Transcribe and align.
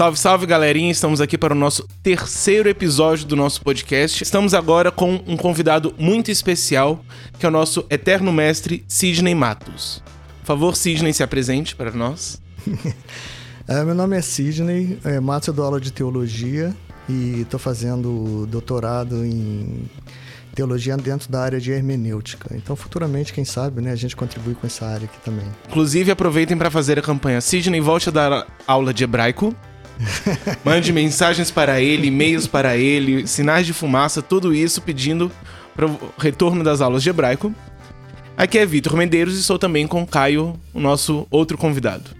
Salve, 0.00 0.18
salve, 0.18 0.46
galerinha! 0.46 0.90
Estamos 0.90 1.20
aqui 1.20 1.36
para 1.36 1.52
o 1.52 1.54
nosso 1.54 1.86
terceiro 2.02 2.70
episódio 2.70 3.26
do 3.26 3.36
nosso 3.36 3.60
podcast. 3.60 4.22
Estamos 4.22 4.54
agora 4.54 4.90
com 4.90 5.22
um 5.26 5.36
convidado 5.36 5.94
muito 5.98 6.30
especial, 6.30 7.04
que 7.38 7.44
é 7.44 7.48
o 7.50 7.52
nosso 7.52 7.84
eterno 7.90 8.32
mestre 8.32 8.82
Sidney 8.88 9.34
Matos. 9.34 10.02
Por 10.40 10.46
favor, 10.46 10.74
Sidney, 10.74 11.12
se 11.12 11.22
apresente 11.22 11.76
para 11.76 11.90
nós. 11.90 12.40
é, 13.68 13.84
meu 13.84 13.94
nome 13.94 14.16
é 14.16 14.22
Sidney 14.22 14.98
é, 15.04 15.20
Matos, 15.20 15.48
eu 15.48 15.52
dou 15.52 15.66
aula 15.66 15.78
de 15.78 15.92
teologia 15.92 16.74
e 17.06 17.42
estou 17.42 17.60
fazendo 17.60 18.46
doutorado 18.46 19.22
em 19.22 19.82
teologia 20.54 20.96
dentro 20.96 21.30
da 21.30 21.42
área 21.42 21.60
de 21.60 21.72
hermenêutica. 21.72 22.56
Então, 22.56 22.74
futuramente, 22.74 23.34
quem 23.34 23.44
sabe, 23.44 23.82
né, 23.82 23.92
a 23.92 23.96
gente 23.96 24.16
contribui 24.16 24.54
com 24.54 24.66
essa 24.66 24.86
área 24.86 25.04
aqui 25.04 25.18
também. 25.22 25.46
Inclusive, 25.68 26.10
aproveitem 26.10 26.56
para 26.56 26.70
fazer 26.70 26.98
a 26.98 27.02
campanha 27.02 27.42
Sidney 27.42 27.82
volte 27.82 28.08
a 28.08 28.12
dar 28.12 28.46
aula 28.66 28.94
de 28.94 29.04
hebraico. 29.04 29.54
Mande 30.64 30.92
mensagens 30.92 31.50
para 31.50 31.80
ele, 31.80 32.08
e-mails 32.08 32.46
para 32.46 32.76
ele, 32.76 33.26
sinais 33.26 33.66
de 33.66 33.72
fumaça, 33.72 34.22
tudo 34.22 34.54
isso 34.54 34.80
pedindo 34.80 35.30
para 35.74 35.86
o 35.86 35.98
retorno 36.18 36.64
das 36.64 36.80
aulas 36.80 37.02
de 37.02 37.10
hebraico. 37.10 37.54
Aqui 38.36 38.58
é 38.58 38.66
Vitor 38.66 38.96
Medeiros 38.96 39.38
e 39.38 39.42
sou 39.42 39.58
também 39.58 39.86
com 39.86 40.06
Caio, 40.06 40.54
o 40.72 40.80
nosso 40.80 41.26
outro 41.30 41.58
convidado. 41.58 42.10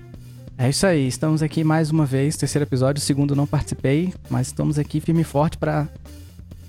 É 0.58 0.68
isso 0.68 0.86
aí, 0.86 1.08
estamos 1.08 1.42
aqui 1.42 1.64
mais 1.64 1.90
uma 1.90 2.04
vez, 2.04 2.36
terceiro 2.36 2.66
episódio, 2.66 3.00
segundo 3.00 3.34
não 3.34 3.46
participei, 3.46 4.12
mas 4.28 4.48
estamos 4.48 4.78
aqui 4.78 5.00
firme 5.00 5.22
e 5.22 5.24
forte 5.24 5.56
para 5.56 5.88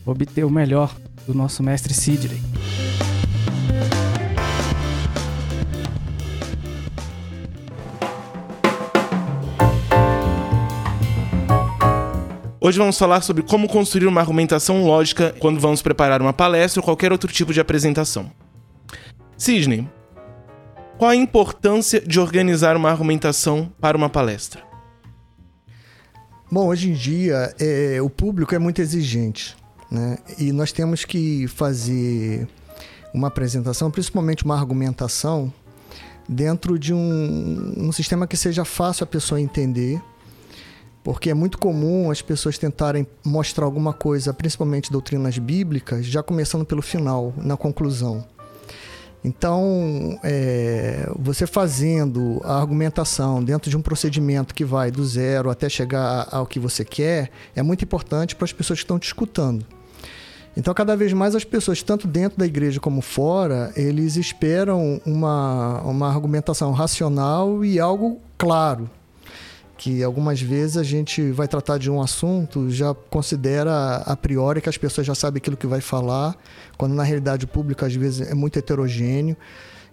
obter 0.06 0.46
o 0.46 0.50
melhor 0.50 0.96
do 1.28 1.34
nosso 1.34 1.62
mestre 1.62 1.94
Sidney. 1.94 2.42
Hoje 12.64 12.78
vamos 12.78 12.96
falar 12.96 13.22
sobre 13.22 13.42
como 13.42 13.68
construir 13.68 14.06
uma 14.06 14.22
argumentação 14.22 14.86
lógica 14.86 15.36
quando 15.40 15.60
vamos 15.60 15.82
preparar 15.82 16.22
uma 16.22 16.32
palestra 16.32 16.80
ou 16.80 16.86
qualquer 16.86 17.12
outro 17.12 17.34
tipo 17.34 17.52
de 17.52 17.60
apresentação. 17.60 18.32
Sidney, 19.36 19.90
qual 20.96 21.10
a 21.10 21.16
importância 21.16 22.00
de 22.00 22.20
organizar 22.20 22.78
uma 22.78 22.92
argumentação 22.92 23.74
para 23.82 23.98
uma 23.98 24.10
palestra? 24.10 24.62
Bom, 26.52 26.68
hoje 26.68 26.92
em 26.92 26.94
dia 26.94 27.52
é, 27.60 28.00
o 28.00 28.12
público 28.12 28.54
é 28.54 28.60
muito 28.60 28.80
exigente, 28.80 29.58
né? 29.90 30.20
E 30.38 30.52
nós 30.52 30.72
temos 30.72 31.04
que 31.04 31.48
fazer 31.48 32.48
uma 33.12 33.30
apresentação, 33.30 33.90
principalmente 33.90 34.46
uma 34.46 34.56
argumentação, 34.56 35.52
dentro 36.30 36.78
de 36.78 36.94
um, 36.94 37.74
um 37.76 37.92
sistema 37.92 38.28
que 38.28 38.38
seja 38.38 38.64
fácil 38.64 39.04
a 39.04 39.08
pessoa 39.08 39.42
entender 39.42 40.00
porque 41.04 41.30
é 41.30 41.34
muito 41.34 41.58
comum 41.58 42.12
as 42.12 42.22
pessoas 42.22 42.58
tentarem 42.58 43.08
mostrar 43.26 43.66
alguma 43.66 43.94
coisa, 43.94 44.34
principalmente 44.34 44.92
doutrinas 44.92 45.38
bíblicas, 45.38 46.06
já 46.06 46.22
começando 46.22 46.66
pelo 46.66 46.82
final, 46.82 47.34
na 47.38 47.58
conclusão. 47.58 48.26
Então, 49.24 50.20
é, 50.24 51.08
você 51.18 51.46
fazendo 51.46 52.42
a 52.44 52.60
argumentação 52.60 53.44
dentro 53.44 53.70
de 53.70 53.78
um 53.78 53.82
procedimento 53.82 54.54
que 54.54 54.66
vai 54.66 54.90
do 54.90 55.06
zero 55.06 55.50
até 55.50 55.70
chegar 55.70 56.28
ao 56.32 56.46
que 56.48 56.60
você 56.60 56.84
quer, 56.84 57.30
é 57.56 57.62
muito 57.62 57.84
importante 57.84 58.36
para 58.36 58.46
as 58.46 58.54
pessoas 58.54 58.80
que 58.80 58.84
estão 58.84 58.98
te 58.98 59.06
escutando. 59.06 59.66
Então, 60.58 60.74
cada 60.74 60.98
vez 60.98 61.14
mais 61.14 61.36
as 61.36 61.46
pessoas, 61.46 61.82
tanto 61.82 62.08
dentro 62.08 62.38
da 62.38 62.46
igreja 62.46 62.80
como 62.80 63.02
fora, 63.02 63.72
eles 63.76 64.18
esperam 64.18 65.00
uma, 65.06 65.82
uma 65.82 66.10
argumentação 66.10 66.72
racional 66.72 67.64
e 67.64 67.80
algo 67.80 68.20
claro, 68.38 68.90
que 69.82 70.04
algumas 70.04 70.40
vezes 70.40 70.78
a 70.78 70.84
gente 70.84 71.32
vai 71.32 71.48
tratar 71.48 71.80
de 71.80 71.90
um 71.90 72.00
assunto, 72.00 72.70
já 72.70 72.94
considera 72.94 73.96
a 74.06 74.16
priori 74.16 74.62
que 74.62 74.70
as 74.70 74.78
pessoas 74.78 75.08
já 75.08 75.16
sabem 75.16 75.40
aquilo 75.40 75.58
que 75.58 75.66
vai 75.66 75.82
falar, 75.82 76.38
quando 76.78 76.94
na 76.94 77.02
realidade 77.02 77.46
o 77.46 77.48
público 77.48 77.84
às 77.84 77.96
vezes 77.96 78.30
é 78.30 78.36
muito 78.36 78.60
heterogêneo. 78.60 79.36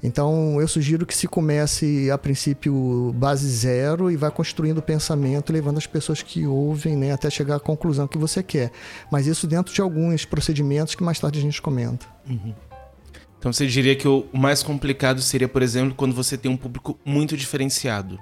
Então 0.03 0.61
eu 0.61 0.69
sugiro 0.69 1.07
que 1.07 1.17
se 1.17 1.27
comece 1.27 2.11
a 2.11 2.19
princípio 2.19 3.15
base 3.17 3.49
zero 3.49 4.11
e 4.11 4.17
vá 4.17 4.31
construindo 4.31 4.77
o 4.77 4.83
pensamento, 4.83 5.55
levando 5.55 5.79
as 5.79 5.87
pessoas 5.87 6.21
que 6.21 6.47
ouvem 6.47 6.95
né, 6.95 7.13
até 7.13 7.31
chegar 7.31 7.57
à 7.57 7.61
conclusão 7.61 8.07
que 8.07 8.19
você 8.19 8.43
quer. 8.43 8.71
Mas 9.11 9.27
isso 9.27 9.47
dentro 9.47 9.73
de 9.73 9.81
alguns 9.81 10.27
procedimentos 10.27 10.95
que 10.95 11.03
mais 11.03 11.19
tarde 11.19 11.39
a 11.39 11.43
gente 11.43 11.63
comenta. 11.63 12.05
Uhum. 12.29 12.55
Então 13.39 13.51
você 13.51 13.67
diria 13.67 13.97
que 13.97 14.07
o 14.07 14.27
mais 14.35 14.63
complicado 14.63 15.23
seria, 15.23 15.49
por 15.49 15.63
exemplo, 15.63 15.95
quando 15.95 16.15
você 16.15 16.37
tem 16.37 16.51
um 16.51 16.59
público 16.59 16.99
muito 17.07 17.39
diferenciado. 17.39 18.19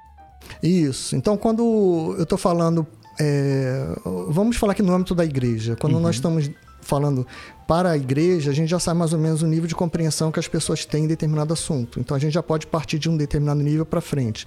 Isso. 0.62 1.17
Então, 1.17 1.37
quando 1.37 2.15
eu 2.17 2.23
estou 2.23 2.39
falando. 2.39 2.87
É, 3.19 3.97
vamos 4.29 4.59
falar 4.59 4.73
aqui 4.73 4.83
no 4.83 4.93
âmbito 4.93 5.15
da 5.15 5.25
igreja. 5.25 5.75
Quando 5.75 5.95
uhum. 5.95 6.01
nós 6.01 6.17
estamos 6.17 6.51
falando 6.83 7.27
para 7.67 7.93
a 7.93 7.97
igreja, 7.97 8.51
a 8.51 8.55
gente 8.55 8.69
já 8.69 8.79
sabe 8.79 8.99
mais 8.99 9.12
ou 9.12 9.19
menos 9.19 9.43
o 9.43 9.47
nível 9.47 9.67
de 9.67 9.75
compreensão 9.75 10.31
que 10.31 10.39
as 10.39 10.47
pessoas 10.47 10.84
têm 10.84 11.05
em 11.05 11.07
determinado 11.07 11.53
assunto. 11.53 11.99
Então, 11.99 12.15
a 12.15 12.21
gente 12.21 12.33
já 12.33 12.43
pode 12.43 12.67
partir 12.67 12.99
de 12.99 13.09
um 13.09 13.17
determinado 13.17 13.62
nível 13.62 13.87
para 13.87 14.03
frente. 14.03 14.47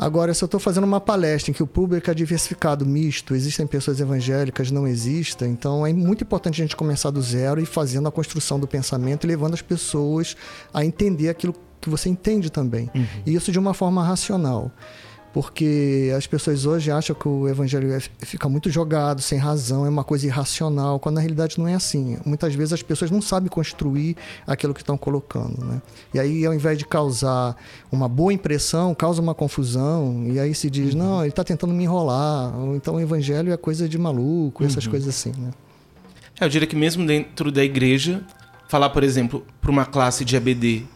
Agora, 0.00 0.32
se 0.32 0.42
eu 0.42 0.46
estou 0.46 0.58
fazendo 0.58 0.84
uma 0.84 0.98
palestra 0.98 1.50
em 1.50 1.54
que 1.54 1.62
o 1.62 1.66
público 1.66 2.10
é 2.10 2.14
diversificado, 2.14 2.86
misto, 2.86 3.34
existem 3.34 3.66
pessoas 3.66 4.00
evangélicas, 4.00 4.70
não 4.70 4.88
existem, 4.88 5.50
então 5.50 5.86
é 5.86 5.92
muito 5.92 6.24
importante 6.24 6.62
a 6.62 6.64
gente 6.64 6.74
começar 6.74 7.10
do 7.10 7.20
zero 7.20 7.60
e 7.60 7.66
fazendo 7.66 8.08
a 8.08 8.10
construção 8.10 8.58
do 8.58 8.66
pensamento 8.66 9.24
e 9.24 9.28
levando 9.28 9.52
as 9.52 9.60
pessoas 9.60 10.38
a 10.72 10.82
entender 10.82 11.28
aquilo 11.28 11.54
que 11.78 11.90
você 11.90 12.08
entende 12.08 12.50
também. 12.50 12.90
Uhum. 12.94 13.06
E 13.26 13.34
isso 13.34 13.52
de 13.52 13.58
uma 13.58 13.74
forma 13.74 14.02
racional 14.02 14.72
porque 15.32 16.12
as 16.16 16.26
pessoas 16.26 16.66
hoje 16.66 16.90
acham 16.90 17.14
que 17.14 17.28
o 17.28 17.48
evangelho 17.48 17.92
é, 17.92 18.00
fica 18.20 18.48
muito 18.48 18.68
jogado, 18.68 19.22
sem 19.22 19.38
razão, 19.38 19.86
é 19.86 19.88
uma 19.88 20.02
coisa 20.02 20.26
irracional, 20.26 20.98
quando 20.98 21.16
na 21.16 21.20
realidade 21.20 21.58
não 21.58 21.68
é 21.68 21.74
assim. 21.74 22.18
Muitas 22.24 22.54
vezes 22.54 22.72
as 22.72 22.82
pessoas 22.82 23.10
não 23.10 23.22
sabem 23.22 23.48
construir 23.48 24.16
aquilo 24.46 24.74
que 24.74 24.80
estão 24.80 24.98
colocando. 24.98 25.64
Né? 25.64 25.82
E 26.12 26.18
aí, 26.18 26.44
ao 26.44 26.52
invés 26.52 26.76
de 26.76 26.84
causar 26.84 27.56
uma 27.92 28.08
boa 28.08 28.32
impressão, 28.32 28.94
causa 28.94 29.22
uma 29.22 29.34
confusão, 29.34 30.24
e 30.26 30.40
aí 30.40 30.54
se 30.54 30.68
diz, 30.68 30.94
uhum. 30.94 30.98
não, 30.98 31.20
ele 31.20 31.30
está 31.30 31.44
tentando 31.44 31.72
me 31.72 31.84
enrolar, 31.84 32.58
ou 32.58 32.74
então 32.74 32.96
o 32.96 33.00
evangelho 33.00 33.52
é 33.52 33.56
coisa 33.56 33.88
de 33.88 33.98
maluco, 33.98 34.64
essas 34.64 34.84
uhum. 34.84 34.90
coisas 34.90 35.08
assim. 35.08 35.32
Né? 35.38 35.50
É, 36.40 36.44
eu 36.44 36.48
diria 36.48 36.66
que 36.66 36.76
mesmo 36.76 37.06
dentro 37.06 37.52
da 37.52 37.62
igreja, 37.62 38.24
falar, 38.68 38.90
por 38.90 39.04
exemplo, 39.04 39.44
para 39.60 39.70
uma 39.70 39.84
classe 39.84 40.24
de 40.24 40.36
ABD 40.36 40.86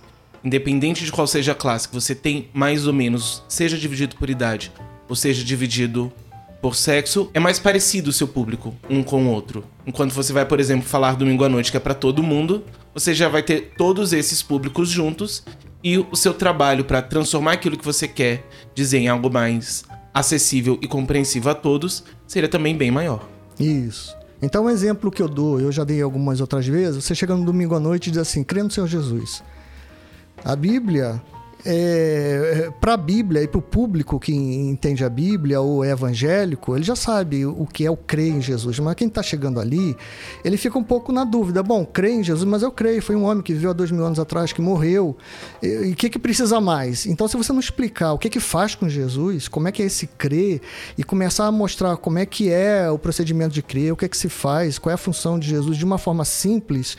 independente 0.45 1.05
de 1.05 1.11
qual 1.11 1.27
seja 1.27 1.53
a 1.53 1.55
classe, 1.55 1.89
que 1.89 1.95
você 1.95 2.15
tem 2.15 2.49
mais 2.53 2.87
ou 2.87 2.93
menos, 2.93 3.43
seja 3.49 3.79
dividido 3.79 4.17
por 4.17 4.29
idade, 4.29 4.71
ou 5.09 5.17
seja 5.17 5.43
dividido 5.43 6.13
por 6.61 6.75
sexo, 6.75 7.31
é 7.35 7.41
mais 7.41 7.59
parecido 7.59 8.11
o 8.11 8.13
seu 8.13 8.29
público 8.29 8.75
um 8.89 9.03
com 9.03 9.27
o 9.27 9.31
outro. 9.31 9.65
Enquanto 9.87 10.13
você 10.13 10.33
vai, 10.33 10.47
por 10.47 10.61
exemplo, 10.61 10.89
falar 10.89 11.17
domingo 11.17 11.45
à 11.45 11.49
noite, 11.49 11.71
que 11.71 11.77
é 11.77 11.81
para 11.81 11.95
todo 11.95 12.23
mundo, 12.23 12.65
você 12.95 13.13
já 13.13 13.29
vai 13.29 13.43
ter 13.43 13.73
todos 13.77 14.13
esses 14.13 14.43
públicos 14.43 14.89
juntos 14.89 15.43
e 15.83 15.99
o 15.99 16.17
seu 16.17 16.33
trabalho 16.33 16.85
para 16.85 17.03
transformar 17.03 17.53
aquilo 17.53 17.77
que 17.77 17.85
você 17.85 18.09
quer 18.09 18.47
dizer 18.75 18.99
em 18.99 19.09
algo 19.09 19.31
mais 19.31 19.85
acessível 20.15 20.79
e 20.81 20.87
compreensível 20.87 21.51
a 21.51 21.55
todos 21.55 22.05
seria 22.27 22.49
também 22.49 22.75
bem 22.77 22.91
maior. 22.91 23.29
Isso. 23.61 24.17
Então, 24.41 24.65
um 24.65 24.71
exemplo 24.71 25.11
que 25.11 25.21
eu 25.21 25.29
dou, 25.29 25.61
eu 25.61 25.73
já 25.73 25.85
dei 25.85 26.01
algumas 26.01 26.41
outras 26.41 26.67
vezes, 26.67 27.03
você 27.03 27.15
chega 27.15 27.35
no 27.35 27.45
domingo 27.45 27.75
à 27.75 27.81
noite 27.81 28.09
e 28.09 28.11
diz 28.11 28.21
assim: 28.21 28.43
crê 28.43 28.63
no 28.63 28.71
Senhor 28.71 28.87
Jesus. 28.87 29.43
A 30.45 30.55
Bíblia, 30.55 31.23
é, 31.65 32.67
é 32.67 32.71
para 32.79 32.93
a 32.93 32.97
Bíblia 32.99 33.43
e 33.43 33.49
para 33.49 33.59
o 33.59 33.63
público 33.63 34.21
que 34.21 34.35
entende 34.35 35.03
a 35.03 35.09
Bíblia 35.09 35.59
ou 35.59 35.83
é 35.83 35.91
evangélico, 35.91 36.77
ele 36.77 36.85
já 36.85 36.95
sabe 36.95 37.47
o 37.47 37.67
que 37.67 37.87
é 37.87 37.91
o 37.91 37.97
crer 37.97 38.29
em 38.29 38.43
Jesus. 38.43 38.79
Mas 38.79 38.95
quem 38.95 39.09
está 39.09 39.23
chegando 39.23 39.59
ali, 39.59 39.97
ele 40.45 40.59
fica 40.59 40.79
um 40.79 40.85
pouco 40.85 41.13
na 41.13 41.25
dúvida. 41.25 41.63
Bom, 41.63 41.87
creio 41.87 42.21
em 42.21 42.23
Jesus, 42.23 42.45
mas 42.45 42.63
eu 42.63 42.71
creio. 42.71 43.01
Foi 43.01 43.17
um 43.17 43.25
homem 43.25 43.43
que 43.43 43.55
viveu 43.55 43.71
há 43.71 43.73
dois 43.73 43.91
mil 43.91 44.05
anos 44.05 44.19
atrás, 44.19 44.53
que 44.53 44.61
morreu. 44.61 45.17
E 45.63 45.93
o 45.93 45.97
que, 45.97 46.11
que 46.11 46.19
precisa 46.19 46.61
mais? 46.61 47.07
Então, 47.07 47.27
se 47.27 47.39
você 47.39 47.51
não 47.51 47.61
explicar 47.61 48.13
o 48.13 48.19
que, 48.19 48.29
que 48.29 48.41
faz 48.41 48.75
com 48.75 48.87
Jesus, 48.87 49.49
como 49.49 49.67
é 49.67 49.73
que 49.73 49.83
é 49.83 49.87
esse 49.87 50.07
crer, 50.07 50.61
e 50.99 51.03
começar 51.03 51.47
a 51.47 51.53
mostrar 51.53 51.97
como 51.97 52.19
é 52.19 52.27
que 52.27 52.51
é 52.51 52.91
o 52.91 52.99
procedimento 52.99 53.55
de 53.55 53.63
crer, 53.63 53.95
o 53.95 53.97
que 53.97 54.05
é 54.05 54.09
que 54.09 54.17
se 54.19 54.29
faz, 54.29 54.79
qual 54.79 54.91
é 54.91 54.95
a 54.95 54.99
função 54.99 55.39
de 55.39 55.49
Jesus 55.49 55.79
de 55.79 55.85
uma 55.87 55.97
forma 55.97 56.27
simples, 56.27 56.99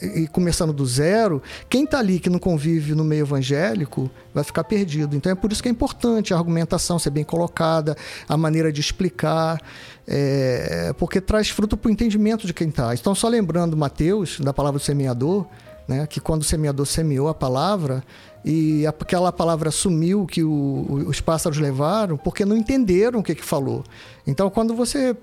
e 0.00 0.26
começando 0.26 0.72
do 0.72 0.84
zero, 0.84 1.42
quem 1.68 1.84
está 1.84 1.98
ali 1.98 2.18
que 2.18 2.28
não 2.28 2.38
convive 2.38 2.94
no 2.94 3.02
meio 3.02 3.22
evangélico 3.22 4.10
vai 4.34 4.44
ficar 4.44 4.64
perdido. 4.64 5.16
Então 5.16 5.32
é 5.32 5.34
por 5.34 5.50
isso 5.50 5.62
que 5.62 5.68
é 5.68 5.72
importante 5.72 6.34
a 6.34 6.36
argumentação 6.36 6.98
ser 6.98 7.10
bem 7.10 7.24
colocada, 7.24 7.96
a 8.28 8.36
maneira 8.36 8.70
de 8.70 8.80
explicar, 8.80 9.60
é, 10.06 10.94
porque 10.98 11.20
traz 11.20 11.48
fruto 11.48 11.76
para 11.76 11.88
o 11.88 11.92
entendimento 11.92 12.46
de 12.46 12.52
quem 12.52 12.68
está. 12.68 12.94
Então, 12.94 13.14
só 13.14 13.28
lembrando 13.28 13.76
Mateus, 13.76 14.38
da 14.40 14.52
palavra 14.52 14.78
do 14.78 14.84
semeador, 14.84 15.46
né, 15.88 16.06
que 16.06 16.20
quando 16.20 16.42
o 16.42 16.44
semeador 16.44 16.84
semeou 16.84 17.28
a 17.28 17.34
palavra, 17.34 18.04
e 18.44 18.86
aquela 18.86 19.32
palavra 19.32 19.72
sumiu 19.72 20.24
que 20.24 20.44
o, 20.44 21.04
os 21.08 21.20
pássaros 21.20 21.58
levaram, 21.58 22.16
porque 22.16 22.44
não 22.44 22.56
entenderam 22.56 23.18
o 23.18 23.22
que, 23.22 23.34
que 23.34 23.44
falou. 23.44 23.82
Então, 24.24 24.48
quando 24.50 24.74
você 24.74 25.16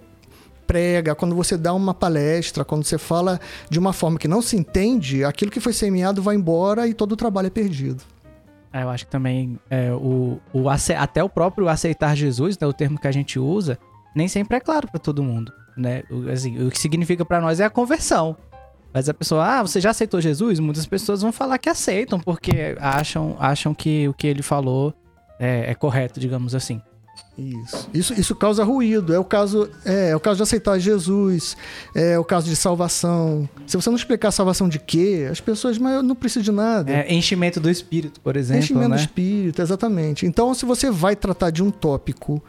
prega, 0.65 1.15
quando 1.15 1.35
você 1.35 1.57
dá 1.57 1.73
uma 1.73 1.93
palestra, 1.93 2.65
quando 2.65 2.83
você 2.83 2.97
fala 2.97 3.39
de 3.69 3.77
uma 3.79 3.93
forma 3.93 4.17
que 4.17 4.27
não 4.27 4.41
se 4.41 4.55
entende, 4.55 5.23
aquilo 5.23 5.51
que 5.51 5.59
foi 5.59 5.73
semeado 5.73 6.21
vai 6.21 6.35
embora 6.35 6.87
e 6.87 6.93
todo 6.93 7.13
o 7.13 7.15
trabalho 7.15 7.47
é 7.47 7.49
perdido. 7.49 8.03
É, 8.71 8.81
eu 8.81 8.89
acho 8.89 9.05
que 9.05 9.11
também 9.11 9.59
é, 9.69 9.91
o, 9.91 10.39
o, 10.51 10.67
até 10.69 11.23
o 11.23 11.29
próprio 11.29 11.67
aceitar 11.67 12.15
Jesus, 12.15 12.57
né, 12.57 12.65
o 12.65 12.73
termo 12.73 12.99
que 12.99 13.07
a 13.07 13.11
gente 13.11 13.37
usa, 13.37 13.77
nem 14.15 14.27
sempre 14.27 14.57
é 14.57 14.59
claro 14.59 14.87
para 14.89 14.99
todo 14.99 15.21
mundo, 15.21 15.53
né? 15.77 16.03
O, 16.09 16.29
assim, 16.29 16.65
o 16.65 16.71
que 16.71 16.79
significa 16.79 17.23
para 17.23 17.39
nós 17.39 17.59
é 17.59 17.65
a 17.65 17.69
conversão. 17.69 18.35
Mas 18.91 19.09
a 19.09 19.13
pessoa, 19.13 19.59
ah, 19.59 19.61
você 19.61 19.79
já 19.79 19.89
aceitou 19.91 20.21
Jesus? 20.21 20.59
Muitas 20.59 20.85
pessoas 20.85 21.21
vão 21.21 21.31
falar 21.31 21.57
que 21.57 21.69
aceitam, 21.69 22.19
porque 22.19 22.75
acham, 22.79 23.35
acham 23.39 23.73
que 23.73 24.07
o 24.07 24.13
que 24.13 24.27
ele 24.27 24.43
falou 24.43 24.93
é, 25.39 25.71
é 25.71 25.75
correto, 25.75 26.19
digamos 26.19 26.53
assim. 26.53 26.81
Isso. 27.37 27.89
isso. 27.93 28.13
Isso 28.13 28.35
causa 28.35 28.63
ruído. 28.63 29.13
É 29.13 29.19
o 29.19 29.23
caso, 29.23 29.69
é, 29.83 30.09
é, 30.09 30.15
o 30.15 30.19
caso 30.19 30.37
de 30.37 30.43
aceitar 30.43 30.77
Jesus, 30.77 31.57
é 31.95 32.17
o 32.17 32.23
caso 32.23 32.47
de 32.47 32.55
salvação. 32.55 33.49
Se 33.65 33.75
você 33.75 33.89
não 33.89 33.97
explicar 33.97 34.31
salvação 34.31 34.69
de 34.69 34.77
quê, 34.77 35.27
as 35.31 35.41
pessoas, 35.41 35.77
mas 35.77 35.95
eu 35.95 36.03
não 36.03 36.15
preciso 36.15 36.43
de 36.43 36.51
nada. 36.51 36.91
É, 36.91 37.13
enchimento 37.13 37.59
do 37.59 37.69
espírito, 37.69 38.19
por 38.21 38.37
exemplo. 38.37 38.63
Enchimento 38.63 38.89
né? 38.89 38.95
do 38.97 39.01
espírito, 39.01 39.61
exatamente. 39.61 40.25
Então, 40.25 40.53
se 40.53 40.65
você 40.65 40.91
vai 40.91 41.15
tratar 41.15 41.49
de 41.49 41.63
um 41.63 41.71
tópico 41.71 42.41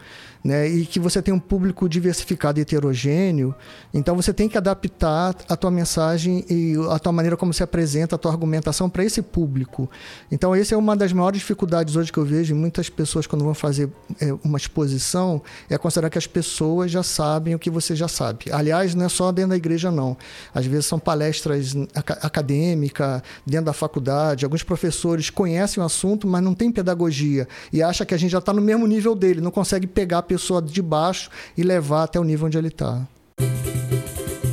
né, 0.44 0.68
e 0.68 0.84
que 0.84 1.00
você 1.00 1.22
tem 1.22 1.32
um 1.32 1.38
público 1.38 1.88
diversificado 1.88 2.58
e 2.58 2.62
heterogêneo, 2.62 3.54
então 3.94 4.14
você 4.14 4.32
tem 4.32 4.46
que 4.46 4.58
adaptar 4.58 5.34
a 5.48 5.56
tua 5.56 5.70
mensagem 5.70 6.44
e 6.50 6.74
a 6.90 6.98
tua 6.98 7.12
maneira 7.12 7.36
como 7.36 7.52
se 7.54 7.62
apresenta, 7.62 8.16
a 8.16 8.18
tua 8.18 8.30
argumentação 8.30 8.90
para 8.90 9.02
esse 9.02 9.22
público. 9.22 9.88
Então, 10.30 10.54
essa 10.54 10.74
é 10.74 10.78
uma 10.78 10.94
das 10.94 11.12
maiores 11.12 11.40
dificuldades 11.40 11.96
hoje 11.96 12.12
que 12.12 12.18
eu 12.18 12.24
vejo 12.24 12.54
muitas 12.54 12.90
pessoas 12.90 13.26
quando 13.26 13.42
vão 13.42 13.54
fazer 13.54 13.88
é, 14.20 14.34
uma 14.44 14.58
exposição, 14.58 15.40
é 15.70 15.78
considerar 15.78 16.10
que 16.10 16.18
as 16.18 16.26
pessoas 16.26 16.90
já 16.90 17.02
sabem 17.02 17.54
o 17.54 17.58
que 17.58 17.70
você 17.70 17.96
já 17.96 18.08
sabe. 18.08 18.46
Aliás, 18.52 18.94
não 18.94 19.06
é 19.06 19.08
só 19.08 19.32
dentro 19.32 19.50
da 19.50 19.56
igreja, 19.56 19.90
não. 19.90 20.16
Às 20.54 20.66
vezes 20.66 20.86
são 20.86 20.98
palestras 20.98 21.74
acadêmicas, 22.20 23.22
dentro 23.46 23.66
da 23.66 23.72
faculdade, 23.72 24.44
alguns 24.44 24.62
professores 24.62 25.30
conhecem 25.30 25.82
o 25.82 25.86
assunto, 25.86 26.26
mas 26.26 26.42
não 26.42 26.54
tem 26.54 26.70
pedagogia 26.70 27.48
e 27.72 27.82
acha 27.82 28.04
que 28.04 28.14
a 28.14 28.16
gente 28.16 28.30
já 28.30 28.38
está 28.38 28.52
no 28.52 28.60
mesmo 28.60 28.86
nível 28.86 29.14
dele, 29.14 29.40
não 29.40 29.50
consegue 29.50 29.86
pegar 29.86 30.18
a 30.18 30.22
pessoa 30.34 30.60
de 30.60 30.82
baixo 30.82 31.30
e 31.56 31.62
levar 31.62 32.02
até 32.02 32.18
o 32.18 32.24
nível 32.24 32.46
onde 32.46 32.58
ele 32.58 32.68
está. 32.68 33.06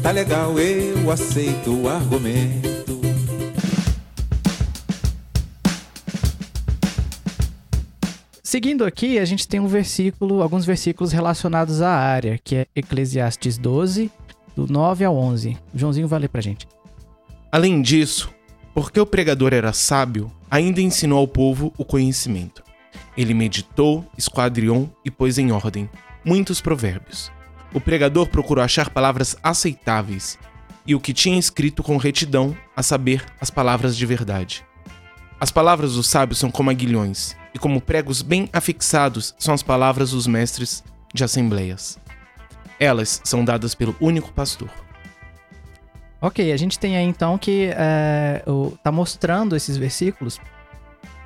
Tá 0.04 0.12
legal, 0.12 0.60
eu 0.60 1.12
aceito 1.12 1.74
o 1.74 1.90
argumento. 1.90 3.02
Seguindo 8.44 8.86
aqui, 8.86 9.18
a 9.18 9.26
gente 9.26 9.48
tem 9.48 9.60
um 9.60 9.68
versículo, 9.68 10.44
alguns 10.44 10.66
versículos 10.66 11.12
relacionados 11.12 11.82
à 11.82 11.90
área, 11.90 12.40
que 12.44 12.58
é 12.58 12.68
Eclesiastes 12.76 13.58
12, 13.58 14.12
do 14.56 14.72
9 14.72 15.04
ao 15.06 15.16
11. 15.16 15.58
O 15.74 15.80
Joãozinho 15.80 16.08
vai 16.08 16.20
ler 16.20 16.28
pra 16.28 16.42
gente. 16.42 16.68
Além 17.52 17.82
disso, 17.82 18.30
porque 18.74 19.00
o 19.00 19.06
pregador 19.06 19.52
era 19.54 19.74
sábio, 19.74 20.32
ainda 20.50 20.80
ensinou 20.80 21.18
ao 21.18 21.28
povo 21.28 21.74
o 21.76 21.84
conhecimento. 21.84 22.62
Ele 23.18 23.34
meditou, 23.34 24.10
esquadriou 24.18 24.90
e 25.04 25.12
pôs 25.12 25.38
em 25.38 25.52
ordem 25.52 25.90
muitos 26.24 26.62
provérbios. 26.62 27.32
O 27.74 27.82
pregador 27.82 28.28
procurou 28.28 28.64
achar 28.64 28.90
palavras 28.90 29.36
aceitáveis 29.42 30.38
e 30.86 30.96
o 30.96 31.00
que 31.00 31.14
tinha 31.14 31.38
escrito 31.38 31.84
com 31.84 31.98
retidão, 31.98 32.56
a 32.76 32.82
saber, 32.82 33.24
as 33.40 33.50
palavras 33.50 33.96
de 33.96 34.06
verdade. 34.06 34.66
As 35.40 35.52
palavras 35.52 35.94
dos 35.94 36.08
sábios 36.08 36.40
são 36.40 36.52
como 36.52 36.70
aguilhões, 36.70 37.36
e 37.54 37.60
como 37.60 37.82
pregos 37.82 38.22
bem 38.22 38.50
afixados 38.52 39.36
são 39.38 39.54
as 39.54 39.64
palavras 39.64 40.12
dos 40.12 40.28
mestres 40.28 40.84
de 41.14 41.24
assembleias. 41.24 42.00
Elas 42.80 43.22
são 43.24 43.46
dadas 43.46 43.76
pelo 43.76 43.96
único 44.00 44.32
pastor. 44.34 44.70
Ok, 46.20 46.52
a 46.52 46.58
gente 46.58 46.78
tem 46.78 46.98
aí 46.98 47.06
então 47.06 47.38
que 47.38 47.72
é, 47.74 48.44
o, 48.48 48.78
tá 48.84 48.92
mostrando 48.92 49.56
esses 49.56 49.78
versículos 49.78 50.40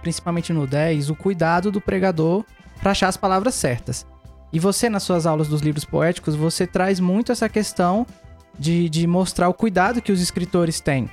principalmente 0.05 0.53
no 0.53 0.67
10, 0.67 1.09
o 1.09 1.15
cuidado 1.15 1.71
do 1.71 1.81
pregador 1.81 2.45
para 2.79 2.91
achar 2.91 3.07
as 3.07 3.17
palavras 3.17 3.55
certas. 3.55 4.05
E 4.53 4.59
você, 4.59 4.87
nas 4.87 5.01
suas 5.01 5.25
aulas 5.25 5.47
dos 5.47 5.61
livros 5.61 5.83
poéticos, 5.83 6.35
você 6.35 6.67
traz 6.67 6.99
muito 6.99 7.31
essa 7.31 7.49
questão 7.49 8.05
de, 8.57 8.87
de 8.87 9.07
mostrar 9.07 9.49
o 9.49 9.53
cuidado 9.53 10.03
que 10.03 10.11
os 10.11 10.21
escritores 10.21 10.79
têm. 10.79 11.09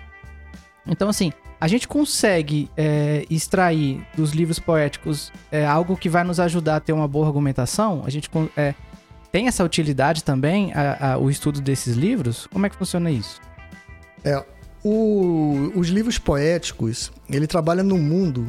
Então, 0.87 1.09
assim, 1.09 1.33
a 1.59 1.67
gente 1.67 1.89
consegue 1.89 2.71
é, 2.77 3.25
extrair 3.31 4.07
dos 4.15 4.33
livros 4.33 4.59
poéticos 4.59 5.33
é, 5.51 5.65
algo 5.67 5.97
que 5.97 6.11
vai 6.11 6.23
nos 6.23 6.39
ajudar 6.39 6.77
a 6.77 6.81
ter 6.81 6.93
uma 6.93 7.09
boa 7.09 7.27
argumentação? 7.27 8.03
A 8.05 8.11
gente 8.11 8.29
é, 8.59 8.75
tem 9.33 9.49
essa 9.49 9.65
utilidade 9.65 10.23
também, 10.23 10.71
a, 10.75 11.13
a, 11.13 11.19
o 11.19 11.31
estudo 11.31 11.63
desses 11.63 11.97
livros? 11.97 12.47
Como 12.49 12.67
é 12.67 12.69
que 12.69 12.77
funciona 12.77 13.11
isso? 13.11 13.41
É, 14.23 14.45
o, 14.85 15.73
os 15.75 15.89
livros 15.89 16.19
poéticos, 16.19 17.11
ele 17.31 17.47
trabalha 17.47 17.83
no 17.83 17.97
mundo 17.97 18.47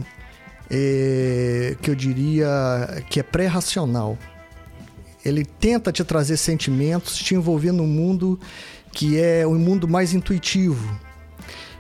é, 0.75 1.77
que 1.79 1.91
eu 1.91 1.95
diria 1.95 3.03
que 3.07 3.19
é 3.19 3.23
pré-racional. 3.23 4.17
Ele 5.23 5.45
tenta 5.45 5.91
te 5.91 6.03
trazer 6.03 6.35
sentimentos, 6.35 7.15
te 7.15 7.35
envolver 7.35 7.71
num 7.71 7.85
mundo 7.85 8.39
que 8.91 9.19
é 9.19 9.45
um 9.45 9.57
mundo 9.57 9.87
mais 9.87 10.13
intuitivo. 10.13 10.99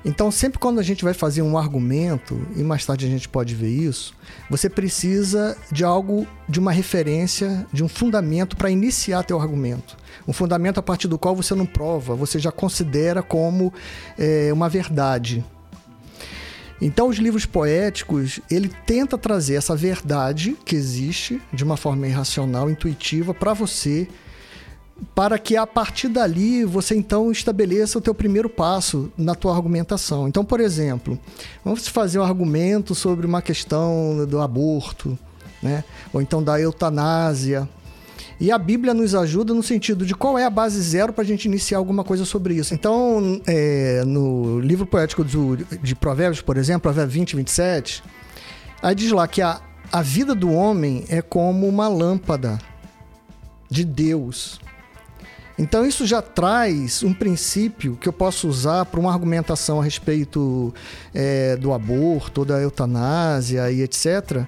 Então, 0.05 0.29
sempre 0.29 0.59
quando 0.59 0.79
a 0.79 0.83
gente 0.83 1.03
vai 1.03 1.13
fazer 1.13 1.41
um 1.41 1.57
argumento, 1.57 2.39
e 2.55 2.61
mais 2.61 2.85
tarde 2.85 3.05
a 3.05 3.09
gente 3.09 3.27
pode 3.27 3.55
ver 3.55 3.69
isso, 3.69 4.13
você 4.49 4.69
precisa 4.69 5.57
de 5.71 5.83
algo, 5.83 6.27
de 6.47 6.59
uma 6.59 6.73
referência, 6.73 7.65
de 7.71 7.83
um 7.83 7.87
fundamento 7.87 8.57
para 8.57 8.69
iniciar 8.69 9.23
teu 9.23 9.39
argumento. 9.39 9.97
Um 10.27 10.33
fundamento 10.33 10.77
a 10.77 10.83
partir 10.83 11.07
do 11.07 11.17
qual 11.17 11.35
você 11.35 11.55
não 11.55 11.65
prova, 11.65 12.15
você 12.15 12.37
já 12.37 12.51
considera 12.51 13.23
como 13.23 13.73
é, 14.19 14.51
uma 14.51 14.67
verdade. 14.67 15.43
Então, 16.81 17.07
os 17.07 17.17
livros 17.17 17.45
poéticos, 17.45 18.39
ele 18.49 18.69
tenta 18.85 19.17
trazer 19.17 19.55
essa 19.55 19.75
verdade 19.75 20.57
que 20.65 20.75
existe 20.75 21.41
de 21.51 21.63
uma 21.63 21.77
forma 21.77 22.07
irracional, 22.07 22.69
intuitiva 22.69 23.33
para 23.33 23.53
você, 23.53 24.07
para 25.15 25.37
que 25.39 25.55
a 25.55 25.65
partir 25.65 26.07
dali 26.07 26.63
você 26.63 26.95
então 26.95 27.31
estabeleça 27.31 27.97
o 27.97 28.01
teu 28.01 28.13
primeiro 28.13 28.49
passo 28.49 29.11
na 29.17 29.35
tua 29.35 29.55
argumentação. 29.55 30.27
Então, 30.27 30.45
por 30.45 30.59
exemplo, 30.59 31.19
vamos 31.63 31.87
fazer 31.87 32.19
um 32.19 32.23
argumento 32.23 32.93
sobre 32.93 33.25
uma 33.25 33.41
questão 33.41 34.25
do 34.27 34.39
aborto, 34.39 35.17
né? 35.61 35.83
Ou 36.11 36.21
então 36.21 36.43
da 36.43 36.59
eutanásia, 36.59 37.67
e 38.39 38.51
a 38.51 38.57
Bíblia 38.57 38.93
nos 38.93 39.15
ajuda 39.15 39.53
no 39.53 39.63
sentido 39.63 40.05
de 40.05 40.15
qual 40.15 40.37
é 40.37 40.45
a 40.45 40.49
base 40.49 40.81
zero 40.81 41.13
para 41.13 41.23
a 41.23 41.27
gente 41.27 41.45
iniciar 41.45 41.77
alguma 41.77 42.03
coisa 42.03 42.25
sobre 42.25 42.55
isso. 42.55 42.73
Então, 42.73 43.41
é, 43.45 44.03
no 44.05 44.59
livro 44.59 44.85
poético 44.85 45.23
do, 45.23 45.57
de 45.57 45.95
Provérbios, 45.95 46.41
por 46.41 46.57
exemplo, 46.57 46.81
Provérbios 46.81 47.13
20, 47.13 47.35
27, 47.37 48.03
aí 48.81 48.95
diz 48.95 49.11
lá 49.11 49.27
que 49.27 49.41
a, 49.41 49.61
a 49.91 50.01
vida 50.01 50.33
do 50.33 50.51
homem 50.51 51.05
é 51.09 51.21
como 51.21 51.67
uma 51.67 51.87
lâmpada 51.87 52.57
de 53.69 53.85
Deus. 53.85 54.59
Então, 55.57 55.85
isso 55.85 56.05
já 56.05 56.19
traz 56.19 57.03
um 57.03 57.13
princípio 57.13 57.95
que 57.95 58.09
eu 58.09 58.13
posso 58.13 58.47
usar 58.47 58.85
para 58.85 58.99
uma 58.99 59.13
argumentação 59.13 59.79
a 59.79 59.83
respeito 59.83 60.73
é, 61.13 61.55
do 61.57 61.71
aborto, 61.71 62.43
da 62.43 62.59
eutanásia 62.59 63.69
e 63.71 63.83
etc 63.83 64.47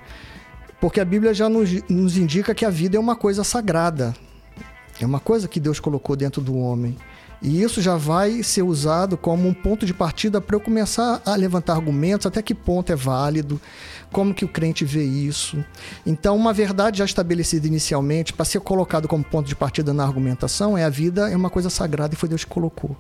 porque 0.86 1.00
a 1.00 1.06
Bíblia 1.06 1.34
já 1.34 1.50
nos, 1.50 1.68
nos 1.90 2.16
indica 2.16 2.54
que 2.54 2.64
a 2.64 2.70
vida 2.70 2.96
é 2.96 3.00
uma 3.00 3.16
coisa 3.16 3.44
sagrada. 3.44 4.16
É 5.02 5.06
uma 5.06 5.20
coisa 5.20 5.48
que 5.48 5.60
Deus 5.60 5.80
colocou 5.80 6.16
dentro 6.16 6.44
do 6.44 6.56
homem. 6.56 6.96
E 7.42 7.60
isso 7.64 7.82
já 7.82 7.96
vai 7.96 8.44
ser 8.44 8.62
usado 8.62 9.18
como 9.18 9.48
um 9.48 9.54
ponto 9.54 9.84
de 9.84 9.96
partida 9.96 10.40
para 10.40 10.56
eu 10.56 10.60
começar 10.60 11.24
a 11.26 11.36
levantar 11.36 11.74
argumentos, 11.74 12.28
até 12.28 12.40
que 12.40 12.54
ponto 12.54 12.92
é 12.92 12.96
válido, 12.96 13.60
como 14.12 14.32
que 14.32 14.46
o 14.46 14.48
crente 14.48 14.86
vê 14.86 15.04
isso. 15.04 15.66
Então, 16.06 16.36
uma 16.36 16.54
verdade 16.54 17.00
já 17.00 17.06
estabelecida 17.06 17.66
inicialmente, 17.66 18.32
para 18.32 18.46
ser 18.46 18.60
colocado 18.60 19.08
como 19.08 19.24
ponto 19.24 19.48
de 19.48 19.56
partida 19.56 19.92
na 19.92 20.04
argumentação, 20.04 20.78
é 20.78 20.84
a 20.84 20.90
vida 20.90 21.32
é 21.32 21.36
uma 21.36 21.50
coisa 21.50 21.72
sagrada 21.72 22.14
e 22.14 22.18
foi 22.18 22.30
Deus 22.30 22.44
que 22.44 22.52
colocou. 22.52 22.96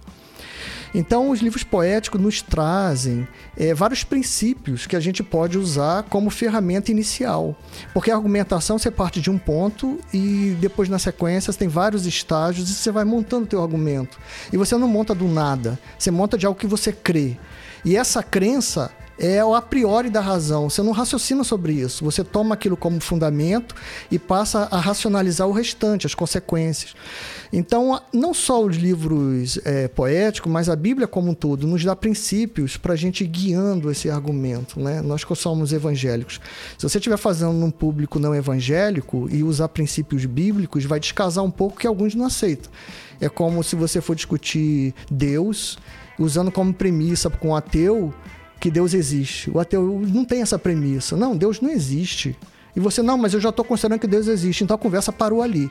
Então, 0.97 1.29
os 1.29 1.41
livros 1.41 1.61
poéticos 1.61 2.21
nos 2.21 2.41
trazem 2.41 3.27
é, 3.57 3.73
vários 3.73 4.05
princípios 4.05 4.87
que 4.87 4.95
a 4.95 4.99
gente 5.01 5.21
pode 5.21 5.57
usar 5.57 6.03
como 6.03 6.29
ferramenta 6.29 6.89
inicial. 6.89 7.53
Porque 7.93 8.09
a 8.09 8.15
argumentação 8.15 8.77
você 8.77 8.89
parte 8.89 9.19
de 9.19 9.29
um 9.29 9.37
ponto 9.37 9.99
e 10.13 10.55
depois, 10.61 10.87
na 10.87 10.97
sequência, 10.97 11.51
você 11.51 11.59
tem 11.59 11.67
vários 11.67 12.05
estágios 12.05 12.69
e 12.69 12.73
você 12.73 12.91
vai 12.91 13.03
montando 13.03 13.43
o 13.43 13.47
teu 13.47 13.61
argumento. 13.61 14.17
E 14.53 14.55
você 14.55 14.77
não 14.77 14.87
monta 14.87 15.13
do 15.13 15.27
nada, 15.27 15.77
você 15.99 16.09
monta 16.09 16.37
de 16.37 16.45
algo 16.45 16.57
que 16.57 16.65
você 16.65 16.93
crê. 16.93 17.35
E 17.83 17.97
essa 17.97 18.23
crença 18.23 18.89
é 19.17 19.43
o 19.43 19.55
a 19.55 19.61
priori 19.61 20.09
da 20.09 20.19
razão. 20.19 20.69
Você 20.69 20.81
não 20.81 20.91
raciocina 20.91 21.43
sobre 21.43 21.73
isso. 21.73 22.03
Você 22.03 22.23
toma 22.23 22.55
aquilo 22.55 22.75
como 22.75 22.99
fundamento 22.99 23.75
e 24.11 24.19
passa 24.19 24.67
a 24.71 24.79
racionalizar 24.79 25.47
o 25.47 25.51
restante, 25.51 26.05
as 26.05 26.13
consequências. 26.13 26.93
Então, 27.51 28.01
não 28.11 28.33
só 28.33 28.63
os 28.63 28.75
livros 28.75 29.59
é, 29.63 29.87
poéticos, 29.87 30.51
mas 30.51 30.69
a 30.69 30.75
Bíblia 30.75 31.07
como 31.07 31.31
um 31.31 31.33
todo 31.33 31.65
nos 31.67 31.83
dá 31.83 31.95
princípios 31.95 32.75
para 32.75 32.93
a 32.93 32.97
gente 32.97 33.23
ir 33.23 33.27
guiando 33.27 33.89
esse 33.89 34.09
argumento. 34.09 34.79
Né? 34.79 35.01
Nós 35.01 35.23
que 35.23 35.35
somos 35.35 35.71
evangélicos. 35.71 36.41
Se 36.77 36.87
você 36.87 36.97
estiver 36.97 37.17
fazendo 37.17 37.53
num 37.53 37.71
público 37.71 38.19
não 38.19 38.35
evangélico 38.35 39.29
e 39.31 39.43
usar 39.43 39.69
princípios 39.69 40.25
bíblicos, 40.25 40.85
vai 40.85 40.99
descasar 40.99 41.43
um 41.43 41.51
pouco 41.51 41.79
que 41.79 41.87
alguns 41.87 42.15
não 42.15 42.25
aceitam. 42.25 42.71
É 43.19 43.29
como 43.29 43.63
se 43.63 43.75
você 43.75 44.01
for 44.01 44.15
discutir 44.15 44.93
Deus 45.09 45.77
usando 46.17 46.51
como 46.51 46.73
premissa 46.73 47.29
com 47.29 47.49
um 47.49 47.55
ateu 47.55 48.13
que 48.59 48.71
Deus 48.71 48.93
existe. 48.93 49.49
O 49.49 49.59
ateu 49.59 50.01
não 50.07 50.25
tem 50.25 50.41
essa 50.41 50.57
premissa. 50.57 51.15
Não, 51.15 51.35
Deus 51.35 51.61
não 51.61 51.69
existe. 51.69 52.37
E 52.75 52.79
você, 52.79 53.01
não, 53.01 53.17
mas 53.17 53.33
eu 53.33 53.39
já 53.39 53.49
estou 53.49 53.63
considerando 53.63 53.99
que 53.99 54.07
Deus 54.07 54.27
existe. 54.27 54.63
Então 54.63 54.75
a 54.75 54.79
conversa 54.79 55.11
parou 55.11 55.41
ali. 55.41 55.69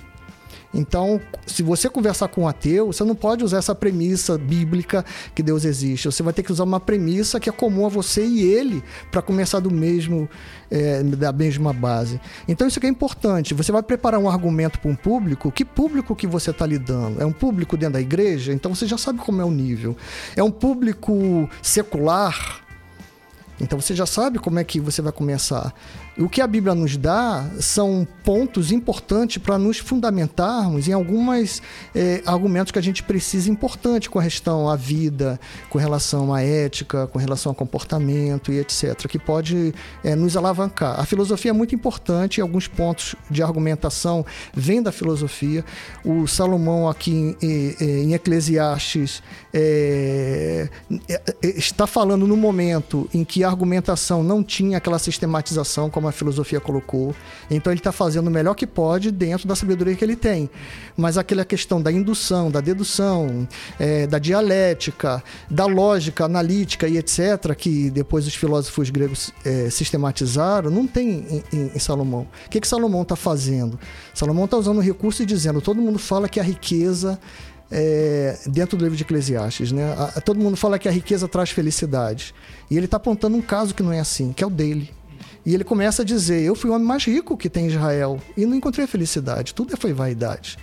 Então, 0.75 1.21
se 1.47 1.63
você 1.63 1.89
conversar 1.89 2.27
com 2.29 2.43
um 2.43 2.49
ateu, 2.49 2.89
você 2.89 3.05
não 3.05 3.15
pode 3.15 3.45
usar 3.45 3.59
essa 3.59 3.75
premissa 3.75 4.37
bíblica 4.37 5.05
que 5.33 5.43
Deus 5.43 5.65
existe. 5.65 6.07
Você 6.07 6.23
vai 6.23 6.33
ter 6.33 6.43
que 6.43 6.51
usar 6.51 6.65
uma 6.65 6.81
premissa 6.81 7.39
que 7.39 7.49
é 7.49 7.53
comum 7.53 7.87
a 7.87 7.89
você 7.89 8.27
e 8.27 8.43
ele 8.43 8.83
para 9.11 9.23
começar 9.23 9.61
do 9.61 9.71
mesmo 9.71 10.29
é, 10.69 11.03
da 11.05 11.33
mesma 11.33 11.73
base. 11.73 12.21
Então 12.49 12.67
isso 12.67 12.81
aqui 12.81 12.89
é 12.89 12.91
importante. 12.91 13.55
Você 13.55 13.71
vai 13.71 13.83
preparar 13.83 14.19
um 14.19 14.29
argumento 14.29 14.81
para 14.81 14.91
um 14.91 14.97
público. 14.97 15.53
Que 15.53 15.65
público 15.65 16.17
que 16.17 16.27
você 16.27 16.51
está 16.51 16.67
lidando? 16.67 17.23
É 17.23 17.25
um 17.25 17.33
público 17.33 17.77
dentro 17.77 17.95
da 17.95 18.01
igreja? 18.01 18.53
Então 18.53 18.75
você 18.75 18.85
já 18.85 18.99
sabe 18.99 19.21
como 19.21 19.41
é 19.41 19.45
o 19.45 19.53
nível. 19.53 19.97
É 20.35 20.43
um 20.43 20.51
público 20.51 21.49
secular? 21.63 22.64
Então 23.61 23.81
você 23.81 23.95
já 23.95 24.07
sabe 24.07 24.39
como 24.39 24.59
é 24.59 24.65
que 24.65 24.81
você 24.81 25.01
vai 25.01 25.13
começar. 25.13 25.73
O 26.17 26.29
que 26.29 26.41
a 26.41 26.47
Bíblia 26.47 26.77
nos 26.77 26.97
dá 26.97 27.45
são 27.59 28.07
pontos 28.23 28.71
importantes 28.71 29.39
para 29.39 29.59
nos 29.59 29.79
fundamentarmos 29.79 30.87
em 30.87 30.93
alguns 30.93 31.61
é, 31.93 32.23
argumentos 32.25 32.71
que 32.71 32.79
a 32.79 32.83
gente 32.83 33.03
precisa 33.03 33.51
importante 33.51 34.09
com 34.09 34.21
relação 34.21 34.69
à 34.69 34.77
vida, 34.77 35.41
com 35.69 35.77
relação 35.77 36.33
à 36.33 36.41
ética, 36.41 37.09
com 37.09 37.19
relação 37.19 37.51
ao 37.51 37.55
comportamento 37.57 38.53
e 38.53 38.61
etc., 38.61 39.09
que 39.09 39.19
pode 39.19 39.75
é, 40.05 40.15
nos 40.15 40.37
alavancar. 40.37 41.01
A 41.01 41.05
filosofia 41.05 41.51
é 41.51 41.55
muito 41.55 41.75
importante, 41.75 42.41
alguns 42.41 42.69
pontos 42.69 43.17
de 43.29 43.43
argumentação 43.43 44.25
vêm 44.55 44.81
da 44.81 44.93
filosofia. 44.93 45.65
O 46.05 46.29
Salomão, 46.29 46.89
aqui 46.89 47.37
em, 47.43 47.77
em 47.81 48.15
Eclesiastes, 48.15 49.21
é, 49.53 50.69
está 51.43 51.89
falando 51.89 52.25
no 52.25 52.37
momento 52.37 53.09
em 53.13 53.25
que 53.25 53.43
a 53.43 53.49
argumentação 53.49 54.23
não 54.23 54.45
tinha 54.45 54.79
aquela 54.79 54.99
sistematização 55.01 55.91
como 55.91 56.04
como 56.05 56.09
a 56.09 56.13
filosofia 56.13 56.61
colocou. 56.61 57.15
Então 57.51 57.73
ele 57.73 57.81
está 57.81 57.91
fazendo 57.91 58.29
o 58.29 58.31
melhor 58.31 58.55
que 58.55 58.67
pode 58.67 59.11
dentro 59.11 59.49
da 59.49 59.57
sabedoria 59.57 59.95
que 59.95 60.05
ele 60.05 60.17
tem. 60.17 60.51
Mas 60.97 61.17
aquela 61.17 61.45
questão 61.45 61.81
da 61.81 61.91
indução, 61.91 62.51
da 62.51 62.61
dedução, 62.61 63.49
é, 63.79 64.07
da 64.07 64.19
dialética, 64.19 65.23
da 65.51 65.65
lógica 65.65 66.27
analítica 66.27 66.87
e 66.87 66.99
etc., 66.99 67.55
que 67.57 67.91
depois 67.91 68.27
os 68.27 68.35
filósofos 68.35 68.91
gregos 68.91 69.33
é, 69.45 69.71
sistematizaram, 69.71 70.71
não 70.71 70.87
tem 70.87 71.09
em, 71.09 71.45
em, 71.53 71.73
em 71.75 71.79
Salomão. 71.79 72.27
O 72.47 72.51
que, 72.51 72.61
que 72.61 72.69
Salomão 72.69 73.03
está 73.03 73.17
fazendo? 73.17 73.79
Salomão 74.13 74.45
está 74.45 74.57
usando 74.57 74.79
o 74.79 74.81
recurso 74.81 75.23
e 75.23 75.27
dizendo: 75.27 75.61
todo 75.61 75.81
mundo 75.81 75.99
fala 75.99 76.29
que 76.29 76.39
a 76.39 76.43
riqueza. 76.43 77.19
É, 77.77 78.39
dentro 78.47 78.77
do 78.77 78.85
livro 78.85 78.97
de 78.97 79.03
Eclesiastes, 79.03 79.73
né? 79.73 79.95
A, 79.99 80.21
todo 80.21 80.39
mundo 80.39 80.55
fala 80.57 80.79
que 80.79 80.87
a 80.87 80.93
riqueza 80.93 81.27
traz 81.27 81.51
felicidade. 81.51 82.35
E 82.71 82.77
ele 82.77 82.85
está 82.85 82.99
apontando 82.99 83.37
um 83.37 83.41
caso 83.41 83.75
que 83.75 83.83
não 83.83 83.91
é 83.91 83.99
assim, 83.99 84.33
que 84.33 84.45
é 84.45 84.47
o 84.47 84.51
dele. 84.51 84.93
E 85.45 85.55
ele 85.55 85.65
começa 85.65 86.03
a 86.03 86.05
dizer: 86.05 86.43
Eu 86.43 86.55
fui 86.55 86.71
o 86.71 86.75
homem 86.75 86.87
mais 86.87 87.05
rico 87.05 87.37
que 87.37 87.51
tem 87.51 87.67
Israel 87.67 88.21
e 88.37 88.47
não 88.47 88.55
encontrei 88.55 88.87
felicidade, 88.87 89.55
tudo 89.55 89.77
foi 89.77 89.93
vaidade. 89.93 90.59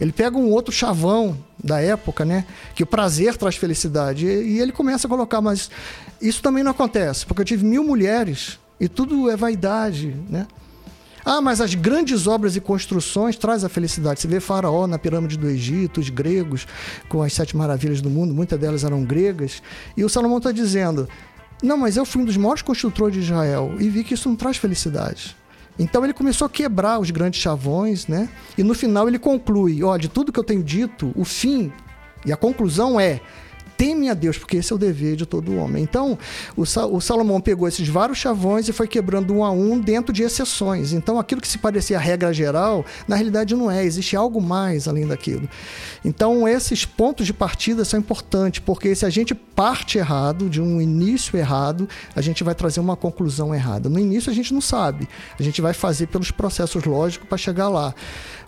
Ele 0.00 0.12
pega 0.12 0.36
um 0.36 0.50
outro 0.50 0.72
chavão 0.72 1.36
da 1.62 1.80
época, 1.80 2.24
né? 2.24 2.44
Que 2.74 2.82
o 2.82 2.86
prazer 2.86 3.36
traz 3.36 3.56
felicidade. 3.56 4.26
E, 4.26 4.60
ele 4.60 4.72
começa 4.72 5.06
a 5.06 5.10
colocar, 5.10 5.40
mas 5.40 5.70
isso 6.20 6.42
também 6.42 6.62
não 6.62 6.70
acontece, 6.72 7.24
porque 7.24 7.40
eu 7.40 7.46
tive 7.46 7.64
mil 7.64 7.82
mulheres 7.82 8.58
e 8.78 8.88
tudo 8.88 9.30
é 9.30 9.36
vaidade, 9.36 10.14
né? 10.28 10.46
Ah, 11.24 11.40
mas 11.40 11.60
as 11.60 11.74
grandes 11.74 12.28
obras 12.28 12.54
e 12.54 12.60
construções 12.60 13.36
traz 13.36 13.64
a 13.64 13.68
felicidade. 13.68 14.20
Você 14.20 14.28
vê 14.28 14.38
Faraó 14.38 14.86
na 14.86 14.96
pirâmide 14.96 15.36
do 15.36 15.48
Egito, 15.48 15.98
os 15.98 16.08
gregos 16.08 16.68
com 17.08 17.20
as 17.20 17.32
sete 17.32 17.56
maravilhas 17.56 18.00
do 18.00 18.08
mundo, 18.08 18.32
muitas 18.32 18.60
delas 18.60 18.84
eram 18.84 19.02
gregas. 19.02 19.60
E 19.96 20.04
o 20.04 20.08
Salomão 20.08 20.38
está 20.38 20.52
dizendo: 20.52 21.08
não, 21.62 21.76
mas 21.76 21.96
eu 21.96 22.04
fui 22.04 22.22
um 22.22 22.24
dos 22.24 22.36
maiores 22.36 22.62
construtores 22.62 23.14
de 23.14 23.20
Israel 23.20 23.74
e 23.78 23.88
vi 23.88 24.04
que 24.04 24.14
isso 24.14 24.28
não 24.28 24.36
traz 24.36 24.56
felicidade. 24.56 25.36
Então 25.78 26.04
ele 26.04 26.12
começou 26.12 26.46
a 26.46 26.50
quebrar 26.50 26.98
os 26.98 27.10
grandes 27.10 27.40
chavões, 27.40 28.06
né? 28.06 28.28
E 28.56 28.62
no 28.62 28.74
final 28.74 29.08
ele 29.08 29.18
conclui: 29.18 29.82
ó, 29.82 29.96
de 29.96 30.08
tudo 30.08 30.32
que 30.32 30.38
eu 30.38 30.44
tenho 30.44 30.62
dito, 30.62 31.12
o 31.14 31.24
fim 31.24 31.72
e 32.24 32.32
a 32.32 32.36
conclusão 32.36 32.98
é 32.98 33.20
teme 33.76 34.08
a 34.08 34.14
Deus, 34.14 34.38
porque 34.38 34.56
esse 34.56 34.72
é 34.72 34.76
o 34.76 34.78
dever 34.78 35.16
de 35.16 35.26
todo 35.26 35.56
homem. 35.56 35.82
Então, 35.82 36.18
o, 36.56 36.62
o 36.62 37.00
Salomão 37.00 37.40
pegou 37.40 37.68
esses 37.68 37.86
vários 37.88 38.18
chavões 38.18 38.68
e 38.68 38.72
foi 38.72 38.88
quebrando 38.88 39.34
um 39.34 39.44
a 39.44 39.50
um 39.50 39.78
dentro 39.78 40.12
de 40.12 40.22
exceções. 40.22 40.92
Então, 40.92 41.18
aquilo 41.18 41.40
que 41.40 41.48
se 41.48 41.58
parecia 41.58 41.96
a 41.96 42.00
regra 42.00 42.32
geral, 42.32 42.84
na 43.06 43.16
realidade 43.16 43.54
não 43.54 43.70
é, 43.70 43.84
existe 43.84 44.16
algo 44.16 44.40
mais 44.40 44.88
além 44.88 45.06
daquilo. 45.06 45.48
Então, 46.04 46.48
esses 46.48 46.84
pontos 46.84 47.26
de 47.26 47.32
partida 47.32 47.84
são 47.84 48.00
importantes, 48.00 48.60
porque 48.60 48.94
se 48.94 49.04
a 49.04 49.10
gente 49.10 49.34
parte 49.34 49.98
errado, 49.98 50.48
de 50.48 50.60
um 50.60 50.80
início 50.80 51.38
errado, 51.38 51.88
a 52.14 52.20
gente 52.20 52.44
vai 52.44 52.54
trazer 52.54 52.80
uma 52.80 52.96
conclusão 52.96 53.54
errada. 53.54 53.88
No 53.88 53.98
início 53.98 54.30
a 54.30 54.34
gente 54.34 54.52
não 54.52 54.60
sabe, 54.60 55.08
a 55.38 55.42
gente 55.42 55.60
vai 55.60 55.72
fazer 55.72 56.06
pelos 56.08 56.30
processos 56.30 56.84
lógicos 56.84 57.28
para 57.28 57.38
chegar 57.38 57.68
lá. 57.68 57.94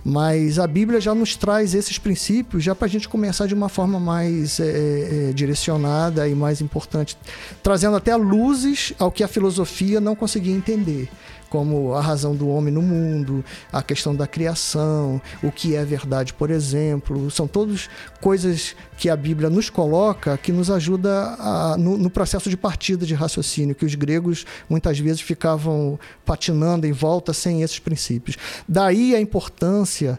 Mas 0.04 0.58
a 0.58 0.66
Bíblia 0.66 1.00
já 1.00 1.14
nos 1.14 1.36
traz 1.36 1.74
esses 1.74 1.98
princípios 1.98 2.62
já 2.62 2.74
para 2.74 2.86
a 2.86 2.88
gente 2.88 3.08
começar 3.08 3.46
de 3.46 3.54
uma 3.54 3.68
forma 3.68 3.98
mais 3.98 4.60
é, 4.60 5.28
é, 5.28 5.32
direcionada 5.32 6.28
e 6.28 6.34
mais 6.34 6.60
importante, 6.60 7.16
trazendo 7.62 7.96
até 7.96 8.14
luzes 8.16 8.92
ao 8.98 9.10
que 9.10 9.24
a 9.24 9.28
filosofia 9.28 10.00
não 10.00 10.14
conseguia 10.14 10.54
entender 10.54 11.08
como 11.48 11.94
a 11.94 12.00
razão 12.00 12.34
do 12.34 12.48
homem 12.48 12.72
no 12.72 12.82
mundo, 12.82 13.44
a 13.72 13.82
questão 13.82 14.14
da 14.14 14.26
criação, 14.26 15.20
o 15.42 15.50
que 15.50 15.74
é 15.74 15.84
verdade, 15.84 16.32
por 16.34 16.50
exemplo. 16.50 17.30
São 17.30 17.46
todas 17.46 17.88
coisas 18.20 18.74
que 18.96 19.08
a 19.08 19.16
Bíblia 19.16 19.48
nos 19.48 19.70
coloca 19.70 20.36
que 20.38 20.52
nos 20.52 20.70
ajuda 20.70 21.36
a, 21.38 21.76
no, 21.78 21.96
no, 21.96 22.10
processo 22.10 22.50
de 22.50 22.56
partida 22.56 23.06
de 23.06 23.14
raciocínio, 23.14 23.74
que 23.74 23.84
os 23.84 23.94
gregos 23.94 24.44
muitas 24.68 24.98
vezes 24.98 25.20
ficavam 25.20 25.98
patinando 26.24 26.86
em 26.86 26.92
volta 26.92 27.32
sem 27.32 27.62
esses 27.62 27.78
princípios. 27.78 28.36
Daí 28.68 29.14
a 29.14 29.20
importância 29.20 30.18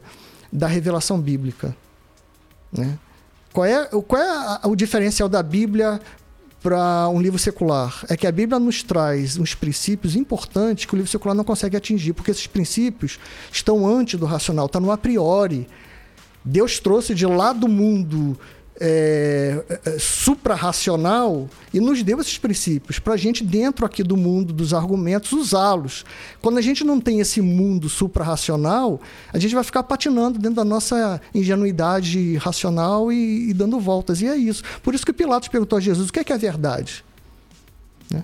da 0.51 0.67
revelação 0.67 1.19
bíblica. 1.19 1.75
Né? 2.71 2.98
Qual 3.51 3.65
é, 3.65 3.86
qual 3.86 4.21
é 4.21 4.59
o 4.67 4.75
diferencial 4.75 5.27
da 5.27 5.41
Bíblia 5.41 6.00
para 6.62 7.08
um 7.10 7.22
livro 7.22 7.39
secular 7.39 8.06
é 8.10 8.18
que 8.18 8.28
a 8.28 8.32
Bíblia 8.32 8.60
nos 8.60 8.84
traz 8.84 9.38
uns 9.38 9.56
princípios 9.56 10.16
importantes 10.16 10.86
que 10.86 10.94
o 10.94 10.98
livro 10.98 11.10
secular 11.10 11.36
não 11.36 11.44
consegue 11.44 11.78
atingir, 11.78 12.13
porque 12.13 12.32
esses 12.32 12.48
princípios 12.48 13.20
estão 13.51 13.88
antes 13.88 14.20
do 14.20 14.25
racional, 14.25 14.66
está 14.66 14.80
no 14.80 14.92
a 14.92 14.98
priori. 14.98 15.68
Deus 16.44 16.80
trouxe 16.80 17.13
de 17.16 17.25
lá 17.25 17.54
do 17.54 17.68
mundo 17.68 18.38
é, 18.79 19.62
é, 19.86 20.00
suprarracional 20.00 21.50
e 21.74 21.81
nos 21.81 22.01
deu 22.01 22.19
esses 22.19 22.38
princípios 22.38 22.98
para 22.98 23.15
a 23.15 23.17
gente, 23.17 23.43
dentro 23.43 23.86
aqui 23.86 24.01
do 24.03 24.15
mundo 24.15 24.53
dos 24.53 24.74
argumentos, 24.74 25.33
usá-los. 25.33 26.05
Quando 26.41 26.57
a 26.57 26.62
gente 26.62 26.83
não 26.83 27.00
tem 27.00 27.19
esse 27.19 27.41
mundo 27.41 27.89
suprarracional, 27.89 29.01
a 29.33 29.38
gente 29.38 29.53
vai 29.53 29.63
ficar 29.63 29.83
patinando 29.83 30.39
dentro 30.39 30.55
da 30.55 30.63
nossa 30.63 31.21
ingenuidade 31.36 32.38
racional 32.38 33.12
e, 33.12 33.50
e 33.50 33.53
dando 33.53 33.79
voltas. 33.79 34.21
E 34.21 34.27
é 34.27 34.36
isso. 34.38 34.63
Por 34.81 34.95
isso 34.95 35.05
que 35.05 35.12
Pilatos 35.12 35.50
perguntou 35.50 35.77
a 35.77 35.81
Jesus: 35.81 36.09
o 36.09 36.13
que 36.13 36.19
é, 36.19 36.24
que 36.24 36.31
é 36.31 36.38
verdade? 36.38 37.03
Né? 38.09 38.24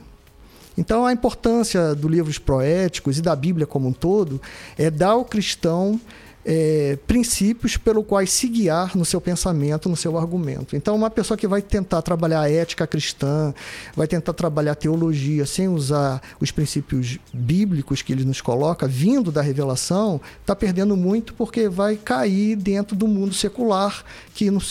Então, 0.77 1.05
a 1.05 1.12
importância 1.12 1.93
dos 1.93 2.09
livros 2.09 2.39
proéticos 2.39 3.17
e 3.17 3.21
da 3.21 3.35
Bíblia 3.35 3.67
como 3.67 3.89
um 3.89 3.93
todo 3.93 4.41
é 4.77 4.89
dar 4.89 5.12
ao 5.12 5.25
cristão 5.25 6.00
é, 6.45 6.97
princípios 7.07 7.75
pelo 7.75 8.03
quais 8.03 8.29
se 8.29 8.47
guiar 8.47 8.95
no 8.95 9.03
seu 9.03 9.19
pensamento, 9.19 9.89
no 9.89 9.95
seu 9.95 10.15
argumento. 10.15 10.75
Então, 10.75 10.95
uma 10.95 11.09
pessoa 11.09 11.35
que 11.35 11.47
vai 11.47 11.61
tentar 11.61 12.03
trabalhar 12.03 12.41
a 12.41 12.51
ética 12.51 12.85
cristã, 12.85 13.51
vai 13.95 14.07
tentar 14.07 14.33
trabalhar 14.33 14.73
a 14.73 14.75
teologia 14.75 15.45
sem 15.47 15.67
usar 15.67 16.21
os 16.39 16.51
princípios 16.51 17.17
bíblicos 17.33 18.03
que 18.03 18.13
ele 18.13 18.23
nos 18.23 18.41
coloca, 18.41 18.87
vindo 18.87 19.31
da 19.31 19.41
revelação, 19.41 20.21
está 20.39 20.55
perdendo 20.55 20.95
muito 20.95 21.33
porque 21.33 21.67
vai 21.67 21.95
cair 21.95 22.55
dentro 22.55 22.95
do 22.95 23.07
mundo 23.07 23.33
secular 23.33 24.03
que 24.35 24.51
não, 24.51 24.61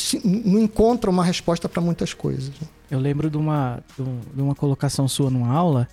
não 0.44 0.60
encontra 0.60 1.10
uma 1.10 1.24
resposta 1.24 1.68
para 1.68 1.82
muitas 1.82 2.14
coisas. 2.14 2.52
Eu 2.88 3.00
lembro 3.00 3.28
de 3.28 3.36
uma, 3.36 3.82
de 3.98 4.40
uma 4.40 4.54
colocação 4.54 5.08
sua 5.08 5.28
numa 5.28 5.52
aula 5.52 5.88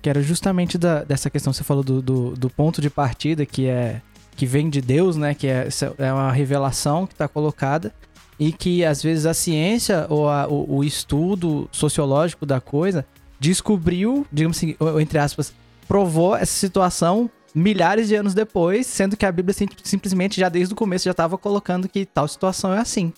que 0.00 0.10
era 0.10 0.22
justamente 0.22 0.76
da, 0.76 1.02
dessa 1.02 1.30
questão 1.30 1.50
que 1.50 1.56
você 1.56 1.64
falou 1.64 1.82
do, 1.82 2.02
do, 2.02 2.36
do 2.36 2.50
ponto 2.50 2.80
de 2.80 2.90
partida, 2.90 3.46
que 3.46 3.66
é 3.66 4.02
que 4.34 4.46
vem 4.46 4.68
de 4.68 4.80
Deus, 4.80 5.16
né? 5.16 5.34
Que 5.34 5.46
é, 5.46 5.68
é 5.98 6.12
uma 6.12 6.32
revelação 6.32 7.06
que 7.06 7.14
está 7.14 7.28
colocada 7.28 7.92
e 8.38 8.52
que 8.52 8.84
às 8.84 9.02
vezes 9.02 9.26
a 9.26 9.34
ciência 9.34 10.06
ou 10.08 10.28
a, 10.28 10.46
o, 10.48 10.78
o, 10.78 10.84
estudo 10.84 11.68
sociológico 11.70 12.44
da 12.44 12.60
coisa 12.60 13.06
descobriu, 13.38 14.26
digamos 14.32 14.56
assim, 14.56 14.74
entre 15.00 15.18
aspas, 15.18 15.52
provou 15.86 16.34
essa 16.34 16.52
situação 16.52 17.30
milhares 17.54 18.08
de 18.08 18.16
anos 18.16 18.34
depois, 18.34 18.86
sendo 18.86 19.16
que 19.16 19.24
a 19.24 19.30
Bíblia 19.30 19.54
sim, 19.54 19.68
simplesmente 19.82 20.40
já 20.40 20.48
desde 20.48 20.74
o 20.74 20.76
começo 20.76 21.04
já 21.04 21.12
estava 21.12 21.38
colocando 21.38 21.88
que 21.88 22.04
tal 22.04 22.26
situação 22.26 22.72
é 22.72 22.78
assim. 22.80 23.12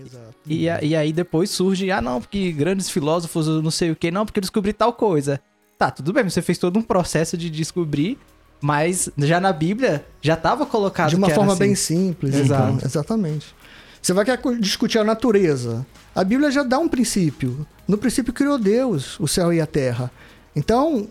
Exato. 0.00 0.34
E, 0.46 0.64
e 0.64 0.96
aí 0.96 1.12
depois 1.12 1.50
surge, 1.50 1.90
ah 1.90 2.00
não, 2.00 2.20
porque 2.20 2.50
grandes 2.52 2.88
filósofos, 2.88 3.46
não 3.46 3.70
sei 3.70 3.90
o 3.90 3.96
que, 3.96 4.10
não, 4.10 4.24
porque 4.24 4.38
eu 4.38 4.42
descobri 4.42 4.72
tal 4.72 4.94
coisa. 4.94 5.40
Tá, 5.76 5.90
tudo 5.90 6.12
bem, 6.12 6.24
você 6.24 6.40
fez 6.40 6.56
todo 6.58 6.78
um 6.78 6.82
processo 6.82 7.36
de 7.36 7.50
descobrir 7.50 8.18
mas 8.62 9.10
já 9.18 9.40
na 9.40 9.52
Bíblia 9.52 10.06
já 10.22 10.34
estava 10.34 10.64
colocado 10.64 11.10
de 11.10 11.16
uma 11.16 11.28
forma 11.28 11.52
assim. 11.52 11.58
bem 11.58 11.74
simples. 11.74 12.34
Exato. 12.34 12.74
Então, 12.74 12.86
exatamente. 12.86 13.54
Você 14.00 14.12
vai 14.12 14.24
querer 14.24 14.40
discutir 14.60 14.98
a 14.98 15.04
natureza. 15.04 15.84
A 16.14 16.22
Bíblia 16.22 16.50
já 16.50 16.62
dá 16.62 16.78
um 16.78 16.88
princípio. 16.88 17.66
No 17.86 17.98
princípio 17.98 18.32
criou 18.32 18.56
Deus 18.56 19.18
o 19.18 19.26
céu 19.26 19.52
e 19.52 19.60
a 19.60 19.66
terra. 19.66 20.10
Então, 20.54 21.08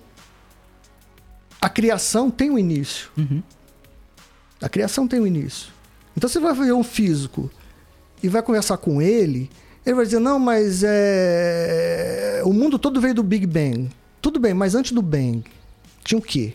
a 1.62 1.70
criação 1.70 2.32
tem 2.32 2.50
um 2.50 2.58
início. 2.58 3.10
Uhum. 3.18 3.44
A 4.62 4.70
criação 4.70 5.06
tem 5.06 5.20
um 5.20 5.28
início. 5.28 5.74
Então 6.16 6.30
você 6.30 6.40
vai 6.40 6.54
ver 6.54 6.74
um 6.74 6.84
físico 6.84 7.52
e 8.24 8.30
vai 8.30 8.42
conversar 8.42 8.78
com 8.78 9.02
ele, 9.02 9.50
ele 9.86 9.96
vai 9.96 10.06
dizer, 10.06 10.20
não, 10.20 10.40
mas 10.40 10.84
é... 10.86 12.42
o 12.46 12.54
mundo 12.54 12.80
todo 12.80 13.02
veio 13.02 13.16
do 13.16 13.24
Big 13.24 13.46
Bang. 13.46 13.90
Tudo 14.22 14.40
bem, 14.40 14.54
mas 14.54 14.76
antes 14.76 14.92
do 14.92 15.02
Bang, 15.02 15.44
tinha 16.04 16.18
o 16.18 16.22
quê? 16.22 16.54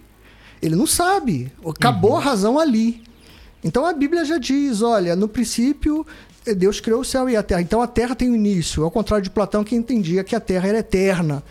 Ele 0.60 0.76
não 0.76 0.86
sabe. 0.86 1.52
Acabou 1.66 2.12
uhum. 2.12 2.16
a 2.16 2.20
razão 2.20 2.58
ali. 2.58 3.02
Então 3.62 3.84
a 3.84 3.92
Bíblia 3.92 4.24
já 4.24 4.38
diz: 4.38 4.82
olha, 4.82 5.16
no 5.16 5.28
princípio 5.28 6.06
Deus 6.56 6.80
criou 6.80 7.00
o 7.00 7.04
céu 7.04 7.28
e 7.28 7.36
a 7.36 7.42
terra. 7.42 7.62
Então 7.62 7.82
a 7.82 7.86
terra 7.86 8.14
tem 8.14 8.30
um 8.30 8.34
início, 8.34 8.84
ao 8.84 8.90
contrário 8.90 9.24
de 9.24 9.30
Platão 9.30 9.64
que 9.64 9.74
entendia 9.74 10.22
que 10.22 10.36
a 10.36 10.40
terra 10.40 10.68
era 10.68 10.78
eterna. 10.78 11.42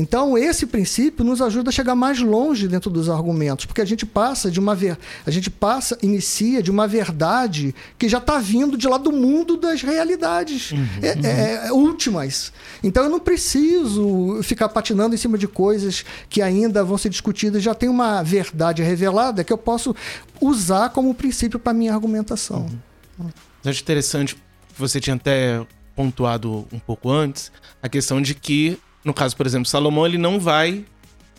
Então, 0.00 0.38
esse 0.38 0.64
princípio 0.64 1.22
nos 1.22 1.42
ajuda 1.42 1.68
a 1.68 1.72
chegar 1.72 1.94
mais 1.94 2.20
longe 2.20 2.66
dentro 2.66 2.90
dos 2.90 3.10
argumentos, 3.10 3.66
porque 3.66 3.82
a 3.82 3.84
gente 3.84 4.06
passa 4.06 4.50
de 4.50 4.58
uma 4.58 4.74
ver... 4.74 4.98
a 5.26 5.30
gente 5.30 5.50
passa, 5.50 5.98
inicia 6.02 6.62
de 6.62 6.70
uma 6.70 6.88
verdade 6.88 7.74
que 7.98 8.08
já 8.08 8.16
está 8.16 8.38
vindo 8.38 8.78
de 8.78 8.88
lá 8.88 8.96
do 8.96 9.12
mundo 9.12 9.58
das 9.58 9.82
realidades 9.82 10.72
uhum. 10.72 10.88
é, 11.02 11.08
é, 11.08 11.66
é, 11.66 11.72
últimas. 11.72 12.50
Então, 12.82 13.04
eu 13.04 13.10
não 13.10 13.20
preciso 13.20 14.40
ficar 14.42 14.70
patinando 14.70 15.14
em 15.14 15.18
cima 15.18 15.36
de 15.36 15.46
coisas 15.46 16.02
que 16.30 16.40
ainda 16.40 16.82
vão 16.82 16.96
ser 16.96 17.10
discutidas, 17.10 17.62
já 17.62 17.74
tem 17.74 17.90
uma 17.90 18.22
verdade 18.22 18.82
revelada 18.82 19.44
que 19.44 19.52
eu 19.52 19.58
posso 19.58 19.94
usar 20.40 20.88
como 20.88 21.14
princípio 21.14 21.58
para 21.58 21.74
minha 21.74 21.92
argumentação. 21.92 22.70
Uhum. 23.18 23.28
Acho 23.62 23.82
interessante, 23.82 24.34
você 24.78 24.98
tinha 24.98 25.16
até 25.16 25.60
pontuado 25.94 26.66
um 26.72 26.78
pouco 26.78 27.10
antes, 27.10 27.52
a 27.82 27.88
questão 27.88 28.22
de 28.22 28.34
que 28.34 28.78
no 29.04 29.14
caso, 29.14 29.36
por 29.36 29.46
exemplo, 29.46 29.68
Salomão, 29.68 30.06
ele 30.06 30.18
não 30.18 30.38
vai 30.38 30.84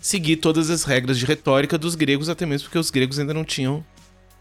seguir 0.01 0.38
todas 0.38 0.70
as 0.70 0.84
regras 0.84 1.18
de 1.18 1.25
retórica 1.25 1.77
dos 1.77 1.94
gregos, 1.96 2.27
até 2.27 2.46
mesmo 2.46 2.65
porque 2.65 2.80
os 2.80 2.89
gregos 2.89 3.20
ainda 3.20 3.34
não 3.34 3.44
tinham 3.44 3.86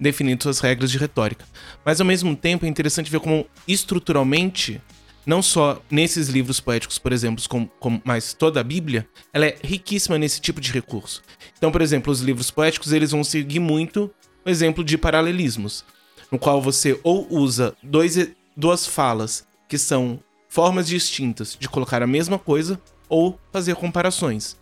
definido 0.00 0.42
suas 0.42 0.58
regras 0.58 0.90
de 0.90 0.96
retórica. 0.96 1.44
Mas 1.84 2.00
ao 2.00 2.06
mesmo 2.06 2.34
tempo 2.34 2.64
é 2.64 2.68
interessante 2.68 3.10
ver 3.10 3.20
como 3.20 3.46
estruturalmente, 3.68 4.80
não 5.26 5.42
só 5.42 5.82
nesses 5.90 6.28
livros 6.28 6.58
poéticos, 6.58 6.98
por 6.98 7.12
exemplo, 7.12 7.44
como, 7.46 7.70
como, 7.78 8.00
mas 8.02 8.32
toda 8.32 8.60
a 8.60 8.64
Bíblia, 8.64 9.06
ela 9.32 9.44
é 9.44 9.58
riquíssima 9.62 10.18
nesse 10.18 10.40
tipo 10.40 10.60
de 10.60 10.72
recurso. 10.72 11.22
Então, 11.58 11.70
por 11.70 11.82
exemplo, 11.82 12.10
os 12.10 12.22
livros 12.22 12.50
poéticos 12.50 12.92
eles 12.92 13.10
vão 13.10 13.22
seguir 13.22 13.60
muito 13.60 14.10
o 14.44 14.48
exemplo 14.48 14.82
de 14.82 14.96
paralelismos, 14.96 15.84
no 16.32 16.38
qual 16.38 16.62
você 16.62 16.98
ou 17.02 17.26
usa 17.30 17.76
dois, 17.82 18.16
duas 18.56 18.86
falas 18.86 19.46
que 19.68 19.76
são 19.76 20.18
formas 20.48 20.88
distintas 20.88 21.56
de 21.60 21.68
colocar 21.68 22.02
a 22.02 22.06
mesma 22.06 22.38
coisa, 22.38 22.80
ou 23.10 23.38
fazer 23.52 23.74
comparações. 23.74 24.56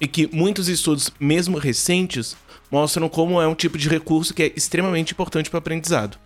E 0.00 0.06
que 0.06 0.28
muitos 0.32 0.68
estudos, 0.68 1.10
mesmo 1.18 1.58
recentes, 1.58 2.36
mostram 2.70 3.08
como 3.08 3.40
é 3.40 3.48
um 3.48 3.54
tipo 3.54 3.76
de 3.76 3.88
recurso 3.88 4.32
que 4.32 4.44
é 4.44 4.52
extremamente 4.54 5.12
importante 5.12 5.50
para 5.50 5.56
o 5.56 5.58
aprendizado. 5.58 6.18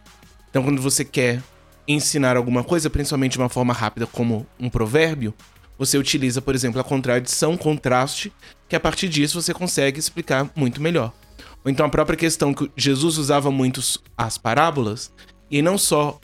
Então, 0.50 0.62
quando 0.62 0.82
você 0.82 1.04
quer 1.04 1.42
ensinar 1.88 2.36
alguma 2.36 2.62
coisa, 2.62 2.90
principalmente 2.90 3.32
de 3.32 3.38
uma 3.38 3.48
forma 3.48 3.72
rápida, 3.72 4.06
como 4.06 4.46
um 4.60 4.68
provérbio, 4.68 5.32
você 5.78 5.96
utiliza, 5.96 6.42
por 6.42 6.54
exemplo, 6.54 6.80
a 6.80 6.84
contradição, 6.84 7.56
contraste, 7.56 8.32
que 8.68 8.76
a 8.76 8.80
partir 8.80 9.08
disso 9.08 9.40
você 9.40 9.54
consegue 9.54 9.98
explicar 9.98 10.50
muito 10.54 10.82
melhor. 10.82 11.12
Ou 11.64 11.70
então 11.70 11.86
a 11.86 11.88
própria 11.88 12.16
questão 12.16 12.52
que 12.52 12.70
Jesus 12.76 13.16
usava 13.16 13.50
muito 13.50 13.80
as 14.16 14.36
parábolas, 14.36 15.12
e 15.50 15.62
não 15.62 15.78
só 15.78 16.20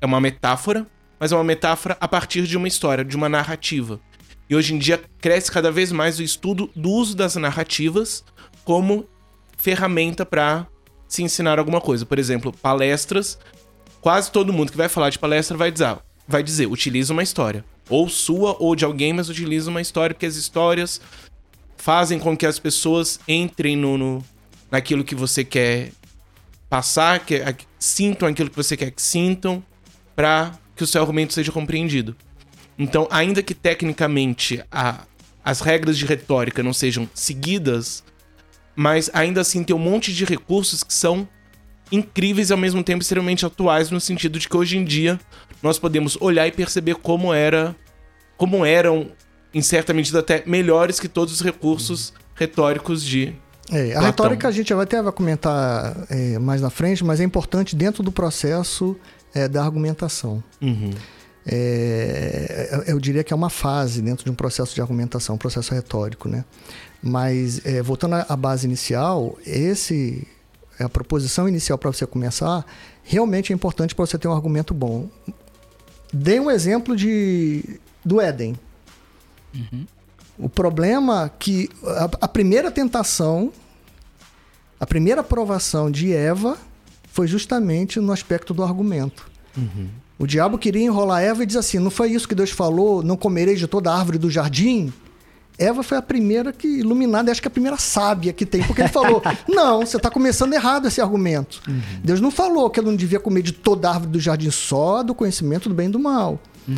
é 0.00 0.06
uma 0.06 0.20
metáfora, 0.20 0.86
mas 1.18 1.32
é 1.32 1.34
uma 1.34 1.44
metáfora 1.44 1.96
a 2.00 2.06
partir 2.06 2.46
de 2.46 2.56
uma 2.56 2.68
história, 2.68 3.04
de 3.04 3.16
uma 3.16 3.28
narrativa. 3.28 4.00
E 4.48 4.54
hoje 4.54 4.74
em 4.74 4.78
dia 4.78 5.02
cresce 5.20 5.50
cada 5.50 5.70
vez 5.72 5.90
mais 5.90 6.18
o 6.18 6.22
estudo 6.22 6.70
do 6.74 6.90
uso 6.90 7.16
das 7.16 7.34
narrativas 7.36 8.24
como 8.64 9.06
ferramenta 9.56 10.24
para 10.24 10.66
se 11.08 11.22
ensinar 11.22 11.58
alguma 11.58 11.80
coisa. 11.80 12.06
Por 12.06 12.18
exemplo, 12.18 12.52
palestras. 12.52 13.38
Quase 14.00 14.30
todo 14.30 14.52
mundo 14.52 14.70
que 14.70 14.78
vai 14.78 14.88
falar 14.88 15.10
de 15.10 15.18
palestra 15.18 15.56
vai 15.56 15.70
dizer, 15.72 15.96
vai 16.28 16.42
dizer, 16.42 16.66
utiliza 16.66 17.12
uma 17.12 17.22
história. 17.22 17.64
Ou 17.88 18.08
sua 18.08 18.56
ou 18.60 18.76
de 18.76 18.84
alguém, 18.84 19.12
mas 19.12 19.28
utiliza 19.28 19.70
uma 19.70 19.80
história, 19.80 20.14
porque 20.14 20.26
as 20.26 20.36
histórias 20.36 21.00
fazem 21.76 22.18
com 22.18 22.36
que 22.36 22.46
as 22.46 22.58
pessoas 22.58 23.18
entrem 23.26 23.76
no, 23.76 23.98
no 23.98 24.24
naquilo 24.70 25.04
que 25.04 25.14
você 25.14 25.44
quer 25.44 25.92
passar, 26.68 27.20
que 27.24 27.42
sintam 27.78 28.28
aquilo 28.28 28.50
que 28.50 28.56
você 28.56 28.76
quer 28.76 28.90
que 28.90 29.02
sintam, 29.02 29.62
para 30.14 30.52
que 30.74 30.82
o 30.82 30.86
seu 30.86 31.00
argumento 31.00 31.32
seja 31.32 31.52
compreendido. 31.52 32.16
Então, 32.78 33.08
ainda 33.10 33.42
que 33.42 33.54
tecnicamente 33.54 34.62
a, 34.70 35.04
as 35.44 35.60
regras 35.60 35.96
de 35.96 36.04
retórica 36.04 36.62
não 36.62 36.72
sejam 36.72 37.08
seguidas, 37.14 38.02
mas 38.74 39.08
ainda 39.12 39.40
assim 39.40 39.64
tem 39.64 39.74
um 39.74 39.78
monte 39.78 40.12
de 40.12 40.24
recursos 40.24 40.84
que 40.84 40.92
são 40.92 41.26
incríveis 41.90 42.50
e 42.50 42.52
ao 42.52 42.58
mesmo 42.58 42.82
tempo 42.82 43.00
extremamente 43.00 43.46
atuais 43.46 43.90
no 43.90 44.00
sentido 44.00 44.38
de 44.38 44.48
que 44.48 44.56
hoje 44.56 44.76
em 44.76 44.84
dia 44.84 45.18
nós 45.62 45.78
podemos 45.78 46.18
olhar 46.20 46.46
e 46.46 46.52
perceber 46.52 46.96
como 46.96 47.32
era 47.32 47.74
como 48.36 48.66
eram 48.66 49.12
em 49.54 49.62
certa 49.62 49.94
medida 49.94 50.18
até 50.18 50.42
melhores 50.44 50.98
que 50.98 51.08
todos 51.08 51.32
os 51.32 51.40
recursos 51.40 52.12
retóricos 52.34 53.02
de 53.02 53.32
é, 53.70 53.90
a 53.90 53.92
Platão. 53.92 54.06
retórica 54.06 54.48
a 54.48 54.50
gente 54.50 54.74
vai 54.74 54.82
até 54.82 55.00
vai 55.00 55.12
comentar 55.12 55.96
é, 56.10 56.38
mais 56.38 56.60
na 56.60 56.70
frente, 56.70 57.04
mas 57.04 57.20
é 57.20 57.24
importante 57.24 57.74
dentro 57.74 58.02
do 58.02 58.12
processo 58.12 58.96
é, 59.32 59.48
da 59.48 59.62
argumentação. 59.62 60.42
Uhum 60.60 60.90
é, 61.46 62.84
eu 62.88 62.98
diria 62.98 63.22
que 63.22 63.32
é 63.32 63.36
uma 63.36 63.48
fase 63.48 64.02
dentro 64.02 64.24
de 64.24 64.30
um 64.30 64.34
processo 64.34 64.74
de 64.74 64.80
argumentação, 64.80 65.36
um 65.36 65.38
processo 65.38 65.72
retórico, 65.72 66.28
né? 66.28 66.44
Mas 67.00 67.64
é, 67.64 67.80
voltando 67.80 68.16
à 68.16 68.36
base 68.36 68.66
inicial, 68.66 69.38
esse 69.46 70.26
a 70.78 70.88
proposição 70.88 71.48
inicial 71.48 71.78
para 71.78 71.90
você 71.90 72.06
começar 72.06 72.66
realmente 73.02 73.52
é 73.52 73.54
importante 73.54 73.94
para 73.94 74.04
você 74.04 74.18
ter 74.18 74.28
um 74.28 74.32
argumento 74.32 74.74
bom. 74.74 75.08
Dei 76.12 76.40
um 76.40 76.50
exemplo 76.50 76.96
de 76.96 77.78
do 78.04 78.20
Éden. 78.20 78.56
Uhum. 79.54 79.86
O 80.38 80.48
problema 80.48 81.30
que 81.38 81.70
a, 81.84 82.04
a 82.22 82.28
primeira 82.28 82.70
tentação, 82.70 83.52
a 84.78 84.86
primeira 84.86 85.20
aprovação 85.20 85.90
de 85.90 86.12
Eva 86.12 86.58
foi 87.12 87.26
justamente 87.26 88.00
no 88.00 88.12
aspecto 88.12 88.52
do 88.52 88.62
argumento. 88.62 89.30
Uhum. 89.56 89.88
O 90.18 90.26
diabo 90.26 90.56
queria 90.56 90.84
enrolar 90.84 91.22
Eva 91.22 91.42
e 91.42 91.46
diz 91.46 91.56
assim: 91.56 91.78
não 91.78 91.90
foi 91.90 92.10
isso 92.10 92.28
que 92.28 92.34
Deus 92.34 92.50
falou, 92.50 93.02
não 93.02 93.16
comereis 93.16 93.58
de 93.58 93.66
toda 93.66 93.90
a 93.90 93.98
árvore 93.98 94.18
do 94.18 94.30
jardim? 94.30 94.92
Eva 95.58 95.82
foi 95.82 95.96
a 95.96 96.02
primeira 96.02 96.52
que 96.52 96.68
iluminada, 96.68 97.30
acho 97.30 97.40
que 97.40 97.48
a 97.48 97.50
primeira 97.50 97.78
sábia 97.78 98.32
que 98.32 98.44
tem, 98.44 98.62
porque 98.62 98.82
ele 98.82 98.88
falou: 98.88 99.22
não, 99.48 99.80
você 99.80 99.96
está 99.96 100.10
começando 100.10 100.52
errado 100.52 100.86
esse 100.86 101.00
argumento. 101.00 101.62
Uhum. 101.66 101.80
Deus 102.02 102.20
não 102.20 102.30
falou 102.30 102.68
que 102.70 102.78
ela 102.80 102.88
não 102.90 102.96
devia 102.96 103.20
comer 103.20 103.42
de 103.42 103.52
toda 103.52 103.88
a 103.88 103.92
árvore 103.94 104.12
do 104.12 104.20
jardim, 104.20 104.50
só 104.50 105.02
do 105.02 105.14
conhecimento 105.14 105.68
do 105.68 105.74
bem 105.74 105.88
e 105.88 105.90
do 105.90 105.98
mal. 105.98 106.38
Uhum. 106.68 106.76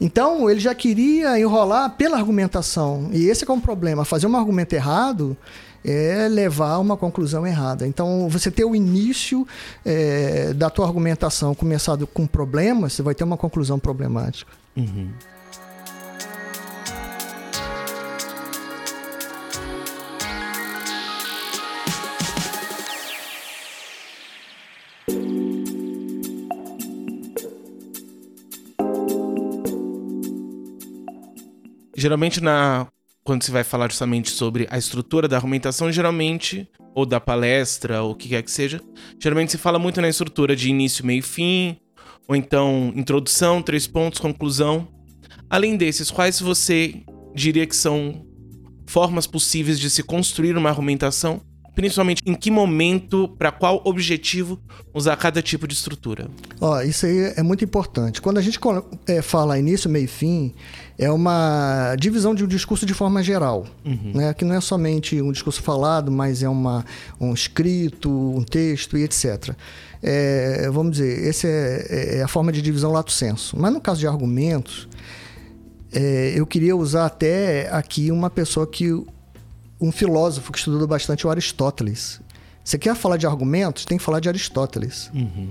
Então, 0.00 0.50
ele 0.50 0.58
já 0.58 0.74
queria 0.74 1.38
enrolar 1.38 1.90
pela 1.90 2.16
argumentação. 2.16 3.08
E 3.12 3.26
esse 3.26 3.48
é, 3.48 3.52
um 3.52 3.60
problema. 3.60 4.04
Fazer 4.04 4.26
um 4.26 4.36
argumento 4.36 4.72
errado 4.72 5.36
é 5.84 6.28
levar 6.28 6.72
a 6.72 6.78
uma 6.78 6.96
conclusão 6.96 7.46
errada. 7.46 7.86
Então, 7.86 8.28
você 8.28 8.50
ter 8.50 8.64
o 8.64 8.74
início 8.74 9.46
é, 9.84 10.52
da 10.54 10.70
tua 10.70 10.86
argumentação 10.86 11.54
começado 11.54 12.06
com 12.06 12.26
problemas, 12.26 12.92
você 12.92 13.02
vai 13.02 13.14
ter 13.14 13.24
uma 13.24 13.36
conclusão 13.36 13.78
problemática. 13.78 14.52
Uhum. 14.76 15.10
Geralmente 31.94 32.40
na 32.40 32.88
quando 33.24 33.42
se 33.42 33.50
vai 33.50 33.62
falar 33.62 33.90
justamente 33.90 34.30
sobre 34.30 34.66
a 34.70 34.76
estrutura 34.76 35.28
da 35.28 35.36
argumentação, 35.36 35.92
geralmente, 35.92 36.68
ou 36.94 37.06
da 37.06 37.20
palestra, 37.20 38.02
ou 38.02 38.12
o 38.12 38.14
que 38.14 38.28
quer 38.28 38.42
que 38.42 38.50
seja, 38.50 38.80
geralmente 39.18 39.52
se 39.52 39.58
fala 39.58 39.78
muito 39.78 40.00
na 40.00 40.08
estrutura 40.08 40.56
de 40.56 40.68
início, 40.68 41.06
meio 41.06 41.22
fim, 41.22 41.76
ou 42.26 42.34
então 42.34 42.92
introdução, 42.96 43.62
três 43.62 43.86
pontos, 43.86 44.20
conclusão. 44.20 44.88
Além 45.48 45.76
desses, 45.76 46.10
quais 46.10 46.40
você 46.40 47.02
diria 47.34 47.66
que 47.66 47.76
são 47.76 48.26
formas 48.86 49.26
possíveis 49.26 49.78
de 49.78 49.88
se 49.88 50.02
construir 50.02 50.56
uma 50.56 50.68
argumentação 50.68 51.40
principalmente 51.74 52.22
em 52.26 52.34
que 52.34 52.50
momento, 52.50 53.28
para 53.38 53.50
qual 53.50 53.80
objetivo 53.84 54.60
usar 54.92 55.16
cada 55.16 55.40
tipo 55.40 55.66
de 55.66 55.74
estrutura? 55.74 56.28
Ó, 56.60 56.80
isso 56.82 57.06
aí 57.06 57.32
é 57.36 57.42
muito 57.42 57.64
importante. 57.64 58.20
Quando 58.20 58.38
a 58.38 58.42
gente 58.42 58.58
é, 59.06 59.22
fala 59.22 59.58
início, 59.58 59.88
meio 59.88 60.04
e 60.04 60.08
fim, 60.08 60.52
é 60.98 61.10
uma 61.10 61.96
divisão 61.98 62.34
de 62.34 62.44
um 62.44 62.46
discurso 62.46 62.84
de 62.84 62.92
forma 62.92 63.22
geral, 63.22 63.66
uhum. 63.84 64.12
né? 64.14 64.34
que 64.34 64.44
não 64.44 64.54
é 64.54 64.60
somente 64.60 65.20
um 65.20 65.32
discurso 65.32 65.62
falado, 65.62 66.12
mas 66.12 66.42
é 66.42 66.48
uma, 66.48 66.84
um 67.18 67.32
escrito, 67.32 68.10
um 68.10 68.42
texto 68.42 68.98
e 68.98 69.04
etc. 69.04 69.54
É, 70.02 70.68
vamos 70.70 70.92
dizer, 70.92 71.26
essa 71.26 71.46
é, 71.46 72.18
é, 72.18 72.22
a 72.22 72.28
forma 72.28 72.52
de 72.52 72.60
divisão 72.60 72.92
lato 72.92 73.12
senso. 73.12 73.56
Mas 73.58 73.72
no 73.72 73.80
caso 73.80 74.00
de 74.00 74.06
argumentos, 74.06 74.88
é, 75.92 76.32
eu 76.34 76.46
queria 76.46 76.76
usar 76.76 77.06
até 77.06 77.68
aqui 77.70 78.10
uma 78.10 78.28
pessoa 78.28 78.66
que 78.66 78.90
um 79.86 79.92
filósofo 79.92 80.52
que 80.52 80.58
estudou 80.58 80.86
bastante 80.86 81.26
o 81.26 81.30
Aristóteles, 81.30 82.20
Você 82.64 82.78
quer 82.78 82.94
falar 82.94 83.16
de 83.16 83.26
argumentos, 83.26 83.84
tem 83.84 83.98
que 83.98 84.04
falar 84.04 84.20
de 84.20 84.28
Aristóteles. 84.28 85.10
Uhum. 85.12 85.48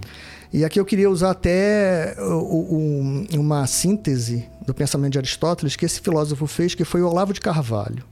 E 0.54 0.63
aqui 0.63 0.80
eu 0.80 0.86
queria 0.86 1.10
usar 1.10 1.32
até 1.32 2.15
o- 2.20 3.26
uma 3.38 3.67
síntese 3.67 4.46
do 4.65 4.74
pensamento 4.74 5.12
de 5.12 5.17
Aristóteles 5.17 5.76
que 5.76 5.86
esse 5.86 6.00
filósofo 6.00 6.48
fez, 6.48 6.74
que 6.74 6.86
foi 6.86 7.02
o 7.02 7.08
Olavo 7.10 7.34
de 7.34 7.41
Carvalho. 7.41 8.06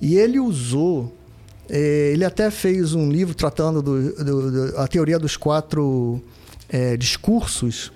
E 0.00 0.16
ele 0.16 0.40
usou, 0.40 1.14
eh, 1.68 2.12
ele 2.14 2.24
até 2.24 2.50
fez 2.50 2.94
um 2.94 3.10
livro 3.12 3.34
tratando 3.34 3.82
do, 3.82 4.24
do- 4.24 4.50
do- 4.70 4.78
a 4.78 4.88
teoria 4.88 5.18
dos 5.18 5.36
quatro 5.36 6.18
eh, 6.70 6.96
discursos. 6.96 7.92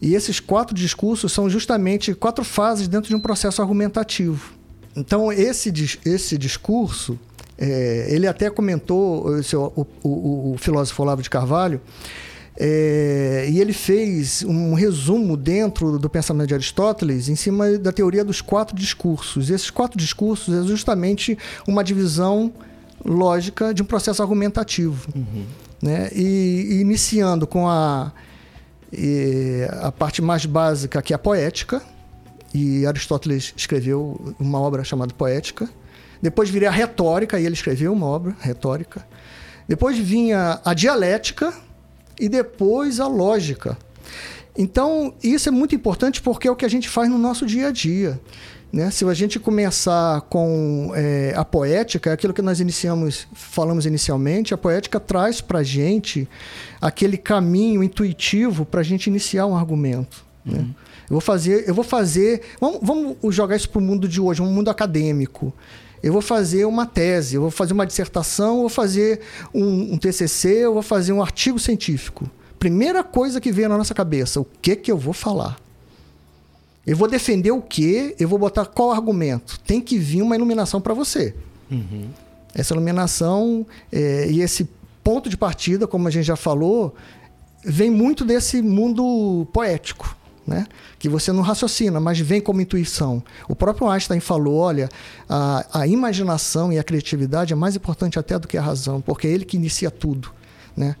E 0.00 0.14
esses 0.14 0.40
quatro 0.40 0.74
discursos 0.74 1.30
são 1.30 1.48
justamente 1.50 2.14
quatro 2.14 2.42
fases 2.42 2.88
dentro 2.88 3.10
de 3.10 3.14
um 3.14 3.20
processo 3.20 3.60
argumentativo. 3.60 4.54
Então, 4.96 5.32
esse, 5.32 5.72
esse 6.04 6.36
discurso, 6.36 7.18
eh, 7.58 8.06
ele 8.10 8.26
até 8.26 8.50
comentou, 8.50 9.38
esse, 9.38 9.56
o, 9.56 9.72
o- 10.02 10.52
o- 10.52 10.56
filósofo 10.58 11.02
Olavo 11.02 11.22
de 11.22 11.30
Carvalho, 11.30 11.80
é, 12.54 13.46
e 13.50 13.58
ele 13.60 13.72
fez 13.72 14.44
um 14.44 14.74
resumo 14.74 15.38
dentro 15.38 15.98
do 15.98 16.10
pensamento 16.10 16.48
de 16.48 16.54
Aristóteles 16.54 17.28
em 17.30 17.34
cima 17.34 17.78
da 17.78 17.90
teoria 17.90 18.22
dos 18.22 18.42
quatro 18.42 18.76
discursos. 18.76 19.48
E 19.48 19.54
esses 19.54 19.70
quatro 19.70 19.98
discursos 19.98 20.54
é 20.54 20.66
justamente 20.68 21.38
uma 21.66 21.82
divisão 21.82 22.52
lógica 23.02 23.72
de 23.72 23.80
um 23.82 23.86
processo 23.86 24.20
argumentativo. 24.22 25.08
Né? 25.80 26.10
E, 26.14 26.66
e 26.72 26.80
iniciando 26.82 27.46
com 27.46 27.66
a, 27.66 28.12
e 28.92 29.66
a 29.80 29.90
parte 29.90 30.20
mais 30.20 30.44
básica, 30.44 31.00
que 31.00 31.14
é 31.14 31.16
a 31.16 31.18
poética, 31.18 31.82
e 32.54 32.86
Aristóteles 32.86 33.52
escreveu 33.56 34.34
uma 34.38 34.60
obra 34.60 34.84
chamada 34.84 35.14
Poética. 35.14 35.68
Depois 36.20 36.50
viria 36.50 36.68
a 36.68 36.72
retórica, 36.72 37.40
e 37.40 37.46
ele 37.46 37.54
escreveu 37.54 37.92
uma 37.92 38.06
obra, 38.06 38.36
retórica. 38.40 39.06
Depois 39.68 39.98
vinha 39.98 40.60
a 40.64 40.74
dialética 40.74 41.52
e 42.20 42.28
depois 42.28 43.00
a 43.00 43.06
lógica. 43.06 43.76
Então, 44.56 45.14
isso 45.22 45.48
é 45.48 45.52
muito 45.52 45.74
importante 45.74 46.20
porque 46.20 46.46
é 46.46 46.50
o 46.50 46.56
que 46.56 46.64
a 46.64 46.68
gente 46.68 46.88
faz 46.88 47.08
no 47.08 47.18
nosso 47.18 47.46
dia 47.46 47.68
a 47.68 47.70
dia. 47.70 48.20
Né? 48.72 48.90
Se 48.90 49.04
a 49.04 49.14
gente 49.14 49.38
começar 49.38 50.22
com 50.22 50.92
é, 50.94 51.34
a 51.36 51.44
poética, 51.44 52.10
é 52.10 52.12
aquilo 52.12 52.32
que 52.32 52.42
nós 52.42 52.60
iniciamos, 52.60 53.26
falamos 53.34 53.84
inicialmente, 53.84 54.54
a 54.54 54.58
poética 54.58 54.98
traz 54.98 55.40
para 55.40 55.58
a 55.58 55.62
gente 55.62 56.28
aquele 56.80 57.18
caminho 57.18 57.82
intuitivo 57.82 58.64
para 58.64 58.80
a 58.80 58.84
gente 58.84 59.08
iniciar 59.08 59.46
um 59.46 59.56
argumento. 59.56 60.24
Né? 60.44 60.66
Eu 61.12 61.16
vou 61.16 61.20
fazer, 61.20 61.68
eu 61.68 61.74
vou 61.74 61.84
fazer, 61.84 62.40
vamos, 62.58 62.78
vamos 62.80 63.34
jogar 63.34 63.54
isso 63.54 63.68
para 63.68 63.78
o 63.78 63.82
mundo 63.82 64.08
de 64.08 64.18
hoje, 64.18 64.40
um 64.40 64.50
mundo 64.50 64.70
acadêmico. 64.70 65.52
Eu 66.02 66.10
vou 66.10 66.22
fazer 66.22 66.64
uma 66.64 66.86
tese, 66.86 67.34
eu 67.34 67.42
vou 67.42 67.50
fazer 67.50 67.74
uma 67.74 67.86
dissertação, 67.86 68.54
eu 68.54 68.60
vou 68.60 68.68
fazer 68.70 69.20
um, 69.52 69.92
um 69.92 69.98
TCC, 69.98 70.64
eu 70.64 70.72
vou 70.72 70.80
fazer 70.80 71.12
um 71.12 71.20
artigo 71.20 71.58
científico. 71.58 72.30
Primeira 72.58 73.04
coisa 73.04 73.42
que 73.42 73.52
vem 73.52 73.68
na 73.68 73.76
nossa 73.76 73.92
cabeça, 73.92 74.40
o 74.40 74.46
que 74.62 74.74
que 74.74 74.90
eu 74.90 74.96
vou 74.96 75.12
falar? 75.12 75.58
Eu 76.86 76.96
vou 76.96 77.06
defender 77.06 77.50
o 77.50 77.60
quê? 77.60 78.16
Eu 78.18 78.26
vou 78.26 78.38
botar 78.38 78.64
qual 78.64 78.90
argumento? 78.90 79.60
Tem 79.66 79.82
que 79.82 79.98
vir 79.98 80.22
uma 80.22 80.34
iluminação 80.34 80.80
para 80.80 80.94
você. 80.94 81.34
Essa 82.54 82.72
iluminação 82.72 83.66
é, 83.92 84.30
e 84.30 84.40
esse 84.40 84.66
ponto 85.04 85.28
de 85.28 85.36
partida, 85.36 85.86
como 85.86 86.08
a 86.08 86.10
gente 86.10 86.24
já 86.24 86.36
falou, 86.36 86.94
vem 87.62 87.90
muito 87.90 88.24
desse 88.24 88.62
mundo 88.62 89.46
poético, 89.52 90.16
né? 90.46 90.66
Que 90.98 91.08
você 91.08 91.32
não 91.32 91.42
raciocina, 91.42 92.00
mas 92.00 92.18
vem 92.18 92.40
como 92.40 92.60
intuição. 92.60 93.22
O 93.48 93.54
próprio 93.54 93.88
Einstein 93.88 94.20
falou: 94.20 94.56
olha, 94.56 94.88
a, 95.28 95.80
a 95.80 95.86
imaginação 95.86 96.72
e 96.72 96.78
a 96.78 96.84
criatividade 96.84 97.52
é 97.52 97.56
mais 97.56 97.76
importante 97.76 98.18
até 98.18 98.38
do 98.38 98.48
que 98.48 98.56
a 98.56 98.62
razão, 98.62 99.00
porque 99.00 99.26
é 99.26 99.30
ele 99.30 99.44
que 99.44 99.56
inicia 99.56 99.90
tudo, 99.90 100.32
né? 100.76 100.96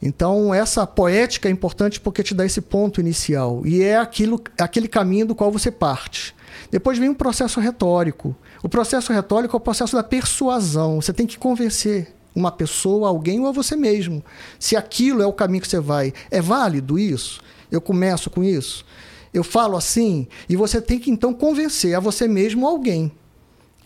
Então, 0.00 0.52
essa 0.52 0.86
poética 0.86 1.48
é 1.48 1.50
importante 1.50 1.98
porque 1.98 2.22
te 2.22 2.34
dá 2.34 2.44
esse 2.44 2.60
ponto 2.60 3.00
inicial. 3.00 3.62
E 3.64 3.82
é 3.82 3.96
aquilo, 3.96 4.40
aquele 4.58 4.88
caminho 4.88 5.26
do 5.26 5.34
qual 5.34 5.50
você 5.50 5.70
parte. 5.70 6.34
Depois 6.70 6.98
vem 6.98 7.08
um 7.08 7.14
processo 7.14 7.60
retórico. 7.60 8.36
O 8.62 8.68
processo 8.68 9.12
retórico 9.12 9.56
é 9.56 9.58
o 9.58 9.60
processo 9.60 9.96
da 9.96 10.02
persuasão. 10.02 11.00
Você 11.00 11.12
tem 11.12 11.26
que 11.26 11.38
convencer 11.38 12.14
uma 12.36 12.52
pessoa, 12.52 13.08
alguém 13.08 13.40
ou 13.40 13.46
a 13.46 13.52
você 13.52 13.74
mesmo. 13.74 14.22
Se 14.60 14.76
aquilo 14.76 15.22
é 15.22 15.26
o 15.26 15.32
caminho 15.32 15.62
que 15.62 15.68
você 15.68 15.80
vai. 15.80 16.12
É 16.30 16.42
válido 16.42 16.98
isso? 16.98 17.40
Eu 17.72 17.80
começo 17.80 18.28
com 18.28 18.44
isso? 18.44 18.84
Eu 19.32 19.42
falo 19.42 19.76
assim? 19.76 20.28
E 20.48 20.54
você 20.54 20.80
tem 20.80 20.98
que 20.98 21.10
então 21.10 21.32
convencer 21.32 21.96
a 21.96 22.00
você 22.00 22.28
mesmo 22.28 22.66
ou 22.66 22.72
alguém. 22.72 23.10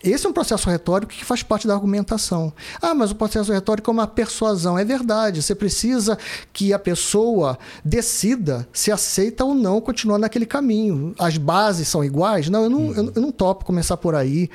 Esse 0.03 0.25
é 0.25 0.29
um 0.29 0.33
processo 0.33 0.67
retórico 0.69 1.13
que 1.13 1.23
faz 1.23 1.43
parte 1.43 1.67
da 1.67 1.73
argumentação. 1.73 2.51
Ah, 2.81 2.93
mas 2.95 3.11
o 3.11 3.15
processo 3.15 3.51
retórico 3.51 3.89
é 3.89 3.93
uma 3.93 4.07
persuasão. 4.07 4.77
É 4.77 4.83
verdade. 4.83 5.41
Você 5.41 5.53
precisa 5.53 6.17
que 6.51 6.73
a 6.73 6.79
pessoa 6.79 7.57
decida 7.85 8.67
se 8.73 8.91
aceita 8.91 9.45
ou 9.45 9.53
não 9.53 9.79
continuar 9.79 10.17
naquele 10.17 10.45
caminho. 10.45 11.13
As 11.19 11.37
bases 11.37 11.87
são 11.87 12.03
iguais? 12.03 12.49
Não, 12.49 12.63
eu 12.63 12.69
não, 12.69 12.93
eu, 12.95 13.21
não 13.21 13.31
topo 13.31 13.63
começar 13.63 13.95
por 13.95 14.15
aí. 14.15 14.49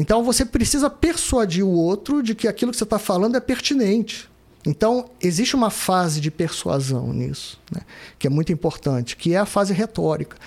Então 0.00 0.24
você 0.24 0.46
precisa 0.46 0.88
persuadir 0.88 1.62
o 1.62 1.70
outro 1.70 2.22
de 2.22 2.34
que 2.34 2.48
aquilo 2.48 2.70
que 2.72 2.78
você 2.78 2.84
está 2.84 2.98
falando 2.98 3.36
é 3.36 3.40
pertinente. 3.40 4.30
Então, 4.66 5.10
existe 5.22 5.54
uma 5.54 5.70
fase 5.70 6.20
de 6.20 6.30
persuasão 6.30 7.12
nisso, 7.12 7.58
né? 7.70 7.82
que 8.18 8.26
é 8.26 8.30
muito 8.30 8.50
importante, 8.50 9.14
que 9.14 9.34
é 9.34 9.38
a 9.38 9.44
fase 9.44 9.74
retórica. 9.74 10.38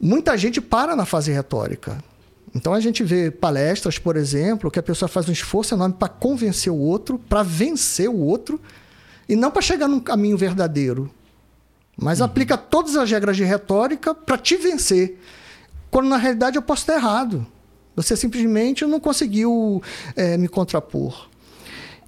Muita 0.00 0.36
gente 0.38 0.62
para 0.62 0.96
na 0.96 1.04
fase 1.04 1.30
retórica. 1.30 2.02
Então 2.54 2.72
a 2.72 2.80
gente 2.80 3.04
vê 3.04 3.30
palestras, 3.30 3.98
por 3.98 4.16
exemplo, 4.16 4.70
que 4.70 4.78
a 4.78 4.82
pessoa 4.82 5.08
faz 5.08 5.28
um 5.28 5.32
esforço 5.32 5.74
enorme 5.74 5.96
para 5.98 6.08
convencer 6.08 6.72
o 6.72 6.78
outro, 6.78 7.18
para 7.18 7.42
vencer 7.42 8.08
o 8.08 8.18
outro, 8.18 8.58
e 9.28 9.36
não 9.36 9.50
para 9.50 9.60
chegar 9.60 9.88
num 9.88 10.00
caminho 10.00 10.38
verdadeiro. 10.38 11.10
Mas 11.96 12.20
uhum. 12.20 12.26
aplica 12.26 12.56
todas 12.56 12.96
as 12.96 13.10
regras 13.10 13.36
de 13.36 13.44
retórica 13.44 14.14
para 14.14 14.38
te 14.38 14.56
vencer. 14.56 15.20
Quando 15.90 16.08
na 16.08 16.16
realidade 16.16 16.56
eu 16.56 16.62
posso 16.62 16.82
estar 16.82 16.94
errado. 16.94 17.46
Você 17.96 18.16
simplesmente 18.16 18.84
não 18.84 19.00
conseguiu 19.00 19.82
é, 20.16 20.36
me 20.36 20.48
contrapor. 20.48 21.28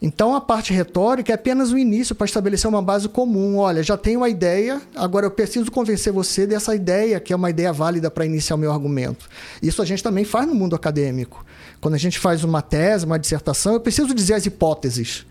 Então 0.00 0.34
a 0.34 0.40
parte 0.40 0.72
retórica 0.72 1.32
é 1.32 1.34
apenas 1.34 1.72
o 1.72 1.78
início 1.78 2.14
para 2.14 2.26
estabelecer 2.26 2.68
uma 2.68 2.82
base 2.82 3.08
comum. 3.08 3.56
Olha, 3.56 3.82
já 3.82 3.96
tenho 3.96 4.20
uma 4.20 4.28
ideia, 4.28 4.80
agora 4.94 5.26
eu 5.26 5.30
preciso 5.30 5.70
convencer 5.70 6.12
você 6.12 6.46
dessa 6.46 6.74
ideia, 6.74 7.18
que 7.18 7.32
é 7.32 7.36
uma 7.36 7.50
ideia 7.50 7.72
válida 7.72 8.10
para 8.10 8.26
iniciar 8.26 8.56
o 8.56 8.58
meu 8.58 8.72
argumento. 8.72 9.28
Isso 9.62 9.80
a 9.80 9.84
gente 9.84 10.02
também 10.02 10.24
faz 10.24 10.46
no 10.46 10.54
mundo 10.54 10.76
acadêmico. 10.76 11.44
Quando 11.80 11.94
a 11.94 11.98
gente 11.98 12.18
faz 12.18 12.44
uma 12.44 12.60
tese, 12.60 13.06
uma 13.06 13.18
dissertação, 13.18 13.74
eu 13.74 13.80
preciso 13.80 14.14
dizer 14.14 14.34
as 14.34 14.44
hipóteses. 14.44 15.24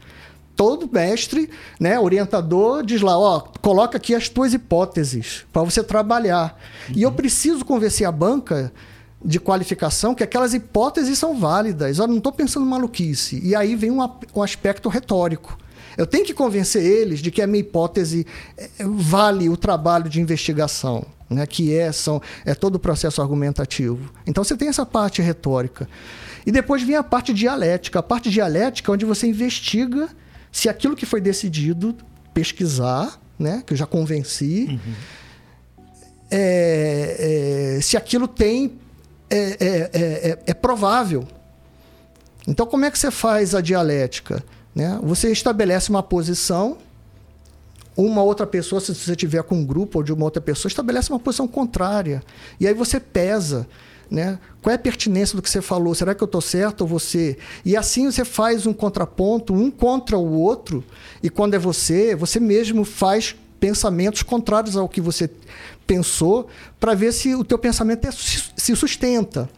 Todo 0.56 0.90
mestre, 0.92 1.50
né, 1.80 2.00
orientador, 2.00 2.84
diz 2.84 3.02
lá, 3.02 3.18
ó, 3.20 3.42
coloca 3.62 3.98
aqui 3.98 4.16
as 4.16 4.30
tuas 4.30 4.54
hipóteses 4.54 5.46
para 5.52 5.64
você 5.64 5.84
trabalhar. 5.84 6.58
Uhum. 6.90 6.96
E 6.96 7.02
eu 7.04 7.12
preciso 7.12 7.66
convencer 7.66 8.08
a 8.08 8.12
banca 8.12 8.72
de 9.26 9.40
qualificação 9.40 10.14
que 10.14 10.24
aquelas 10.24 10.54
hipóteses 10.54 11.18
são 11.18 11.38
válidas. 11.38 11.98
Eu 11.98 12.08
não 12.08 12.20
estou 12.20 12.32
pensando 12.32 12.66
em 12.66 12.70
maluquice. 12.70 13.42
E 13.44 13.56
aí 13.56 13.76
vem 13.76 13.90
um, 13.90 14.00
um, 14.36 14.44
aspecto 14.44 14.88
retórico. 14.88 15.58
Eu 15.98 16.06
tenho 16.06 16.24
que 16.24 16.34
convencer 16.34 16.84
eles 16.84 17.20
de 17.20 17.32
que 17.32 17.42
a 17.42 17.48
minha 17.48 17.62
hipótese 17.62 18.28
vale 18.80 19.50
o 19.50 19.58
trabalho 19.58 20.10
de 20.10 20.22
investigação, 20.22 21.06
né? 21.30 21.48
que 21.48 21.74
é, 21.74 21.92
são, 21.92 22.22
é 22.46 22.54
todo 22.54 22.76
o 22.76 22.80
processo 22.80 23.22
argumentativo. 23.22 24.14
Então 24.28 24.44
você 24.44 24.56
tem 24.56 24.68
essa 24.68 24.86
parte 24.86 25.22
retórica. 25.22 25.90
E 26.46 26.52
depois 26.52 26.84
vem 26.84 26.96
a 26.96 27.04
parte 27.04 27.34
dialética. 27.34 28.00
A 28.00 28.04
parte 28.04 28.30
dialética 28.30 28.92
é 28.92 28.94
onde 28.94 29.06
você 29.06 29.26
investiga 29.26 30.10
se 30.52 30.70
aquilo 30.70 30.96
que 30.96 31.06
foi 31.06 31.20
decidido, 31.20 31.96
pesquisar, 32.34 33.20
né? 33.40 33.64
que 33.66 33.74
eu 33.74 33.78
já 33.78 33.88
convenci, 33.88 34.68
uhum. 34.70 34.94
é, 36.30 37.78
é, 37.78 37.82
se 37.82 37.98
aquilo 37.98 38.28
tem 38.28 38.85
é, 39.30 39.38
é, 39.38 39.90
é, 39.94 40.40
é, 40.48 40.54
provável. 40.54 41.28
Então, 42.48 42.66
como 42.66 42.86
é 42.86 42.92
que 42.92 43.00
você 43.00 43.10
faz 43.10 43.56
a 43.56 43.62
dialética? 43.62 44.44
Né? 44.74 45.00
Você 45.04 45.32
estabelece 45.32 45.90
uma 45.90 46.04
posição, 46.04 46.78
uma 47.98 48.22
outra 48.22 48.46
pessoa, 48.46 48.82
se 48.82 48.94
você 48.94 49.16
tiver 49.16 49.42
com 49.44 49.56
um 49.56 49.66
grupo 49.66 50.00
ou 50.00 50.04
de 50.04 50.14
uma 50.14 50.26
outra 50.26 50.42
pessoa, 50.42 50.70
estabelece 50.70 51.10
uma 51.10 51.20
posição 51.20 51.48
contrária. 51.48 52.22
E 52.60 52.68
aí 52.68 52.74
você 52.74 53.00
pesa. 53.00 53.68
Né? 54.12 54.38
Qual 54.62 54.72
é 54.72 54.76
a 54.76 54.80
pertinência 54.80 55.36
do 55.36 55.42
que 55.42 55.50
você 55.50 55.62
falou? 55.62 55.96
Será 55.96 56.14
que 56.14 56.22
eu 56.22 56.28
estou 56.28 56.42
certo 56.42 56.82
ou 56.82 56.88
você? 56.88 57.38
E 57.64 57.76
assim 57.76 58.12
você 58.12 58.24
faz 58.24 58.68
um 58.68 58.74
contraponto, 58.74 59.54
um 59.54 59.72
contra 59.72 60.16
o 60.18 60.40
outro, 60.40 60.84
e 61.24 61.30
quando 61.30 61.56
é 61.56 61.58
você, 61.58 62.16
você 62.16 62.40
mesmo 62.40 62.84
faz 62.84 63.36
pensamentos 63.66 64.22
contrários 64.22 64.78
ao 64.78 64.88
que 64.88 65.02
você 65.02 65.28
pensou 65.88 66.48
para 66.80 66.94
ver 66.94 67.12
se 67.12 67.34
o 67.34 67.44
teu 67.44 67.58
pensamento 67.58 68.08
é, 68.08 68.12
se 68.12 68.76
sustenta. 68.76 69.50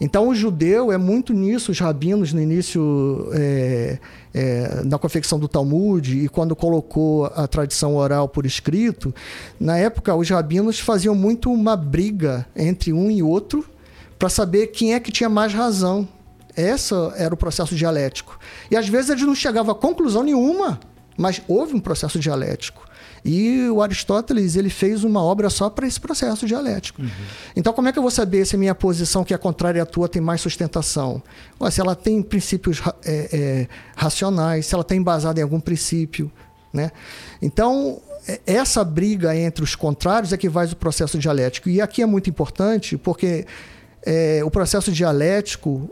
Então, 0.00 0.28
o 0.28 0.34
judeu 0.34 0.92
é 0.92 0.96
muito 0.96 1.32
nisso, 1.32 1.72
os 1.72 1.80
rabinos, 1.80 2.32
no 2.32 2.40
início 2.40 3.28
é, 3.32 3.98
é, 4.32 4.82
na 4.84 4.96
confecção 4.96 5.40
do 5.40 5.48
Talmud 5.48 6.24
e 6.24 6.28
quando 6.28 6.54
colocou 6.54 7.26
a 7.26 7.48
tradição 7.48 7.96
oral 7.96 8.28
por 8.28 8.46
escrito, 8.46 9.12
na 9.58 9.76
época, 9.76 10.14
os 10.14 10.30
rabinos 10.30 10.78
faziam 10.78 11.14
muito 11.14 11.52
uma 11.52 11.76
briga 11.76 12.46
entre 12.54 12.92
um 12.92 13.10
e 13.10 13.24
outro 13.24 13.68
para 14.20 14.28
saber 14.28 14.68
quem 14.68 14.94
é 14.94 15.00
que 15.00 15.10
tinha 15.10 15.28
mais 15.28 15.52
razão. 15.52 16.06
Esse 16.56 16.94
era 17.16 17.34
o 17.34 17.36
processo 17.36 17.74
dialético. 17.74 18.38
E 18.70 18.76
às 18.76 18.88
vezes 18.88 19.10
eles 19.10 19.22
não 19.22 19.34
chegavam 19.34 19.72
a 19.72 19.74
conclusão 19.74 20.22
nenhuma, 20.22 20.78
mas 21.16 21.42
houve 21.48 21.74
um 21.74 21.80
processo 21.80 22.20
dialético. 22.20 22.91
E 23.24 23.68
o 23.68 23.80
Aristóteles 23.80 24.56
ele 24.56 24.68
fez 24.68 25.04
uma 25.04 25.22
obra 25.22 25.48
só 25.48 25.70
para 25.70 25.86
esse 25.86 26.00
processo 26.00 26.44
dialético. 26.44 27.02
Uhum. 27.02 27.08
Então, 27.54 27.72
como 27.72 27.88
é 27.88 27.92
que 27.92 27.98
eu 27.98 28.02
vou 28.02 28.10
saber 28.10 28.44
se 28.44 28.56
a 28.56 28.58
minha 28.58 28.74
posição, 28.74 29.22
que 29.22 29.32
é 29.32 29.38
contrária 29.38 29.82
à 29.82 29.86
tua, 29.86 30.08
tem 30.08 30.20
mais 30.20 30.40
sustentação? 30.40 31.22
Ou 31.58 31.70
se 31.70 31.80
ela 31.80 31.94
tem 31.94 32.20
princípios 32.20 32.82
é, 33.04 33.28
é, 33.32 33.68
racionais, 33.94 34.66
se 34.66 34.74
ela 34.74 34.82
está 34.82 34.96
embasada 34.96 35.38
em 35.38 35.42
algum 35.42 35.60
princípio. 35.60 36.32
Né? 36.72 36.90
Então, 37.40 38.00
é, 38.26 38.40
essa 38.44 38.82
briga 38.82 39.36
entre 39.36 39.62
os 39.62 39.76
contrários 39.76 40.32
é 40.32 40.36
que 40.36 40.50
faz 40.50 40.72
o 40.72 40.76
processo 40.76 41.16
dialético. 41.16 41.68
E 41.68 41.80
aqui 41.80 42.02
é 42.02 42.06
muito 42.06 42.28
importante 42.28 42.96
porque 42.96 43.46
é, 44.04 44.42
o 44.44 44.50
processo 44.50 44.90
dialético 44.90 45.88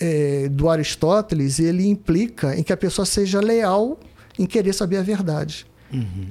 é, 0.00 0.48
do 0.48 0.70
Aristóteles 0.70 1.58
ele 1.58 1.86
implica 1.86 2.56
em 2.56 2.62
que 2.62 2.72
a 2.72 2.76
pessoa 2.76 3.04
seja 3.04 3.40
leal 3.40 3.98
em 4.38 4.46
querer 4.46 4.72
saber 4.72 4.96
a 4.96 5.02
verdade. 5.02 5.66
Uhum. 5.92 6.28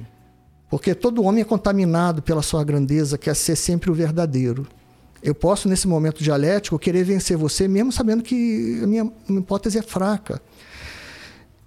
Porque 0.72 0.94
todo 0.94 1.22
homem 1.22 1.42
é 1.42 1.44
contaminado 1.44 2.22
pela 2.22 2.40
sua 2.40 2.64
grandeza, 2.64 3.18
quer 3.18 3.36
ser 3.36 3.56
sempre 3.56 3.90
o 3.90 3.94
verdadeiro. 3.94 4.66
Eu 5.22 5.34
posso, 5.34 5.68
nesse 5.68 5.86
momento 5.86 6.24
dialético, 6.24 6.78
querer 6.78 7.04
vencer 7.04 7.36
você, 7.36 7.68
mesmo 7.68 7.92
sabendo 7.92 8.22
que 8.22 8.80
a 8.82 8.86
minha, 8.86 9.04
minha 9.28 9.40
hipótese 9.42 9.76
é 9.76 9.82
fraca. 9.82 10.40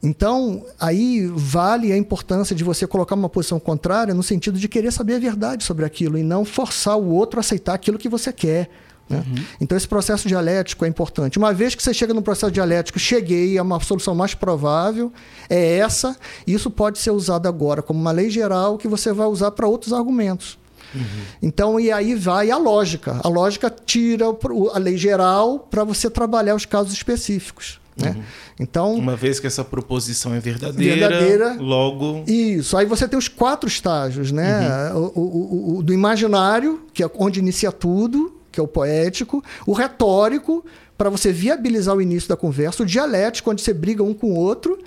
Então, 0.01 0.65
aí 0.79 1.27
vale 1.27 1.91
a 1.91 1.97
importância 1.97 2.55
de 2.55 2.63
você 2.63 2.87
colocar 2.87 3.13
uma 3.13 3.29
posição 3.29 3.59
contrária 3.59 4.11
no 4.11 4.23
sentido 4.23 4.57
de 4.57 4.67
querer 4.67 4.91
saber 4.91 5.17
a 5.17 5.19
verdade 5.19 5.63
sobre 5.63 5.85
aquilo 5.85 6.17
e 6.17 6.23
não 6.23 6.43
forçar 6.43 6.97
o 6.97 7.09
outro 7.09 7.39
a 7.39 7.41
aceitar 7.41 7.75
aquilo 7.75 7.99
que 7.99 8.09
você 8.09 8.33
quer. 8.33 8.71
Né? 9.09 9.23
Uhum. 9.25 9.43
Então, 9.61 9.77
esse 9.77 9.87
processo 9.87 10.27
dialético 10.27 10.85
é 10.85 10.87
importante. 10.87 11.37
Uma 11.37 11.53
vez 11.53 11.75
que 11.75 11.83
você 11.83 11.93
chega 11.93 12.13
no 12.13 12.21
processo 12.21 12.51
dialético, 12.51 12.97
cheguei 12.99 13.57
a 13.57 13.63
uma 13.63 13.79
solução 13.79 14.15
mais 14.15 14.33
provável, 14.33 15.11
é 15.49 15.77
essa, 15.77 16.15
isso 16.45 16.69
pode 16.71 16.97
ser 16.97 17.11
usado 17.11 17.47
agora 17.47 17.81
como 17.81 17.99
uma 17.99 18.11
lei 18.11 18.29
geral 18.29 18.77
que 18.77 18.87
você 18.87 19.13
vai 19.13 19.27
usar 19.27 19.51
para 19.51 19.67
outros 19.67 19.93
argumentos. 19.93 20.57
Uhum. 20.93 21.01
Então, 21.41 21.79
e 21.79 21.91
aí 21.91 22.15
vai 22.15 22.49
a 22.49 22.57
lógica. 22.57 23.19
A 23.23 23.27
lógica 23.27 23.69
tira 23.69 24.25
a 24.73 24.79
lei 24.79 24.97
geral 24.97 25.59
para 25.59 25.83
você 25.83 26.09
trabalhar 26.09 26.55
os 26.55 26.65
casos 26.65 26.93
específicos. 26.93 27.79
Né? 27.97 28.09
Uhum. 28.09 28.23
Então, 28.59 28.93
uma 28.95 29.15
vez 29.15 29.39
que 29.39 29.47
essa 29.47 29.63
proposição 29.63 30.33
é 30.33 30.39
verdadeira, 30.39 31.07
verdadeira, 31.09 31.53
logo. 31.59 32.23
Isso. 32.27 32.75
Aí 32.75 32.85
você 32.85 33.07
tem 33.07 33.17
os 33.17 33.27
quatro 33.27 33.67
estágios, 33.67 34.31
né? 34.31 34.91
Uhum. 34.93 35.11
O, 35.15 35.19
o, 35.19 35.77
o, 35.77 35.83
do 35.83 35.93
imaginário, 35.93 36.81
que 36.93 37.03
é 37.03 37.09
onde 37.15 37.39
inicia 37.39 37.71
tudo, 37.71 38.33
que 38.55 38.59
é 38.59 38.63
o 38.63 38.67
poético, 38.67 39.43
o 39.67 39.73
retórico, 39.73 40.65
para 40.97 41.09
você 41.09 41.31
viabilizar 41.31 41.95
o 41.95 42.01
início 42.01 42.29
da 42.29 42.37
conversa, 42.37 42.83
o 42.83 42.85
dialético, 42.85 43.51
onde 43.51 43.61
você 43.61 43.73
briga 43.73 44.01
um 44.01 44.13
com 44.13 44.31
o 44.31 44.35
outro, 44.35 44.79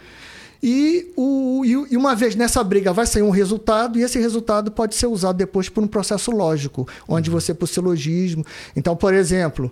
e, 0.63 1.13
o, 1.17 1.63
e, 1.65 1.97
uma 1.97 2.17
vez 2.17 2.35
nessa 2.35 2.65
briga 2.65 2.93
vai 2.93 3.07
sair 3.07 3.23
um 3.23 3.31
resultado, 3.31 3.99
e 3.99 4.03
esse 4.03 4.19
resultado 4.19 4.73
pode 4.73 4.97
ser 4.97 5.07
usado 5.07 5.37
depois 5.37 5.69
por 5.69 5.85
um 5.85 5.87
processo 5.87 6.33
lógico, 6.33 6.89
onde 7.07 7.31
você, 7.31 7.55
por 7.55 7.69
silogismo. 7.69 8.45
Então, 8.75 8.97
por 8.97 9.15
exemplo. 9.15 9.71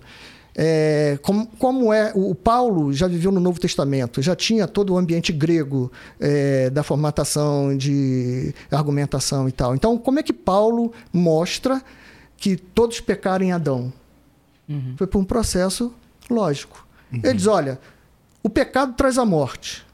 É, 0.58 1.18
como, 1.20 1.46
como, 1.58 1.92
é 1.92 2.12
o 2.14 2.34
Paulo 2.34 2.90
já 2.90 3.06
viveu 3.06 3.30
no 3.30 3.38
Novo 3.38 3.60
Testamento, 3.60 4.22
já 4.22 4.34
tinha 4.34 4.66
todo 4.66 4.94
o 4.94 4.96
ambiente 4.96 5.30
grego 5.30 5.92
é, 6.18 6.70
da 6.70 6.82
formatação 6.82 7.76
de 7.76 8.54
argumentação 8.70 9.46
e 9.50 9.52
tal. 9.52 9.74
Então, 9.74 9.98
como 9.98 10.18
é 10.18 10.22
que 10.22 10.32
Paulo 10.32 10.94
mostra 11.12 11.82
que 12.36 12.56
todos 12.56 13.00
pecaram 13.00 13.44
em 13.44 13.52
Adão. 13.52 13.92
Uhum. 14.68 14.94
Foi 14.96 15.06
por 15.06 15.18
um 15.18 15.24
processo 15.24 15.92
lógico. 16.28 16.86
Uhum. 17.12 17.20
Ele 17.22 17.34
diz: 17.34 17.46
olha, 17.46 17.78
o 18.42 18.50
pecado 18.50 18.94
traz 18.94 19.18
a 19.18 19.24
morte. 19.24 19.84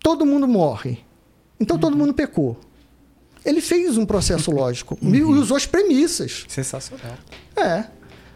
Todo 0.00 0.26
mundo 0.26 0.48
morre. 0.48 0.98
Então 1.60 1.76
uhum. 1.76 1.80
todo 1.80 1.96
mundo 1.96 2.14
pecou. 2.14 2.58
Ele 3.44 3.60
fez 3.60 3.96
um 3.96 4.06
processo 4.06 4.50
lógico 4.50 4.96
e 5.02 5.22
uhum. 5.22 5.40
usou 5.40 5.56
as 5.56 5.66
premissas. 5.66 6.44
Sensacional. 6.48 7.16
É. 7.56 7.84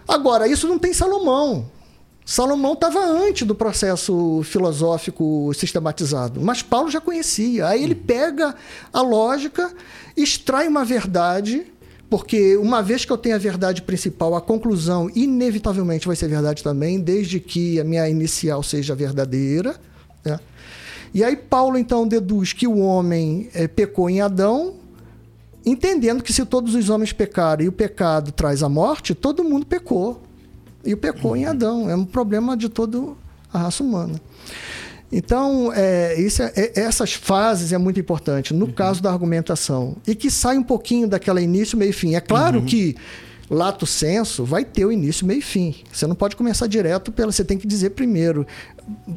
Agora, 0.06 0.48
isso 0.48 0.66
não 0.68 0.78
tem 0.78 0.92
Salomão. 0.92 1.70
Salomão 2.24 2.72
estava 2.72 3.04
antes 3.04 3.46
do 3.46 3.54
processo 3.54 4.42
filosófico 4.42 5.52
sistematizado, 5.54 6.40
mas 6.40 6.60
Paulo 6.60 6.90
já 6.90 7.00
conhecia. 7.00 7.68
Aí 7.68 7.84
ele 7.84 7.94
uhum. 7.94 8.02
pega 8.02 8.54
a 8.92 9.00
lógica, 9.00 9.72
extrai 10.16 10.66
uma 10.66 10.84
verdade 10.84 11.72
porque 12.08 12.56
uma 12.56 12.82
vez 12.82 13.04
que 13.04 13.12
eu 13.12 13.18
tenho 13.18 13.34
a 13.34 13.38
verdade 13.38 13.82
principal, 13.82 14.34
a 14.34 14.40
conclusão 14.40 15.10
inevitavelmente 15.14 16.06
vai 16.06 16.14
ser 16.14 16.28
verdade 16.28 16.62
também, 16.62 17.00
desde 17.00 17.40
que 17.40 17.80
a 17.80 17.84
minha 17.84 18.08
inicial 18.08 18.62
seja 18.62 18.94
verdadeira. 18.94 19.76
Né? 20.24 20.38
E 21.12 21.24
aí 21.24 21.36
Paulo 21.36 21.76
então 21.76 22.06
deduz 22.06 22.52
que 22.52 22.66
o 22.66 22.78
homem 22.78 23.48
é, 23.52 23.66
pecou 23.66 24.08
em 24.08 24.20
Adão, 24.20 24.74
entendendo 25.64 26.22
que 26.22 26.32
se 26.32 26.44
todos 26.44 26.74
os 26.74 26.88
homens 26.88 27.12
pecaram 27.12 27.64
e 27.64 27.68
o 27.68 27.72
pecado 27.72 28.30
traz 28.30 28.62
a 28.62 28.68
morte, 28.68 29.14
todo 29.14 29.42
mundo 29.42 29.66
pecou. 29.66 30.22
E 30.84 30.94
o 30.94 30.96
pecou 30.96 31.32
uhum. 31.32 31.36
em 31.38 31.46
Adão. 31.46 31.90
É 31.90 31.96
um 31.96 32.04
problema 32.04 32.56
de 32.56 32.68
toda 32.68 33.14
a 33.52 33.58
raça 33.58 33.82
humana. 33.82 34.20
Então, 35.10 35.72
é, 35.72 36.20
isso 36.20 36.42
é, 36.42 36.52
é, 36.56 36.80
essas 36.80 37.12
fases 37.12 37.72
é 37.72 37.78
muito 37.78 38.00
importante 38.00 38.52
no 38.52 38.66
uhum. 38.66 38.72
caso 38.72 39.02
da 39.02 39.10
argumentação. 39.10 39.96
E 40.06 40.14
que 40.14 40.30
sai 40.30 40.58
um 40.58 40.62
pouquinho 40.62 41.06
daquela 41.06 41.40
início, 41.40 41.78
meio 41.78 41.90
e 41.90 41.92
fim. 41.92 42.14
É 42.14 42.20
claro 42.20 42.58
uhum. 42.58 42.66
que 42.66 42.96
lato 43.48 43.86
senso 43.86 44.44
vai 44.44 44.64
ter 44.64 44.84
o 44.84 44.90
início, 44.90 45.26
meio 45.26 45.38
e 45.38 45.42
fim. 45.42 45.74
Você 45.92 46.06
não 46.06 46.16
pode 46.16 46.34
começar 46.34 46.66
direto 46.66 47.12
pela. 47.12 47.30
Você 47.30 47.44
tem 47.44 47.56
que 47.56 47.66
dizer 47.66 47.90
primeiro 47.90 48.46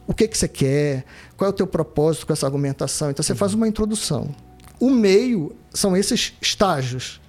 o 0.07 0.13
que, 0.13 0.27
que 0.27 0.37
você 0.37 0.47
quer, 0.47 1.05
qual 1.35 1.47
é 1.47 1.49
o 1.51 1.55
teu 1.55 1.65
propósito 1.65 2.27
com 2.27 2.33
essa 2.33 2.45
argumentação. 2.45 3.09
Então, 3.09 3.23
você 3.23 3.31
uhum. 3.31 3.37
faz 3.37 3.53
uma 3.53 3.67
introdução. 3.67 4.29
O 4.79 4.89
meio 4.89 5.55
são 5.73 5.97
esses 5.97 6.33
estágios. 6.39 7.19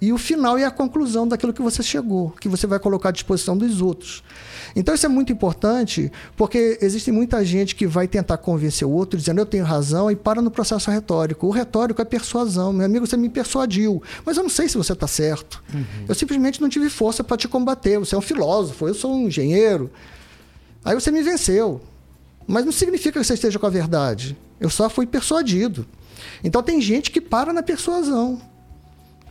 E 0.00 0.12
o 0.12 0.18
final 0.18 0.58
é 0.58 0.64
a 0.64 0.70
conclusão 0.70 1.26
daquilo 1.26 1.52
que 1.52 1.62
você 1.62 1.82
chegou, 1.82 2.30
que 2.40 2.48
você 2.48 2.66
vai 2.66 2.78
colocar 2.78 3.08
à 3.08 3.12
disposição 3.12 3.56
dos 3.56 3.80
outros. 3.80 4.22
Então 4.76 4.94
isso 4.94 5.06
é 5.06 5.08
muito 5.08 5.32
importante, 5.32 6.10
porque 6.36 6.78
existe 6.82 7.12
muita 7.12 7.44
gente 7.44 7.76
que 7.76 7.86
vai 7.86 8.08
tentar 8.08 8.38
convencer 8.38 8.86
o 8.86 8.90
outro 8.90 9.18
dizendo 9.18 9.40
eu 9.40 9.46
tenho 9.46 9.64
razão 9.64 10.10
e 10.10 10.16
para 10.16 10.42
no 10.42 10.50
processo 10.50 10.90
retórico. 10.90 11.46
O 11.46 11.50
retórico 11.50 12.02
é 12.02 12.04
persuasão. 12.04 12.72
Meu 12.72 12.84
amigo, 12.84 13.06
você 13.06 13.16
me 13.16 13.28
persuadiu, 13.28 14.02
mas 14.24 14.36
eu 14.36 14.42
não 14.42 14.50
sei 14.50 14.68
se 14.68 14.76
você 14.76 14.92
está 14.92 15.06
certo. 15.06 15.62
Uhum. 15.72 15.84
Eu 16.08 16.14
simplesmente 16.14 16.60
não 16.60 16.68
tive 16.68 16.90
força 16.90 17.22
para 17.22 17.36
te 17.36 17.46
combater. 17.46 17.98
Você 17.98 18.14
é 18.14 18.18
um 18.18 18.22
filósofo, 18.22 18.88
eu 18.88 18.94
sou 18.94 19.14
um 19.14 19.28
engenheiro. 19.28 19.90
Aí 20.84 20.94
você 20.94 21.10
me 21.10 21.22
venceu. 21.22 21.80
Mas 22.46 22.64
não 22.64 22.72
significa 22.72 23.18
que 23.18 23.24
você 23.24 23.34
esteja 23.34 23.58
com 23.58 23.66
a 23.66 23.70
verdade. 23.70 24.36
Eu 24.60 24.68
só 24.68 24.90
fui 24.90 25.06
persuadido. 25.06 25.86
Então 26.42 26.62
tem 26.62 26.80
gente 26.80 27.10
que 27.10 27.20
para 27.20 27.52
na 27.52 27.62
persuasão 27.62 28.40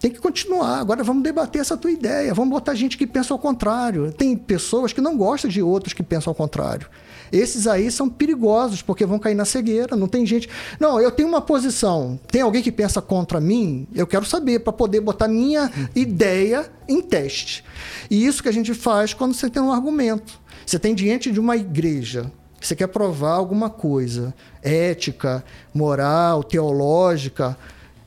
tem 0.03 0.11
que 0.11 0.19
continuar. 0.19 0.79
Agora 0.79 1.01
vamos 1.01 1.23
debater 1.23 1.61
essa 1.61 1.77
tua 1.77 1.89
ideia. 1.89 2.33
Vamos 2.33 2.51
botar 2.51 2.75
gente 2.75 2.97
que 2.97 3.07
pensa 3.07 3.33
ao 3.33 3.39
contrário. 3.39 4.11
Tem 4.11 4.35
pessoas 4.35 4.91
que 4.91 4.99
não 4.99 5.15
gostam 5.15 5.49
de 5.49 5.61
outros 5.61 5.93
que 5.93 6.03
pensam 6.03 6.31
ao 6.31 6.35
contrário. 6.35 6.89
Esses 7.31 7.67
aí 7.67 7.89
são 7.89 8.09
perigosos 8.09 8.81
porque 8.81 9.05
vão 9.05 9.17
cair 9.17 9.33
na 9.33 9.45
cegueira. 9.45 9.95
Não 9.95 10.09
tem 10.09 10.25
gente. 10.25 10.49
Não, 10.77 10.99
eu 10.99 11.09
tenho 11.09 11.29
uma 11.29 11.39
posição. 11.39 12.19
Tem 12.27 12.41
alguém 12.41 12.61
que 12.61 12.69
pensa 12.69 13.01
contra 13.01 13.39
mim? 13.39 13.87
Eu 13.95 14.05
quero 14.05 14.25
saber 14.25 14.59
para 14.59 14.73
poder 14.73 14.99
botar 14.99 15.29
minha 15.29 15.71
ideia 15.95 16.69
em 16.85 17.01
teste. 17.01 17.63
E 18.11 18.25
isso 18.25 18.43
que 18.43 18.49
a 18.49 18.53
gente 18.53 18.73
faz 18.73 19.13
quando 19.13 19.33
você 19.33 19.49
tem 19.49 19.61
um 19.61 19.71
argumento. 19.71 20.37
Você 20.65 20.77
tem 20.77 20.93
diante 20.93 21.31
de 21.31 21.39
uma 21.39 21.55
igreja 21.55 22.29
você 22.63 22.77
quer 22.77 22.87
provar 22.87 23.33
alguma 23.33 23.69
coisa 23.69 24.33
ética, 24.61 25.43
moral, 25.73 26.41
teológica. 26.41 27.57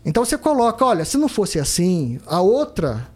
Então 0.06 0.24
você 0.24 0.38
coloca, 0.38 0.84
olha, 0.84 1.04
se 1.04 1.18
não 1.18 1.28
fosse 1.28 1.58
assim, 1.58 2.20
a 2.26 2.40
outra, 2.40 3.08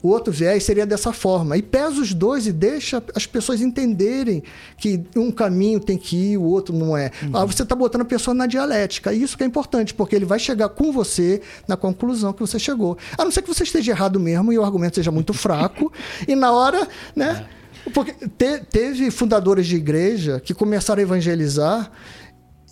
o 0.00 0.08
outro 0.08 0.32
viés 0.32 0.62
seria 0.62 0.86
dessa 0.86 1.12
forma. 1.12 1.56
E 1.56 1.62
pesa 1.62 2.00
os 2.00 2.14
dois 2.14 2.46
e 2.46 2.52
deixa 2.52 3.02
as 3.12 3.26
pessoas 3.26 3.60
entenderem 3.60 4.44
que 4.76 5.02
um 5.16 5.32
caminho 5.32 5.80
tem 5.80 5.98
que 5.98 6.16
ir, 6.16 6.36
o 6.36 6.44
outro 6.44 6.74
não 6.74 6.96
é. 6.96 7.10
Uhum. 7.24 7.36
Ah, 7.36 7.44
você 7.44 7.64
está 7.64 7.74
botando 7.74 8.02
a 8.02 8.04
pessoa 8.04 8.32
na 8.32 8.46
dialética. 8.46 9.12
E 9.12 9.20
isso 9.20 9.36
que 9.36 9.42
é 9.42 9.46
importante, 9.46 9.92
porque 9.92 10.14
ele 10.14 10.24
vai 10.24 10.38
chegar 10.38 10.68
com 10.68 10.92
você 10.92 11.42
na 11.66 11.76
conclusão 11.76 12.32
que 12.32 12.40
você 12.40 12.56
chegou. 12.56 12.96
A 13.18 13.24
não 13.24 13.32
ser 13.32 13.42
que 13.42 13.48
você 13.48 13.64
esteja 13.64 13.90
errado 13.90 14.20
mesmo 14.20 14.52
e 14.52 14.58
o 14.58 14.64
argumento 14.64 14.94
seja 14.94 15.10
muito 15.10 15.34
fraco. 15.34 15.92
e 16.26 16.36
na 16.36 16.52
hora, 16.52 16.86
né? 17.16 17.44
É. 17.84 17.90
Porque 17.90 18.12
te, 18.12 18.60
teve 18.70 19.10
fundadores 19.10 19.66
de 19.66 19.74
igreja 19.74 20.38
que 20.38 20.54
começaram 20.54 21.00
a 21.00 21.02
evangelizar 21.02 21.90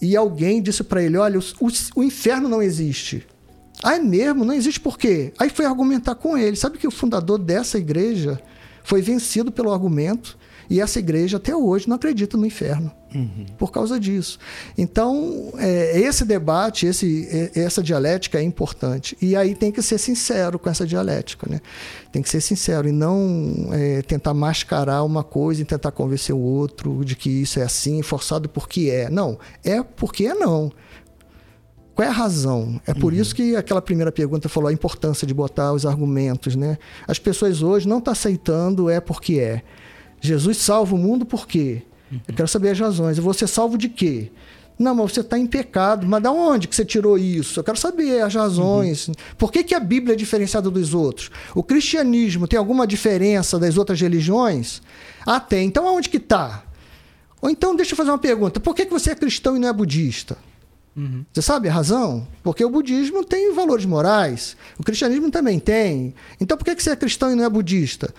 e 0.01 0.15
alguém 0.15 0.63
disse 0.63 0.85
para 0.85 1.03
ele: 1.03 1.17
olha, 1.17 1.41
o, 1.41 1.43
o, 1.61 1.69
o 1.97 2.05
inferno 2.05 2.49
não 2.49 2.63
existe. 2.63 3.27
Ah, 3.83 3.97
é 3.97 3.99
mesmo? 3.99 4.45
Não 4.45 4.55
existe 4.55 4.81
por 4.81 4.99
quê? 4.99 5.33
Aí 5.39 5.51
foi 5.51 5.67
argumentar 5.67 6.15
com 6.15 6.37
ele. 6.37 6.57
Sabe 6.57 6.79
que 6.79 6.87
o 6.87 6.91
fundador 6.91 7.39
dessa 7.39 7.79
igreja 7.79 8.41
foi 8.83 9.03
vencido 9.03 9.51
pelo 9.51 9.73
argumento 9.73 10.39
E 10.69 10.81
essa 10.81 10.99
igreja 10.99 11.37
até 11.37 11.55
hoje 11.55 11.89
não 11.89 11.97
acredita 11.97 12.37
no 12.37 12.47
inferno 12.47 12.93
por 13.57 13.71
causa 13.71 13.99
disso. 13.99 14.39
Então, 14.77 15.53
é, 15.59 15.99
esse 16.01 16.25
debate, 16.25 16.87
esse, 16.87 17.29
é, 17.31 17.61
essa 17.61 17.83
dialética 17.83 18.39
é 18.39 18.43
importante. 18.43 19.17
E 19.23 19.35
aí 19.35 19.55
tem 19.55 19.73
que 19.73 19.81
ser 19.81 19.99
sincero 19.99 20.59
com 20.59 20.69
essa 20.69 20.87
dialética. 20.87 21.47
Né? 21.49 21.61
Tem 22.13 22.21
que 22.21 22.29
ser 22.29 22.41
sincero 22.41 22.89
e 22.89 22.93
não 22.93 23.71
é, 23.73 24.03
tentar 24.03 24.35
mascarar 24.35 25.03
uma 25.03 25.25
coisa 25.25 25.63
e 25.63 25.65
tentar 25.65 25.93
convencer 25.93 26.35
o 26.35 26.41
outro 26.41 27.05
de 27.05 27.17
que 27.17 27.31
isso 27.31 27.59
é 27.59 27.63
assim, 27.63 28.03
forçado 28.03 28.49
porque 28.49 28.91
é. 28.91 29.09
Não, 29.09 29.39
é 29.65 29.83
porque 29.83 30.27
é 30.27 30.35
não. 30.35 30.71
Qual 31.97 32.07
é 32.07 32.11
a 32.11 32.15
razão? 32.15 32.79
É 32.87 32.93
por 32.93 33.15
isso 33.15 33.35
que 33.35 33.57
aquela 33.57 33.81
primeira 33.81 34.13
pergunta 34.13 34.51
falou 34.51 34.69
a 34.69 34.73
importância 34.73 35.27
de 35.27 35.33
botar 35.33 35.73
os 35.73 35.87
argumentos, 35.87 36.55
né? 36.55 36.77
As 37.09 37.19
pessoas 37.19 37.63
hoje 37.63 37.89
não 37.89 37.99
estão 37.99 38.13
aceitando 38.13 38.91
é 38.91 39.01
porque 39.01 39.39
é. 39.39 39.63
Jesus 40.21 40.59
salva 40.59 40.95
o 40.95 40.99
mundo 40.99 41.25
por 41.25 41.49
quê? 41.49 41.85
Eu 42.29 42.35
quero 42.35 42.47
saber 42.49 42.69
as 42.69 42.79
razões. 42.79 43.17
Vou 43.17 43.33
ser 43.33 43.47
salvo 43.47 43.79
de 43.79 43.89
quê? 43.89 44.31
Não, 44.79 44.95
mas 44.95 45.13
você 45.13 45.21
está 45.21 45.39
em 45.39 45.47
pecado. 45.47 46.07
Mas 46.07 46.23
da 46.23 46.31
onde 46.31 46.69
que 46.69 46.77
você 46.77 46.85
tirou 46.85 47.17
isso? 47.17 47.61
Eu 47.61 47.65
quero 47.65 47.79
saber 47.79 48.21
as 48.21 48.35
razões. 48.35 49.09
Por 49.39 49.51
que, 49.51 49.65
que 49.65 49.75
a 49.75 49.81
Bíblia 49.81 50.13
é 50.13 50.17
diferenciada 50.17 50.71
dos 50.71 50.93
outros? 50.93 51.31
O 51.55 51.63
cristianismo 51.63 52.47
tem 52.47 52.59
alguma 52.59 52.87
diferença 52.87 53.59
das 53.59 53.79
outras 53.79 53.99
religiões? 53.99 54.83
Ah, 55.25 55.41
tem. 55.41 55.67
Então 55.67 55.89
aonde 55.89 56.11
que 56.11 56.19
está? 56.19 56.63
Ou 57.41 57.49
então, 57.49 57.75
deixa 57.75 57.95
eu 57.95 57.97
fazer 57.97 58.11
uma 58.11 58.19
pergunta. 58.19 58.61
Por 58.61 58.75
que, 58.75 58.85
que 58.85 58.93
você 58.93 59.13
é 59.13 59.15
cristão 59.15 59.57
e 59.57 59.59
não 59.59 59.69
é 59.69 59.73
budista? 59.73 60.37
Você 61.33 61.43
sabe 61.43 61.69
a 61.69 61.73
razão? 61.73 62.27
Porque 62.43 62.65
o 62.65 62.71
budismo 62.71 63.23
tem 63.25 63.53
valores 63.55 63.85
morais, 63.85 64.57
o 64.79 64.83
cristianismo 64.83 65.31
também 65.31 65.59
tem. 65.59 66.15
Então 66.41 66.57
por 66.57 66.65
que 66.65 66.75
você 66.83 66.91
é 66.91 66.97
cristão 66.97 67.31
e 67.31 67.35
não 67.35 67.45
é 67.45 67.51
budista? 67.51 68.15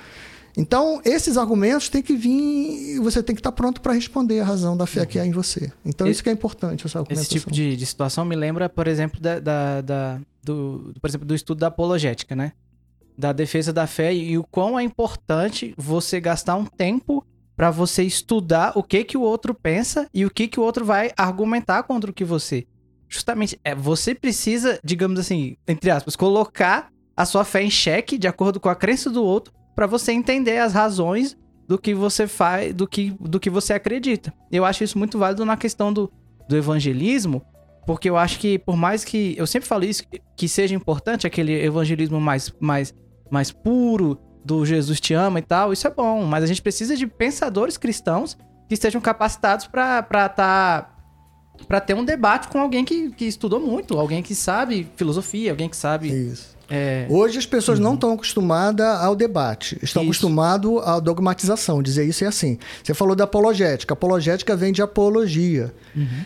Então, 0.59 0.99
esses 1.05 1.37
argumentos 1.37 1.87
têm 1.87 2.01
que 2.01 2.15
vir, 2.15 2.99
você 2.99 3.21
tem 3.21 3.35
que 3.35 3.39
estar 3.39 3.51
pronto 3.51 3.79
para 3.79 3.93
responder 3.93 4.39
a 4.39 4.43
razão 4.43 4.75
da 4.75 4.87
fé 4.87 5.05
que 5.05 5.19
há 5.19 5.25
em 5.25 5.29
você. 5.31 5.71
Então, 5.85 6.07
Esse- 6.07 6.13
isso 6.15 6.23
que 6.23 6.29
é 6.29 6.33
importante, 6.33 6.79
essa 6.81 6.87
Esse 6.87 6.97
argumentação. 6.97 7.29
tipo 7.37 7.51
de, 7.51 7.75
de 7.75 7.85
situação 7.85 8.25
me 8.25 8.35
lembra, 8.35 8.67
por 8.67 8.87
exemplo, 8.87 9.19
da, 9.21 9.39
da- 9.39 9.81
da- 9.81 10.19
do, 10.43 10.93
por 10.99 11.07
exemplo, 11.07 11.27
do 11.27 11.35
estudo 11.35 11.59
da 11.59 11.67
apologética, 11.67 12.35
né? 12.35 12.53
Da 13.15 13.31
defesa 13.33 13.71
da 13.71 13.85
fé 13.85 14.11
e 14.15 14.35
o 14.35 14.43
quão 14.43 14.79
é 14.79 14.83
importante 14.83 15.75
você 15.77 16.19
gastar 16.19 16.55
um 16.55 16.65
tempo 16.65 17.23
para 17.57 17.71
você 17.71 18.03
estudar 18.03 18.71
o 18.75 18.83
que 18.83 19.03
que 19.03 19.17
o 19.17 19.21
outro 19.21 19.51
pensa 19.51 20.07
e 20.13 20.23
o 20.23 20.29
que 20.29 20.47
que 20.47 20.59
o 20.59 20.63
outro 20.63 20.85
vai 20.85 21.11
argumentar 21.17 21.81
contra 21.83 22.11
o 22.11 22.13
que 22.13 22.23
você. 22.23 22.67
Justamente, 23.09 23.59
é, 23.63 23.73
você 23.73 24.13
precisa, 24.13 24.79
digamos 24.83 25.19
assim, 25.19 25.57
entre 25.67 25.89
aspas, 25.89 26.15
colocar 26.15 26.89
a 27.15 27.25
sua 27.25 27.43
fé 27.43 27.63
em 27.63 27.69
xeque 27.69 28.17
de 28.17 28.27
acordo 28.27 28.59
com 28.59 28.69
a 28.69 28.75
crença 28.75 29.09
do 29.09 29.23
outro 29.23 29.51
para 29.75 29.87
você 29.87 30.11
entender 30.11 30.59
as 30.59 30.73
razões 30.73 31.35
do 31.67 31.79
que 31.79 31.95
você 31.95 32.27
faz, 32.27 32.73
do 32.75 32.87
que, 32.87 33.15
do 33.19 33.39
que 33.39 33.49
você 33.49 33.73
acredita. 33.73 34.31
Eu 34.51 34.63
acho 34.63 34.83
isso 34.83 34.97
muito 34.97 35.17
válido 35.17 35.43
na 35.43 35.57
questão 35.57 35.91
do, 35.91 36.11
do 36.47 36.55
evangelismo, 36.55 37.41
porque 37.87 38.09
eu 38.09 38.17
acho 38.17 38.39
que 38.39 38.59
por 38.59 38.77
mais 38.77 39.03
que 39.03 39.35
eu 39.35 39.47
sempre 39.47 39.67
falo 39.67 39.83
isso 39.83 40.03
que 40.35 40.47
seja 40.47 40.75
importante 40.75 41.25
aquele 41.25 41.53
evangelismo 41.53 42.21
mais 42.21 42.53
mais 42.59 42.93
mais 43.31 43.51
puro 43.51 44.19
do 44.47 44.65
Jesus 44.65 44.99
te 44.99 45.13
ama 45.13 45.39
e 45.39 45.41
tal, 45.41 45.73
isso 45.73 45.85
é 45.85 45.91
bom, 45.91 46.23
mas 46.23 46.43
a 46.43 46.47
gente 46.47 46.61
precisa 46.61 46.95
de 46.95 47.05
pensadores 47.05 47.77
cristãos 47.77 48.37
que 48.67 48.73
estejam 48.73 49.01
capacitados 49.01 49.67
para 49.67 50.01
para 50.01 50.29
tá 50.29 50.93
para 51.67 51.81
ter 51.81 51.95
um 51.95 52.05
debate 52.05 52.47
com 52.47 52.59
alguém 52.59 52.85
que, 52.85 53.09
que 53.09 53.25
estudou 53.25 53.59
muito, 53.59 53.97
alguém 53.97 54.21
que 54.21 54.35
sabe 54.35 54.87
filosofia, 54.95 55.51
alguém 55.51 55.67
que 55.67 55.75
sabe 55.75 56.07
Isso. 56.07 56.55
é, 56.69 57.07
Hoje 57.09 57.39
as 57.39 57.47
pessoas 57.47 57.79
não 57.79 57.95
estão 57.95 58.13
acostumadas 58.13 58.85
ao 58.85 59.15
debate, 59.15 59.77
estão 59.81 60.03
acostumadas 60.03 60.71
à 60.85 60.99
dogmatização, 60.99 61.81
dizer 61.81 62.05
isso 62.05 62.23
é 62.23 62.27
assim. 62.27 62.59
Você 62.83 62.93
falou 62.93 63.15
da 63.15 63.23
apologética, 63.23 63.93
apologética 63.93 64.55
vem 64.55 64.71
de 64.71 64.83
apologia. 64.83 65.73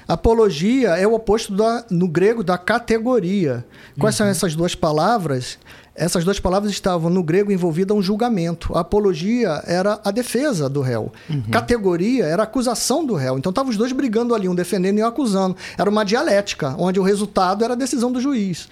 Apologia 0.06 0.90
é 0.98 1.08
o 1.08 1.14
oposto 1.14 1.56
da, 1.56 1.86
no 1.90 2.10
grego 2.10 2.44
da 2.44 2.58
categoria. 2.58 3.66
Quais 3.98 4.16
são 4.16 4.28
essas 4.28 4.54
duas 4.54 4.76
palavras? 4.76 5.58
Essas 5.94 6.24
duas 6.24 6.40
palavras 6.40 6.72
estavam 6.72 7.10
no 7.10 7.22
grego 7.22 7.52
envolvidas 7.52 7.96
a 7.96 8.00
um 8.00 8.02
julgamento. 8.02 8.76
A 8.76 8.80
apologia 8.80 9.62
era 9.66 10.00
a 10.04 10.12
defesa 10.12 10.70
do 10.70 10.82
réu. 10.82 11.12
Categoria 11.52 12.26
era 12.26 12.44
a 12.44 12.46
acusação 12.46 13.06
do 13.06 13.14
réu. 13.14 13.38
Então 13.38 13.50
estavam 13.50 13.70
os 13.70 13.78
dois 13.78 13.92
brigando 13.92 14.34
ali, 14.34 14.48
um 14.48 14.56
defendendo 14.56 15.00
e 15.00 15.04
um 15.04 15.06
acusando. 15.06 15.56
Era 15.78 15.90
uma 15.90 16.06
dialética, 16.06 16.76
onde 16.78 17.00
o 17.00 17.04
resultado 17.04 17.64
era 17.64 17.74
a 17.74 17.78
decisão 17.78 18.12
do 18.12 18.22
juiz. 18.22 18.70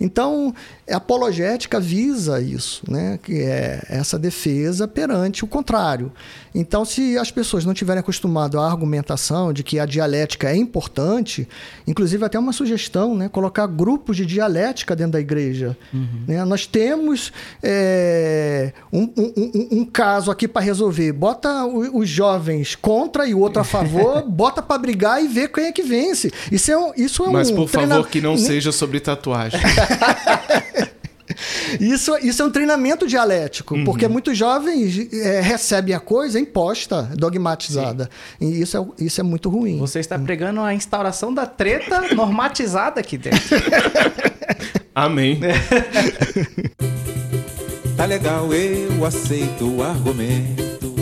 Então, 0.00 0.54
a 0.90 0.96
apologética 0.96 1.78
visa 1.78 2.40
isso, 2.40 2.82
né? 2.88 3.18
que 3.22 3.40
é 3.42 3.82
essa 3.88 4.18
defesa 4.18 4.88
perante 4.88 5.44
o 5.44 5.46
contrário. 5.46 6.12
Então, 6.54 6.84
se 6.84 7.18
as 7.18 7.30
pessoas 7.30 7.64
não 7.64 7.72
estiverem 7.72 8.00
acostumadas 8.00 8.60
à 8.60 8.64
argumentação 8.64 9.52
de 9.52 9.62
que 9.62 9.78
a 9.78 9.86
dialética 9.86 10.50
é 10.50 10.56
importante, 10.56 11.48
inclusive 11.86 12.24
até 12.24 12.38
uma 12.38 12.52
sugestão, 12.52 13.14
né? 13.14 13.28
colocar 13.28 13.66
grupos 13.66 14.16
de 14.16 14.24
dialética 14.24 14.94
dentro 14.94 15.12
da 15.12 15.20
igreja. 15.20 15.76
né? 16.26 16.53
Nós 16.54 16.66
temos 16.68 17.32
é, 17.60 18.72
um, 18.92 19.02
um- 19.16 19.68
um- 19.80 19.84
caso 19.84 20.30
aqui 20.30 20.46
para 20.46 20.62
resolver. 20.62 21.10
Bota 21.10 21.64
os 21.66 22.08
jovens 22.08 22.76
contra 22.76 23.26
e 23.26 23.34
o 23.34 23.40
outro 23.40 23.60
a 23.60 23.64
favor, 23.64 24.22
bota 24.30 24.62
para 24.62 24.78
brigar 24.78 25.20
e 25.20 25.26
ver 25.26 25.48
quem 25.48 25.64
é 25.64 25.72
que 25.72 25.82
vence. 25.82 26.30
Isso 26.52 26.70
é 26.70 26.78
um, 26.78 26.92
isso 26.96 27.24
é 27.24 27.28
Mas 27.28 27.50
um 27.50 27.56
por 27.56 27.68
treina- 27.68 27.96
favor, 27.96 28.08
que 28.08 28.20
não 28.20 28.36
seja 28.38 28.70
sobre 28.70 29.00
tatuagem. 29.00 29.58
Isso, 31.80 32.16
isso 32.18 32.42
é 32.42 32.44
um 32.44 32.50
treinamento 32.50 33.06
dialético, 33.08 33.74
Uhum. 33.74 33.84
porque 33.84 34.06
muitos 34.06 34.36
jovens 34.38 35.08
é, 35.12 35.40
recebem 35.40 35.92
a 35.94 35.98
coisa 35.98 36.38
imposta, 36.38 37.10
dogmatizada. 37.16 38.08
E 38.40 38.60
isso 38.60 38.76
é, 38.76 39.04
isso 39.04 39.20
é 39.20 39.24
muito 39.24 39.48
ruim. 39.48 39.78
você 39.78 39.98
está 39.98 40.16
pregando 40.18 40.60
a 40.60 40.72
instauração 40.72 41.34
da 41.34 41.44
treta 41.46 42.14
normatizada 42.14 43.00
aqui 43.00 43.18
dentro. 43.18 43.40
Amém. 44.94 45.40
Tá 47.96 48.06
legal, 48.06 48.52
eu 48.52 49.04
aceito 49.04 49.76
o 49.76 49.82
argumento. 49.82 50.92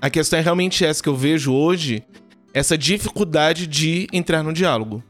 A 0.00 0.08
questão 0.08 0.38
é 0.38 0.42
realmente 0.42 0.84
essa 0.84 1.02
que 1.02 1.08
eu 1.08 1.16
vejo 1.16 1.52
hoje, 1.52 2.04
essa 2.54 2.78
dificuldade 2.78 3.66
de 3.66 4.06
entrar 4.12 4.44
no 4.44 4.52
diálogo. 4.52 5.02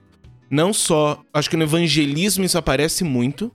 Não 0.50 0.72
só, 0.72 1.20
acho 1.32 1.50
que 1.50 1.58
no 1.58 1.64
evangelismo 1.64 2.42
isso 2.42 2.56
aparece 2.56 3.04
muito, 3.04 3.52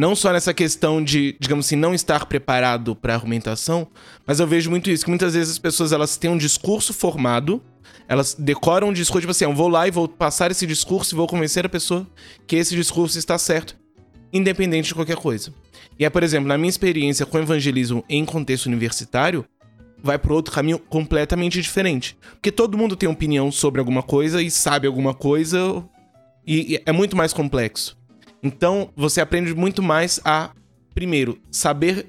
não 0.00 0.16
só 0.16 0.32
nessa 0.32 0.54
questão 0.54 1.04
de, 1.04 1.36
digamos 1.38 1.66
assim, 1.66 1.76
não 1.76 1.92
estar 1.92 2.24
preparado 2.24 2.96
para 2.96 3.12
argumentação, 3.12 3.86
mas 4.26 4.40
eu 4.40 4.46
vejo 4.46 4.70
muito 4.70 4.90
isso, 4.90 5.04
que 5.04 5.10
muitas 5.10 5.34
vezes 5.34 5.52
as 5.52 5.58
pessoas 5.58 5.92
elas 5.92 6.16
têm 6.16 6.30
um 6.30 6.38
discurso 6.38 6.94
formado, 6.94 7.62
elas 8.08 8.32
decoram 8.32 8.88
um 8.88 8.92
discurso, 8.94 9.20
tipo 9.20 9.30
assim, 9.32 9.44
eu 9.44 9.54
vou 9.54 9.68
lá 9.68 9.86
e 9.86 9.90
vou 9.90 10.08
passar 10.08 10.50
esse 10.50 10.66
discurso 10.66 11.14
e 11.14 11.16
vou 11.16 11.26
convencer 11.26 11.66
a 11.66 11.68
pessoa 11.68 12.06
que 12.46 12.56
esse 12.56 12.74
discurso 12.74 13.18
está 13.18 13.36
certo, 13.36 13.76
independente 14.32 14.88
de 14.88 14.94
qualquer 14.94 15.16
coisa. 15.18 15.52
E 15.98 16.04
é, 16.06 16.08
por 16.08 16.22
exemplo, 16.22 16.48
na 16.48 16.56
minha 16.56 16.70
experiência 16.70 17.26
com 17.26 17.38
evangelismo 17.38 18.02
em 18.08 18.24
contexto 18.24 18.64
universitário, 18.66 19.44
vai 20.02 20.18
para 20.18 20.32
outro 20.32 20.54
caminho 20.54 20.78
completamente 20.78 21.60
diferente. 21.60 22.16
Porque 22.32 22.50
todo 22.50 22.78
mundo 22.78 22.96
tem 22.96 23.06
opinião 23.06 23.52
sobre 23.52 23.80
alguma 23.80 24.02
coisa 24.02 24.42
e 24.42 24.50
sabe 24.50 24.86
alguma 24.86 25.12
coisa 25.12 25.84
e, 26.46 26.76
e 26.76 26.82
é 26.86 26.90
muito 26.90 27.14
mais 27.14 27.34
complexo. 27.34 27.99
Então, 28.42 28.90
você 28.96 29.20
aprende 29.20 29.54
muito 29.54 29.82
mais 29.82 30.20
a, 30.24 30.50
primeiro, 30.94 31.38
saber 31.50 32.06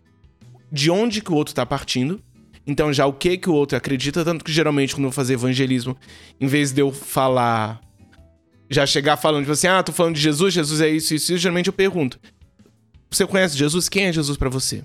de 0.72 0.89
onde 0.89 1.22
que 1.22 1.32
o 1.32 1.36
outro 1.36 1.54
tá 1.54 1.65
partindo. 1.65 2.22
Então, 2.65 2.94
já 2.94 3.06
o 3.06 3.13
que 3.13 3.38
que 3.38 3.50
o 3.50 3.54
outro 3.54 3.78
acredita, 3.78 4.24
tanto 4.24 4.46
que 4.46 4.52
geralmente 4.52 4.94
quando 4.94 5.06
eu 5.06 5.10
vou 5.10 5.15
fazer 5.15 5.34
evangelismo, 5.34 5.98
em 6.39 6.48
vez 6.48 6.72
de 6.72 6.82
eu 6.82 6.91
falar 6.91 7.82
já 8.72 8.86
chegar 8.86 9.17
falando, 9.17 9.41
tipo 9.41 9.52
assim, 9.52 9.67
ah, 9.67 9.84
tô 9.84 9.91
falando 9.91 10.15
de 10.15 10.22
Jesus, 10.22 10.54
Jesus 10.54 10.80
é 10.80 10.88
isso, 10.88 11.13
isso, 11.13 11.34
isso, 11.34 11.41
geralmente 11.41 11.67
eu 11.67 11.74
pergunto: 11.74 12.17
Você 13.10 13.28
conhece 13.28 13.58
Jesus? 13.58 13.89
Quem 13.89 14.06
é 14.06 14.13
Jesus 14.13 14.38
pra 14.38 14.50
você? 14.50 14.84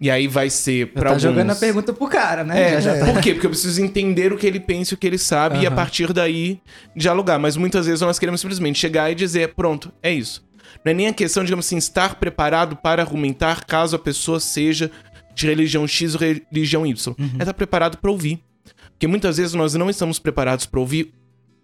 E 0.00 0.10
aí 0.10 0.26
vai 0.26 0.50
ser 0.50 0.88
pra 0.88 1.02
tá 1.02 1.08
alguns... 1.10 1.22
jogando 1.22 1.50
a 1.50 1.54
pergunta 1.54 1.92
pro 1.92 2.08
cara, 2.08 2.42
né? 2.44 2.74
É, 2.74 2.80
Já- 2.80 2.98
já 2.98 3.12
por 3.12 3.22
quê? 3.22 3.32
Porque 3.32 3.46
eu 3.46 3.50
preciso 3.50 3.80
entender 3.82 4.32
o 4.32 4.36
que 4.36 4.46
ele 4.46 4.58
pensa 4.60 4.92
e 4.92 4.96
o 4.96 4.98
que 4.98 5.06
ele 5.06 5.18
sabe 5.18 5.60
e 5.60 5.66
a 5.66 5.70
partir 5.70 6.12
daí 6.12 6.60
dialogar. 6.96 7.38
Mas 7.38 7.56
muitas 7.56 7.86
vezes 7.86 8.00
nós 8.00 8.18
queremos 8.18 8.40
simplesmente 8.40 8.78
chegar 8.78 9.10
e 9.10 9.14
dizer, 9.14 9.54
pronto, 9.54 9.92
é 10.02 10.12
isso. 10.12 10.44
Não 10.84 10.90
é 10.90 10.94
nem 10.94 11.06
a 11.06 11.12
questão, 11.12 11.44
digamos 11.44 11.66
assim, 11.66 11.76
estar 11.78 12.16
preparado 12.16 12.76
para 12.76 13.02
argumentar 13.02 13.64
caso 13.64 13.94
a 13.96 13.98
pessoa 13.98 14.40
seja 14.40 14.90
de 15.34 15.46
religião 15.46 15.86
X 15.86 16.14
ou 16.14 16.20
religião 16.20 16.84
Y. 16.84 17.14
É 17.38 17.42
estar 17.42 17.54
preparado 17.54 17.96
para 17.98 18.10
ouvir. 18.10 18.40
Porque 18.90 19.06
muitas 19.06 19.36
vezes 19.36 19.54
nós 19.54 19.74
não 19.74 19.88
estamos 19.88 20.18
preparados 20.18 20.66
para 20.66 20.80
ouvir 20.80 21.12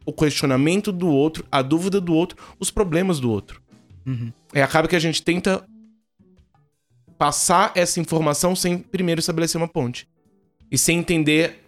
o 0.06 0.12
questionamento 0.12 0.90
do 0.90 1.08
outro, 1.08 1.44
a 1.50 1.62
dúvida 1.62 2.00
do 2.00 2.14
outro, 2.14 2.36
os 2.58 2.70
problemas 2.70 3.20
do 3.20 3.30
outro. 3.30 3.60
Uhum. 4.06 4.32
É, 4.52 4.62
acaba 4.62 4.88
que 4.88 4.96
a 4.96 5.00
gente 5.00 5.22
tenta 5.22 5.62
passar 7.20 7.72
essa 7.74 8.00
informação 8.00 8.56
sem 8.56 8.78
primeiro 8.78 9.18
estabelecer 9.18 9.60
uma 9.60 9.68
ponte. 9.68 10.08
E 10.72 10.78
sem 10.78 11.00
entender 11.00 11.62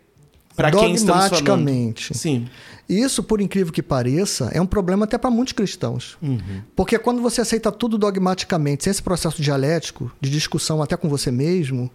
Pra 0.57 0.70
quem 0.70 0.94
estamos 0.94 1.28
falando. 1.28 1.44
dogmaticamente. 1.44 2.16
Sim. 2.16 2.48
Isso, 2.88 3.22
por 3.22 3.38
incrível 3.38 3.70
que 3.70 3.82
pareça, 3.82 4.50
é 4.55 4.61
um 4.62 4.66
problema 4.66 5.05
até 5.05 5.18
para 5.18 5.30
muitos 5.30 5.53
cristãos. 5.53 6.16
Uhum. 6.22 6.62
Porque 6.74 6.98
quando 6.98 7.20
você 7.20 7.42
aceita 7.42 7.70
tudo 7.70 7.98
dogmaticamente, 7.98 8.84
sem 8.84 8.90
esse 8.90 9.03
processo 9.03 9.42
dialético, 9.42 10.11
de 10.22 10.30
discussão 10.30 10.80
até 10.80 10.96
com 10.96 11.07
você 11.07 11.30
mesmo, 11.30 11.90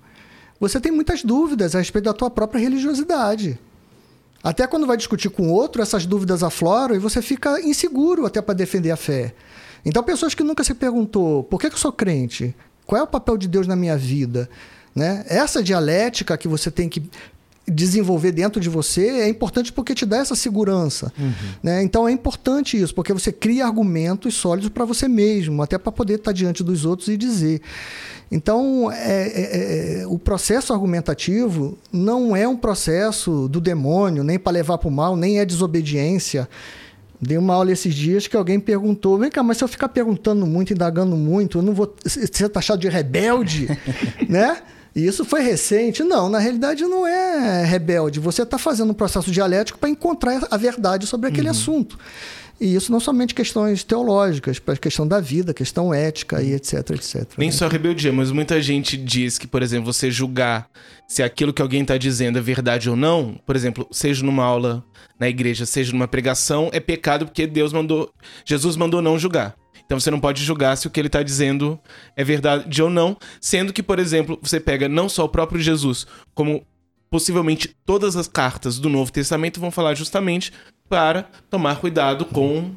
você 0.59 0.79
tem 0.79 0.91
muitas 0.91 1.23
dúvidas 1.23 1.73
a 1.73 1.79
respeito 1.79 2.05
da 2.05 2.13
tua 2.13 2.29
própria 2.29 2.59
religiosidade. 2.59 3.57
Até 4.43 4.67
quando 4.67 4.85
vai 4.85 4.97
discutir 4.97 5.29
com 5.29 5.49
outro, 5.49 5.81
essas 5.81 6.05
dúvidas 6.05 6.43
afloram 6.43 6.95
e 6.95 6.99
você 6.99 7.23
fica 7.23 7.59
inseguro 7.61 8.27
até 8.27 8.39
para 8.39 8.53
defender 8.53 8.91
a 8.91 8.97
fé. 8.97 9.33
Então, 9.83 10.03
pessoas 10.03 10.35
que 10.35 10.43
nunca 10.43 10.63
se 10.63 10.73
perguntou 10.73 11.43
por 11.43 11.59
que, 11.59 11.69
que 11.69 11.75
eu 11.75 11.79
sou 11.79 11.91
crente, 11.91 12.55
qual 12.87 13.01
é 13.01 13.03
o 13.03 13.07
papel 13.07 13.37
de 13.37 13.47
Deus 13.47 13.67
na 13.67 13.75
minha 13.75 13.97
vida, 13.97 14.49
né? 14.95 15.23
Essa 15.27 15.61
dialética 15.61 16.37
que 16.37 16.47
você 16.47 16.71
tem 16.71 16.89
que 16.89 17.03
desenvolver 17.69 18.31
dentro 18.31 18.61
de 18.61 18.69
você 18.69 19.07
é 19.07 19.27
importante 19.27 19.73
porque 19.73 19.93
te 19.93 20.05
dá 20.05 20.19
essa 20.19 20.35
segurança. 20.35 21.11
Né? 21.61 21.83
Então 21.83 22.07
é 22.07 22.11
importante 22.13 22.81
isso, 22.81 22.95
porque 22.95 23.11
você 23.11 23.29
cria 23.29 23.65
argumentos 23.65 24.35
sólidos 24.35 24.69
para 24.69 24.85
você 24.85 25.07
mesmo, 25.07 25.61
até 25.61 25.77
para 25.77 25.91
poder 25.91 26.15
estar 26.15 26.31
diante 26.31 26.63
dos 26.63 26.85
outros 26.85 27.09
e 27.09 27.17
dizer. 27.17 27.61
Então, 28.31 28.91
é- 28.91 29.27
é- 29.27 30.01
é- 30.01 30.07
o 30.07 30.17
processo 30.17 30.73
argumentativo 30.73 31.77
não 31.91 32.35
é 32.35 32.47
um 32.47 32.57
processo 32.57 33.47
do 33.49 33.59
demônio, 33.59 34.23
nem 34.23 34.39
para 34.39 34.53
levar 34.53 34.77
para 34.77 34.87
o 34.87 34.91
mal, 34.91 35.15
nem 35.15 35.39
é 35.39 35.45
desobediência. 35.45 36.47
Dei 37.19 37.37
uma 37.37 37.55
aula 37.55 37.71
esses 37.71 37.93
dias 37.93 38.27
que 38.27 38.37
alguém 38.37 38.59
perguntou: 38.59 39.17
vem 39.17 39.29
cá, 39.29 39.41
mas 39.41 39.57
se 39.57 39.63
eu 39.63 39.67
ficar 39.67 39.89
perguntando 39.89 40.45
muito, 40.45 40.73
indagando 40.73 41.15
muito, 41.15 41.57
eu 41.57 41.61
não 41.61 41.73
vou 41.73 41.95
ser 42.05 42.49
taxado 42.49 42.79
de 42.79 42.89
rebelde, 42.89 43.67
né? 44.29 44.61
E 44.95 45.05
isso 45.05 45.23
foi 45.23 45.41
recente. 45.41 46.03
Não, 46.03 46.27
na 46.27 46.39
realidade 46.39 46.83
não 46.83 47.05
é 47.05 47.63
rebelde. 47.63 48.19
Você 48.19 48.41
está 48.41 48.57
fazendo 48.57 48.91
um 48.91 48.95
processo 48.95 49.29
dialético 49.29 49.77
para 49.77 49.89
encontrar 49.89 50.47
a 50.49 50.57
verdade 50.57 51.05
sobre 51.05 51.29
aquele 51.29 51.47
assunto. 51.47 51.99
E 52.59 52.73
isso 52.73 52.91
não 52.91 52.99
somente 52.99 53.35
questões 53.35 53.83
teológicas, 53.83 54.57
para 54.57 54.73
a 54.73 54.77
questão 54.77 55.07
da 55.07 55.19
vida, 55.19 55.53
questão 55.53 55.93
ética 55.93 56.41
e 56.41 56.53
etc, 56.53 56.89
etc. 56.91 57.25
Nem 57.37 57.49
né? 57.49 57.55
só 57.55 57.67
rebeldia, 57.67 58.11
mas 58.11 58.31
muita 58.31 58.59
gente 58.61 58.97
diz 58.97 59.37
que, 59.37 59.45
por 59.45 59.61
exemplo, 59.61 59.93
você 59.93 60.09
julgar 60.09 60.67
se 61.07 61.21
aquilo 61.21 61.53
que 61.53 61.61
alguém 61.61 61.85
tá 61.85 61.97
dizendo 61.97 62.39
é 62.39 62.41
verdade 62.41 62.89
ou 62.89 62.95
não, 62.95 63.39
por 63.45 63.55
exemplo, 63.55 63.87
seja 63.91 64.25
numa 64.25 64.43
aula 64.43 64.83
na 65.19 65.29
igreja, 65.29 65.65
seja 65.65 65.91
numa 65.91 66.07
pregação, 66.07 66.69
é 66.73 66.79
pecado 66.79 67.25
porque 67.25 67.45
Deus 67.45 67.71
mandou, 67.71 68.11
Jesus 68.43 68.75
mandou 68.75 69.01
não 69.01 69.19
julgar. 69.19 69.55
Então 69.85 69.99
você 69.99 70.11
não 70.11 70.19
pode 70.19 70.43
julgar 70.43 70.75
se 70.75 70.85
o 70.85 70.89
que 70.89 70.99
ele 70.99 71.09
tá 71.09 71.23
dizendo 71.23 71.79
é 72.15 72.23
verdade 72.23 72.81
ou 72.81 72.89
não, 72.89 73.15
sendo 73.39 73.71
que, 73.71 73.81
por 73.81 73.99
exemplo, 73.99 74.37
você 74.41 74.59
pega 74.59 74.89
não 74.89 75.07
só 75.07 75.23
o 75.23 75.29
próprio 75.29 75.61
Jesus, 75.61 76.05
como 76.35 76.65
possivelmente 77.09 77.73
todas 77.85 78.17
as 78.17 78.27
cartas 78.27 78.79
do 78.79 78.89
Novo 78.89 79.11
Testamento 79.11 79.61
vão 79.61 79.71
falar 79.71 79.95
justamente 79.95 80.51
para 80.89 81.27
tomar 81.49 81.79
cuidado 81.79 82.25
com 82.25 82.71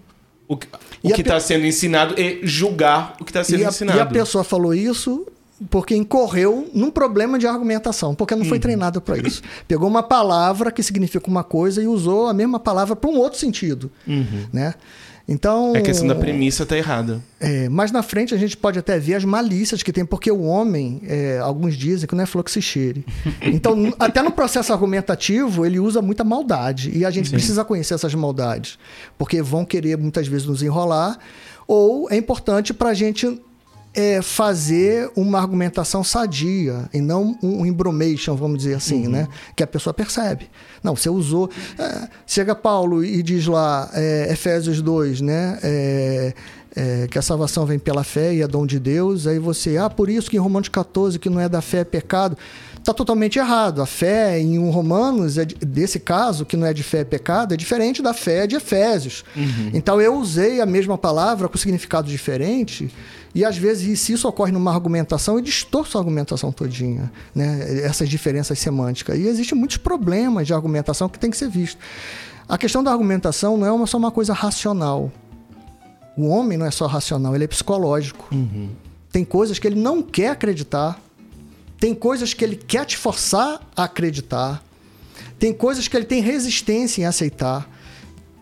o 0.49 0.57
que, 0.57 0.67
o 1.03 1.09
E 1.09 1.13
que 1.13 1.15
pe- 1.17 1.21
está 1.23 1.39
sendo 1.39 1.65
ensinado 1.65 2.15
e 2.21 2.41
julgar 2.43 3.15
o 3.21 3.25
que 3.25 3.31
está 3.31 3.45
sendo 3.45 3.61
E 3.61 3.65
a, 3.65 3.69
ensinado. 3.69 3.99
e 3.99 4.01
a 4.01 4.07
pessoa 4.07 4.43
falou 4.45 4.75
isso 4.75 5.27
porque 5.71 5.95
incorreu 5.95 6.71
num 6.73 6.91
problema 6.91 7.39
de 7.39 7.47
argumentação, 7.47 8.15
porque 8.15 8.35
não 8.35 8.45
foi 8.47 8.57
Uhum. 8.57 8.63
treinada 8.63 9.01
para 9.01 9.19
isso. 9.19 9.43
Pegou 9.69 9.87
uma 9.89 10.03
palavra 10.03 10.73
que 10.73 10.83
significa 10.83 11.29
uma 11.29 11.45
coisa 11.45 11.83
e 11.83 11.87
usou 11.87 12.27
a 12.29 12.33
mesma 12.33 12.59
palavra 12.59 12.97
para 12.97 13.11
um 13.11 13.19
outro 13.19 13.39
sentido, 13.39 13.91
né? 14.53 14.75
Então, 15.33 15.77
É 15.77 15.79
a 15.79 15.83
questão 15.83 16.09
da 16.09 16.15
premissa 16.17 16.67
tá 16.67 16.77
errada. 16.77 17.23
é, 17.39 17.69
mais 17.69 17.93
na 17.93 18.03
frente 18.03 18.35
a 18.35 18.37
gente 18.37 18.57
pode 18.57 18.81
até 18.81 18.99
ver 18.99 19.15
as 19.15 19.25
malícias 19.25 19.81
que 19.81 19.93
tem, 19.93 20.05
porque 20.05 20.31
o 20.31 20.43
homem, 20.43 21.01
é, 21.07 21.39
alguns 21.39 21.77
dizem 21.77 22.09
que 22.09 22.15
não 22.17 22.25
é 22.25 22.27
flor 22.27 22.43
que 22.43 22.51
se 22.51 22.61
cheire. 22.61 23.07
Então, 23.41 23.95
até 23.99 24.21
no 24.23 24.33
processo 24.33 24.73
argumentativo, 24.73 25.65
ele 25.65 25.79
usa 25.79 26.03
muita 26.03 26.25
maldade. 26.25 26.91
E 26.97 27.05
a 27.05 27.11
gente 27.11 27.31
precisa 27.31 27.65
conhecer 27.65 27.95
essas 27.95 28.15
maldades, 28.15 28.77
porque 29.17 29.41
vão 29.41 29.65
querer 29.65 29.97
muitas 29.97 30.27
vezes 30.27 30.47
nos 30.47 30.63
enrolar, 30.63 31.17
ou 31.67 32.11
é 32.11 32.17
importante 32.17 32.75
para 32.75 32.89
a 32.91 32.95
gente 32.95 33.41
é, 33.95 34.23
fazer 34.23 35.11
uma 35.17 35.39
argumentação 35.41 36.05
sadia 36.05 36.89
e 36.95 37.01
não 37.01 37.37
um 37.43 37.67
embromation, 37.67 38.37
vamos 38.37 38.59
dizer 38.59 38.75
assim, 38.75 39.09
né? 39.09 39.27
Que 39.57 39.63
a 39.63 39.67
pessoa 39.67 39.93
percebe. 39.93 40.49
Não, 40.83 40.95
você 40.95 41.11
usou. 41.11 41.51
é, 41.79 42.09
chega 42.27 42.55
Paulo 42.55 43.05
e 43.05 43.23
diz 43.23 43.47
lá, 43.47 43.91
é, 43.93 44.29
Efésios 44.31 44.81
2, 44.81 45.21
né? 45.21 45.59
É, 45.63 46.35
é, 46.77 47.09
que 47.11 47.19
a 47.19 47.23
salvação 47.23 47.67
vem 47.67 47.81
pela 47.81 48.05
fé 48.05 48.33
e 48.33 48.43
é 48.43 48.47
dom 48.47 48.65
de 48.65 48.79
Deus. 48.79 49.27
Aí 49.27 49.41
você, 49.41 49.77
ah, 49.77 49.91
por 49.91 50.09
isso 50.09 50.31
que 50.31 50.37
em 50.37 50.41
Romanos 50.41 50.69
14, 50.69 51.19
que 51.19 51.29
não 51.29 51.41
é 51.41 51.49
da 51.49 51.61
fé 51.61 51.79
é 51.79 51.85
pecado. 51.85 52.39
Está 52.79 52.95
totalmente 52.95 53.39
errado. 53.41 53.83
A 53.83 53.87
fé 53.87 54.39
em 54.41 54.57
um 54.59 54.71
Romanos, 54.71 55.37
é 55.37 55.45
de- 55.45 55.57
desse 55.57 55.99
caso, 56.01 56.47
que 56.47 56.57
não 56.57 56.67
é 56.67 56.73
de 56.73 56.83
fé 56.85 57.01
é 57.01 57.05
pecado, 57.05 57.53
é 57.53 57.57
diferente 57.57 58.01
da 58.01 58.15
fé 58.15 58.47
de 58.47 58.55
Efésios. 58.57 59.25
Então 59.75 60.01
eu 60.01 60.15
usei 60.15 60.61
a 60.61 60.67
mesma 60.67 60.97
palavra 60.97 61.47
com 61.49 61.59
significado 61.59 62.09
diferente, 62.09 62.89
e 63.35 63.45
às 63.45 63.57
vezes, 63.57 64.01
se 64.01 64.13
isso 64.13 64.27
ocorre 64.29 64.51
numa 64.53 64.73
argumentação, 64.73 65.37
eu 65.37 65.41
distorço 65.41 65.97
a 65.97 66.01
argumentação 66.01 66.51
todinha, 66.51 67.13
né? 67.35 67.81
essas 67.85 68.09
diferenças 68.09 68.59
semânticas. 68.59 69.19
E 69.19 69.23
existem 69.27 69.57
muitos 69.57 69.77
problemas 69.77 70.47
de 70.47 70.55
argumentação 70.55 71.09
que 71.09 71.19
tem 71.19 71.31
que 71.31 71.37
ser 71.37 71.49
visto. 71.49 71.79
A 72.49 72.59
questão 72.59 72.83
da 72.83 72.91
argumentação 72.91 73.57
não 73.57 73.67
é 73.67 73.71
uma- 73.73 73.87
só 73.87 73.97
uma 73.97 74.11
coisa 74.11 74.33
racional. 74.33 75.13
O 76.17 76.27
homem 76.27 76.59
não 76.59 76.67
é 76.67 76.71
só 76.73 76.87
racional, 76.87 77.35
ele 77.35 77.45
é 77.45 77.47
psicológico. 77.47 78.29
Tem 79.13 79.25
coisas 79.25 79.59
que 79.59 79.67
ele 79.67 79.81
não 79.81 80.03
quer 80.03 80.31
acreditar, 80.31 81.01
tem 81.79 81.95
coisas 81.95 82.35
que 82.35 82.45
ele 82.45 82.57
quer 82.57 82.85
te 82.85 82.97
forçar 82.97 83.61
a 83.77 83.85
acreditar, 83.85 84.63
tem 85.39 85.53
coisas 85.53 85.87
que 85.89 85.97
ele 85.97 86.05
tem 86.05 86.21
resistência 86.21 87.01
em 87.03 87.05
aceitar. 87.05 87.69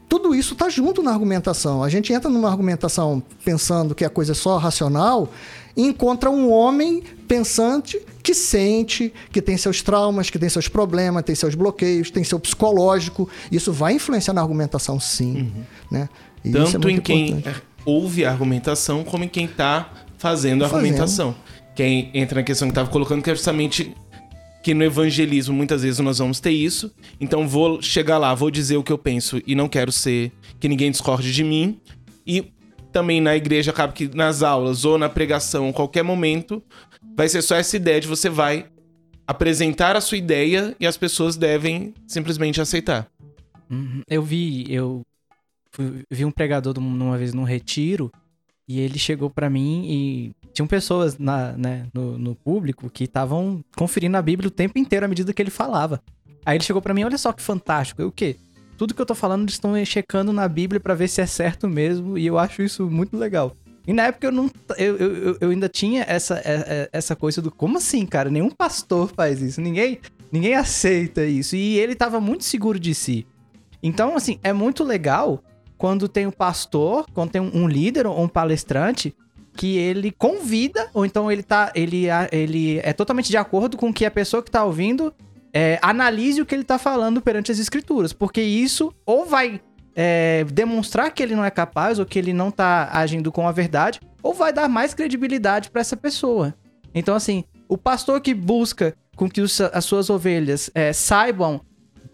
Tudo 0.08 0.34
isso 0.34 0.54
está 0.54 0.68
junto 0.68 1.02
na 1.02 1.10
argumentação. 1.12 1.82
A 1.82 1.88
gente 1.88 2.12
entra 2.12 2.30
numa 2.30 2.48
argumentação 2.48 3.22
pensando 3.44 3.94
que 3.94 4.04
a 4.04 4.10
coisa 4.10 4.32
é 4.32 4.34
só 4.34 4.56
racional 4.56 5.28
e 5.76 5.82
encontra 5.82 6.30
um 6.30 6.50
homem 6.50 7.02
pensante 7.26 8.00
que 8.22 8.34
sente, 8.34 9.12
que 9.30 9.40
tem 9.42 9.56
seus 9.56 9.82
traumas, 9.82 10.30
que 10.30 10.38
tem 10.38 10.48
seus 10.48 10.66
problemas, 10.66 11.22
tem 11.24 11.34
seus 11.34 11.54
bloqueios, 11.54 12.10
tem 12.10 12.24
seu 12.24 12.40
psicológico. 12.40 13.28
Isso 13.52 13.72
vai 13.72 13.94
influenciar 13.94 14.32
na 14.34 14.40
argumentação, 14.40 14.98
sim. 14.98 15.52
Né? 15.90 16.08
E 16.44 16.48
é 16.48 16.52
Tanto 16.52 16.72
muito 16.80 16.90
em 16.90 17.00
quem 17.00 17.28
importante. 17.30 17.62
ouve 17.84 18.24
a 18.24 18.30
argumentação, 18.30 19.04
como 19.04 19.24
em 19.24 19.28
quem 19.28 19.46
tá 19.46 19.90
fazendo 20.16 20.64
a 20.64 20.68
Fazendo. 20.68 20.86
argumentação. 20.86 21.34
Quem 21.74 22.10
entra 22.12 22.40
na 22.40 22.42
questão 22.42 22.66
que 22.66 22.72
eu 22.72 22.74
tava 22.74 22.90
colocando, 22.90 23.22
que 23.22 23.30
é 23.30 23.34
justamente 23.34 23.94
que 24.62 24.74
no 24.74 24.84
evangelismo 24.84 25.54
muitas 25.54 25.82
vezes 25.82 26.00
nós 26.00 26.18
vamos 26.18 26.40
ter 26.40 26.50
isso. 26.50 26.92
Então 27.20 27.46
vou 27.48 27.80
chegar 27.80 28.18
lá, 28.18 28.34
vou 28.34 28.50
dizer 28.50 28.76
o 28.76 28.82
que 28.82 28.92
eu 28.92 28.98
penso 28.98 29.40
e 29.46 29.54
não 29.54 29.68
quero 29.68 29.92
ser 29.92 30.32
que 30.58 30.68
ninguém 30.68 30.90
discorde 30.90 31.32
de 31.32 31.44
mim. 31.44 31.80
E 32.26 32.52
também 32.92 33.20
na 33.20 33.36
igreja 33.36 33.70
acaba 33.70 33.92
que 33.92 34.08
nas 34.14 34.42
aulas 34.42 34.84
ou 34.84 34.98
na 34.98 35.08
pregação, 35.08 35.72
qualquer 35.72 36.02
momento, 36.02 36.62
vai 37.16 37.28
ser 37.28 37.42
só 37.42 37.54
essa 37.54 37.76
ideia 37.76 38.00
de 38.00 38.08
você 38.08 38.28
vai 38.28 38.66
apresentar 39.26 39.94
a 39.94 40.00
sua 40.00 40.16
ideia 40.18 40.74
e 40.80 40.86
as 40.86 40.96
pessoas 40.96 41.36
devem 41.36 41.92
simplesmente 42.06 42.60
aceitar. 42.60 43.06
Uhum. 43.70 44.00
Eu 44.08 44.22
vi, 44.22 44.64
eu 44.72 45.02
vi 46.10 46.24
um 46.24 46.30
pregador 46.30 46.78
um- 46.78 46.90
numa 46.90 47.18
vez 47.18 47.34
num 47.34 47.44
retiro 47.44 48.10
e 48.68 48.78
ele 48.80 48.98
chegou 48.98 49.30
pra 49.30 49.48
mim 49.48 49.84
e 49.88 50.32
tinham 50.52 50.66
pessoas 50.66 51.16
na, 51.18 51.52
né, 51.52 51.86
no, 51.94 52.18
no 52.18 52.34
público 52.34 52.90
que 52.90 53.04
estavam 53.04 53.64
conferindo 53.76 54.16
a 54.16 54.22
Bíblia 54.22 54.48
o 54.48 54.50
tempo 54.50 54.78
inteiro 54.78 55.06
à 55.06 55.08
medida 55.08 55.32
que 55.32 55.40
ele 55.40 55.50
falava. 55.50 56.02
Aí 56.44 56.56
ele 56.56 56.64
chegou 56.64 56.82
pra 56.82 56.92
mim, 56.94 57.04
olha 57.04 57.16
só 57.18 57.32
que 57.32 57.42
fantástico. 57.42 58.02
Eu 58.02 58.08
o 58.08 58.12
quê? 58.12 58.36
Tudo 58.76 58.94
que 58.94 59.00
eu 59.02 59.06
tô 59.06 59.14
falando 59.14 59.42
eles 59.42 59.54
estão 59.54 59.72
checando 59.84 60.32
na 60.32 60.46
Bíblia 60.46 60.78
pra 60.78 60.94
ver 60.94 61.08
se 61.08 61.20
é 61.20 61.26
certo 61.26 61.68
mesmo 61.68 62.16
e 62.18 62.26
eu 62.26 62.38
acho 62.38 62.62
isso 62.62 62.88
muito 62.90 63.16
legal. 63.16 63.56
E 63.86 63.92
na 63.92 64.04
época 64.04 64.26
eu 64.26 64.32
não. 64.32 64.50
Eu, 64.76 64.96
eu, 64.98 65.16
eu- 65.16 65.36
eu 65.40 65.50
ainda 65.50 65.68
tinha 65.68 66.04
essa, 66.06 66.36
é- 66.44 66.64
é- 66.84 66.88
essa 66.92 67.16
coisa 67.16 67.40
do. 67.40 67.50
Como 67.50 67.78
assim, 67.78 68.04
cara? 68.04 68.28
Nenhum 68.30 68.50
pastor 68.50 69.10
faz 69.16 69.40
isso. 69.40 69.60
Ninguém, 69.62 69.98
ninguém 70.30 70.54
aceita 70.54 71.24
isso. 71.24 71.56
E 71.56 71.78
ele 71.78 71.94
tava 71.94 72.20
muito 72.20 72.44
seguro 72.44 72.78
de 72.78 72.94
si. 72.94 73.26
Então, 73.82 74.14
assim, 74.14 74.38
é 74.44 74.52
muito 74.52 74.84
legal 74.84 75.42
quando 75.78 76.08
tem 76.08 76.26
um 76.26 76.30
pastor, 76.32 77.06
quando 77.14 77.30
tem 77.30 77.40
um 77.40 77.66
líder 77.68 78.06
ou 78.06 78.20
um 78.20 78.28
palestrante 78.28 79.14
que 79.56 79.76
ele 79.78 80.12
convida, 80.12 80.88
ou 80.92 81.06
então 81.06 81.30
ele 81.32 81.42
tá. 81.42 81.72
Ele, 81.74 82.06
ele 82.30 82.78
é 82.82 82.92
totalmente 82.92 83.30
de 83.30 83.36
acordo 83.36 83.76
com 83.76 83.92
que 83.92 84.04
a 84.04 84.10
pessoa 84.10 84.42
que 84.42 84.50
tá 84.50 84.64
ouvindo 84.64 85.12
é, 85.52 85.78
analise 85.80 86.40
o 86.42 86.46
que 86.46 86.54
ele 86.54 86.64
tá 86.64 86.78
falando 86.78 87.20
perante 87.20 87.50
as 87.50 87.58
escrituras. 87.58 88.12
Porque 88.12 88.40
isso 88.40 88.92
ou 89.06 89.24
vai 89.24 89.60
é, 89.96 90.44
demonstrar 90.52 91.10
que 91.12 91.22
ele 91.22 91.34
não 91.34 91.44
é 91.44 91.50
capaz 91.50 91.98
ou 91.98 92.06
que 92.06 92.18
ele 92.18 92.32
não 92.32 92.50
tá 92.50 92.88
agindo 92.92 93.32
com 93.32 93.48
a 93.48 93.52
verdade, 93.52 94.00
ou 94.22 94.32
vai 94.34 94.52
dar 94.52 94.68
mais 94.68 94.94
credibilidade 94.94 95.70
para 95.70 95.80
essa 95.80 95.96
pessoa. 95.96 96.54
Então, 96.94 97.14
assim, 97.14 97.42
o 97.68 97.76
pastor 97.76 98.20
que 98.20 98.32
busca 98.34 98.94
com 99.16 99.28
que 99.28 99.40
os- 99.40 99.60
as 99.60 99.84
suas 99.84 100.08
ovelhas 100.08 100.70
é, 100.74 100.92
saibam 100.92 101.60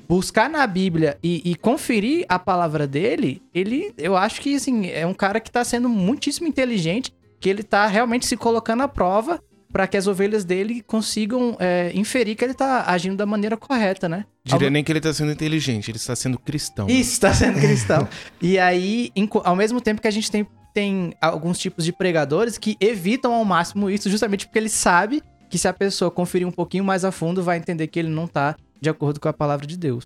buscar 0.09 0.49
na 0.49 0.67
Bíblia 0.67 1.19
e, 1.23 1.43
e 1.45 1.55
conferir 1.55 2.25
a 2.29 2.39
palavra 2.39 2.87
dele, 2.87 3.43
ele, 3.55 3.93
eu 3.99 4.17
acho 4.17 4.41
que, 4.41 4.55
assim, 4.55 4.87
é 4.87 5.07
um 5.07 5.15
cara 5.15 5.41
que 5.41 5.51
tá 5.51 5.65
sendo 5.65 5.89
muitíssimo 5.89 6.47
inteligente, 6.47 7.13
que 7.41 7.49
ele 7.49 7.63
tá 7.63 7.87
realmente 7.87 8.27
se 8.27 8.37
colocando 8.37 8.83
à 8.83 8.89
prova 8.89 9.41
para 9.75 9.89
que 9.89 9.97
as 9.97 10.07
ovelhas 10.07 10.45
dele 10.45 10.83
consigam 10.87 11.57
é, 11.59 11.91
inferir 11.95 12.37
que 12.37 12.45
ele 12.45 12.55
tá 12.55 12.85
agindo 12.87 13.17
da 13.17 13.27
maneira 13.27 13.57
correta, 13.57 14.09
né? 14.09 14.25
Diria 14.45 14.71
nem 14.71 14.85
que 14.85 14.93
ele 14.93 15.01
tá 15.01 15.13
sendo 15.13 15.33
inteligente, 15.33 15.91
ele 15.91 15.99
está 15.99 16.15
sendo 16.15 16.39
cristão. 16.39 16.89
Isso, 16.89 17.11
está 17.11 17.35
sendo 17.35 17.59
cristão. 17.59 18.09
e 18.41 18.57
aí, 18.57 19.11
ao 19.43 19.57
mesmo 19.57 19.81
tempo 19.81 20.01
que 20.01 20.07
a 20.07 20.13
gente 20.13 20.31
tem, 20.31 20.47
tem 20.73 21.13
alguns 21.21 21.59
tipos 21.59 21.85
de 21.85 21.93
pregadores 21.93 22.57
que 22.57 22.77
evitam 22.81 23.35
ao 23.35 23.45
máximo 23.45 23.91
isso, 23.91 24.09
justamente 24.09 24.47
porque 24.47 24.61
ele 24.61 24.69
sabe 24.69 25.21
que 25.51 25.59
se 25.59 25.67
a 25.67 25.73
pessoa 25.73 26.11
conferir 26.11 26.47
um 26.47 26.53
pouquinho 26.53 26.85
mais 26.85 27.05
a 27.05 27.11
fundo, 27.11 27.43
vai 27.43 27.59
entender 27.59 27.89
que 27.89 27.99
ele 27.99 28.09
não 28.09 28.29
tá 28.29 28.57
de 28.85 28.91
acordo 28.91 29.19
com 29.19 29.29
a 29.29 29.33
palavra 29.33 29.67
de 29.67 29.77
Deus. 29.77 30.05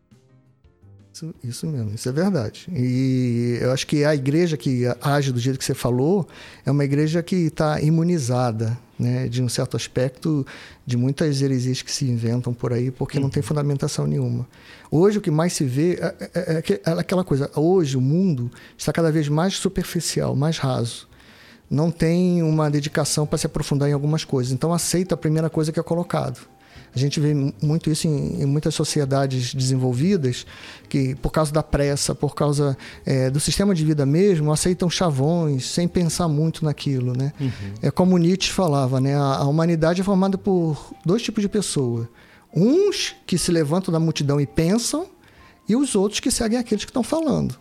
Isso, 1.12 1.34
isso 1.42 1.66
mesmo, 1.66 1.92
isso 1.94 2.08
é 2.08 2.12
verdade. 2.12 2.68
E 2.72 3.58
eu 3.60 3.72
acho 3.72 3.84
que 3.86 4.04
a 4.04 4.14
igreja 4.14 4.56
que 4.56 4.84
age 5.02 5.32
do 5.32 5.40
jeito 5.40 5.58
que 5.58 5.64
você 5.64 5.74
falou 5.74 6.28
é 6.64 6.70
uma 6.70 6.84
igreja 6.84 7.22
que 7.24 7.34
está 7.34 7.80
imunizada, 7.80 8.78
né, 8.96 9.26
de 9.26 9.42
um 9.42 9.48
certo 9.48 9.76
aspecto 9.76 10.46
de 10.86 10.96
muitas 10.96 11.42
heresias 11.42 11.82
que 11.82 11.90
se 11.90 12.04
inventam 12.04 12.54
por 12.54 12.72
aí, 12.72 12.90
porque 12.92 13.18
não 13.18 13.28
tem 13.30 13.42
fundamentação 13.42 14.06
nenhuma. 14.06 14.46
Hoje 14.92 15.18
o 15.18 15.20
que 15.20 15.30
mais 15.30 15.52
se 15.54 15.64
vê 15.64 15.94
é, 15.94 16.30
é- 16.34 16.56
é 16.58 16.62
que- 16.62 16.80
é 16.84 16.90
aquela 16.92 17.24
coisa. 17.24 17.50
Hoje 17.56 17.96
o 17.96 18.00
mundo 18.00 18.48
está 18.76 18.92
cada 18.92 19.10
vez 19.10 19.28
mais 19.28 19.54
superficial, 19.54 20.36
mais 20.36 20.58
raso. 20.58 21.08
Não 21.68 21.90
tem 21.90 22.42
uma 22.44 22.70
dedicação 22.70 23.26
para 23.26 23.38
se 23.38 23.46
aprofundar 23.46 23.88
em 23.88 23.92
algumas 23.92 24.24
coisas. 24.24 24.52
Então 24.52 24.72
aceita 24.72 25.14
a 25.16 25.18
primeira 25.18 25.50
coisa 25.50 25.72
que 25.72 25.80
é 25.80 25.82
colocado. 25.82 26.38
A 26.94 26.98
gente 26.98 27.20
vê 27.20 27.34
mu- 27.34 27.52
muito 27.62 27.90
isso 27.90 28.06
em, 28.08 28.42
em 28.42 28.46
muitas 28.46 28.74
sociedades 28.74 29.54
desenvolvidas, 29.54 30.46
que 30.88 31.14
por 31.16 31.30
causa 31.30 31.52
da 31.52 31.62
pressa, 31.62 32.14
por 32.14 32.34
causa 32.34 32.76
eh, 33.06 33.30
do 33.30 33.38
sistema 33.38 33.74
de 33.74 33.84
vida 33.84 34.04
mesmo, 34.06 34.52
aceitam 34.52 34.88
chavões 34.90 35.66
sem 35.66 35.86
pensar 35.86 36.28
muito 36.28 36.64
naquilo, 36.64 37.12
né? 37.16 37.32
É 37.82 37.90
como 37.90 38.16
Nietzsche 38.18 38.50
falava, 38.52 39.00
né? 39.00 39.14
A, 39.16 39.36
a 39.36 39.44
humanidade 39.44 40.00
é 40.00 40.04
formada 40.04 40.36
por 40.38 40.92
dois 41.04 41.22
tipos 41.22 41.42
de 41.42 41.48
pessoa. 41.48 42.08
Uns 42.54 43.14
que 43.26 43.36
se 43.36 43.52
levantam 43.52 43.92
da 43.92 44.00
multidão 44.00 44.40
e 44.40 44.46
pensam, 44.46 45.06
e 45.68 45.76
os 45.76 45.94
outros 45.94 46.18
que 46.20 46.30
seguem 46.30 46.58
aqueles 46.58 46.84
que 46.84 46.90
estão 46.90 47.02
falando. 47.02 47.54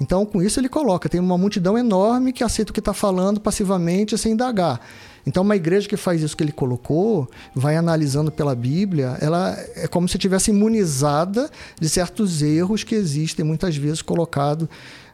Então, 0.00 0.24
com 0.24 0.40
isso, 0.42 0.60
ele 0.60 0.68
coloca: 0.68 1.08
tem 1.08 1.18
uma 1.20 1.36
multidão 1.36 1.76
enorme 1.76 2.32
que 2.32 2.44
aceita 2.44 2.70
o 2.70 2.74
que 2.74 2.80
está 2.80 2.92
falando 2.94 3.40
passivamente, 3.40 4.16
sem 4.16 4.32
indagar. 4.32 4.80
Então, 5.26 5.42
uma 5.42 5.56
igreja 5.56 5.88
que 5.88 5.96
faz 5.96 6.22
isso 6.22 6.36
que 6.36 6.44
ele 6.44 6.52
colocou, 6.52 7.28
vai 7.54 7.76
analisando 7.76 8.30
pela 8.30 8.54
Bíblia, 8.54 9.18
ela 9.20 9.56
é 9.74 9.88
como 9.88 10.08
se 10.08 10.16
estivesse 10.16 10.50
imunizada 10.50 11.50
de 11.80 11.88
certos 11.88 12.42
erros 12.42 12.84
que 12.84 12.94
existem, 12.94 13.44
muitas 13.44 13.76
vezes 13.76 14.00
colocados 14.02 14.68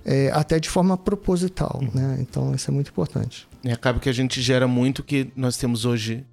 é, 0.04 0.30
até 0.34 0.60
de 0.60 0.68
forma 0.68 0.96
proposital. 0.98 1.80
Né? 1.94 2.18
Então, 2.20 2.54
isso 2.54 2.70
é 2.70 2.74
muito 2.74 2.90
importante. 2.90 3.48
E 3.64 3.70
acaba 3.72 3.98
que 3.98 4.08
a 4.08 4.12
gente 4.12 4.42
gera 4.42 4.68
muito 4.68 5.02
que 5.02 5.30
nós 5.34 5.56
temos 5.56 5.84
hoje 5.84 6.26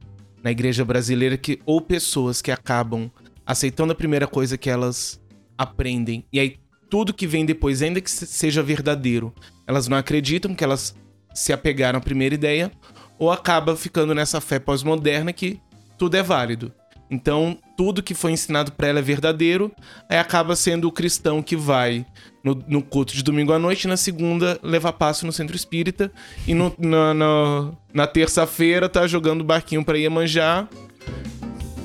na 0.43 0.51
igreja 0.51 0.83
brasileira 0.83 1.37
que 1.37 1.59
ou 1.65 1.79
pessoas 1.79 2.41
que 2.41 2.51
acabam 2.51 3.09
aceitando 3.45 3.91
a 3.93 3.95
primeira 3.95 4.27
coisa 4.27 4.57
que 4.57 4.69
elas 4.69 5.19
aprendem 5.57 6.23
e 6.31 6.39
aí 6.39 6.57
tudo 6.89 7.13
que 7.13 7.27
vem 7.27 7.45
depois, 7.45 7.81
ainda 7.83 8.01
que 8.01 8.09
se- 8.09 8.25
seja 8.25 8.63
verdadeiro, 8.63 9.31
elas 9.67 9.87
não 9.87 9.95
acreditam 9.97 10.55
que 10.55 10.63
elas 10.63 10.95
se 11.35 11.53
apegaram 11.53 11.99
à 11.99 12.01
primeira 12.01 12.33
ideia 12.33 12.71
ou 13.19 13.31
acaba 13.31 13.75
ficando 13.75 14.15
nessa 14.15 14.39
fé 14.41 14.57
pós-moderna 14.57 15.31
que 15.33 15.59
tudo 15.97 16.15
é 16.15 16.23
válido. 16.23 16.71
Então, 17.11 17.57
tudo 17.75 18.03
que 18.03 18.13
foi 18.13 18.31
ensinado 18.31 18.71
pra 18.71 18.87
ela 18.87 18.99
é 18.99 19.01
verdadeiro, 19.01 19.71
aí 20.07 20.17
acaba 20.19 20.55
sendo 20.55 20.87
o 20.87 20.91
cristão 20.91 21.41
que 21.41 21.55
vai 21.55 22.05
no, 22.43 22.63
no 22.67 22.81
culto 22.83 23.15
de 23.15 23.23
domingo 23.23 23.51
à 23.51 23.57
noite, 23.57 23.87
na 23.87 23.97
segunda 23.97 24.59
leva 24.61 24.93
passo 24.93 25.25
no 25.25 25.31
centro 25.31 25.55
espírita, 25.55 26.11
e 26.47 26.53
no- 26.53 26.73
na, 26.77 27.13
na, 27.15 27.71
terça-feira 28.07 28.87
tá 28.87 29.07
jogando 29.07 29.43
barquinho 29.43 29.83
pra 29.83 29.97
Iemanjá, 29.97 30.67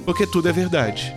porque 0.04 0.26
tudo 0.26 0.46
é 0.48 0.52
verdade. 0.52 1.12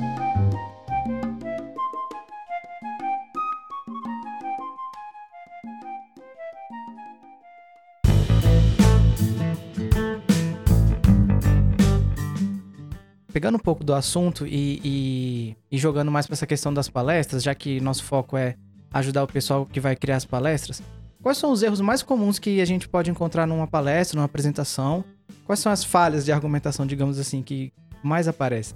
Pegando 13.37 13.53
um 13.57 13.59
pouco 13.59 13.83
do 13.83 13.93
assunto 13.93 14.47
e, 14.47 14.81
e- 14.83 15.55
e 15.71 15.77
jogando 15.77 16.09
mais 16.09 16.25
para 16.25 16.33
essa 16.33 16.47
questão 16.47 16.73
das 16.73 16.89
palestras, 16.89 17.43
já 17.43 17.53
que 17.53 17.79
nosso 17.79 18.03
foco 18.03 18.35
é 18.35 18.55
ajudar 18.91 19.23
o 19.23 19.27
pessoal 19.27 19.63
que 19.63 19.79
vai 19.79 19.95
criar 19.95 20.15
as 20.15 20.25
palestras, 20.25 20.81
quais 21.21 21.37
são 21.37 21.51
os 21.51 21.61
erros 21.61 21.79
mais 21.79 22.01
comuns 22.01 22.39
que 22.39 22.59
a 22.59 22.65
gente 22.65 22.89
pode 22.89 23.11
encontrar 23.11 23.45
numa 23.45 23.67
palestra, 23.67 24.15
numa 24.17 24.25
apresentação? 24.25 25.03
Quais 25.45 25.59
são 25.59 25.71
as 25.71 25.83
falhas 25.83 26.25
de 26.25 26.31
argumentação, 26.31 26.83
digamos 26.87 27.19
assim, 27.19 27.43
que 27.43 27.71
mais 28.01 28.27
aparecem? 28.27 28.75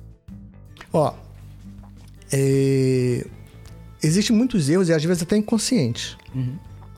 Ó, 0.94 1.12
é, 2.32 3.26
existem 4.04 4.36
muitos 4.36 4.70
erros 4.70 4.90
e 4.90 4.94
às 4.94 5.04
vezes 5.04 5.24
até 5.24 5.36
inconscientes. 5.38 6.16
Uhum. 6.36 6.54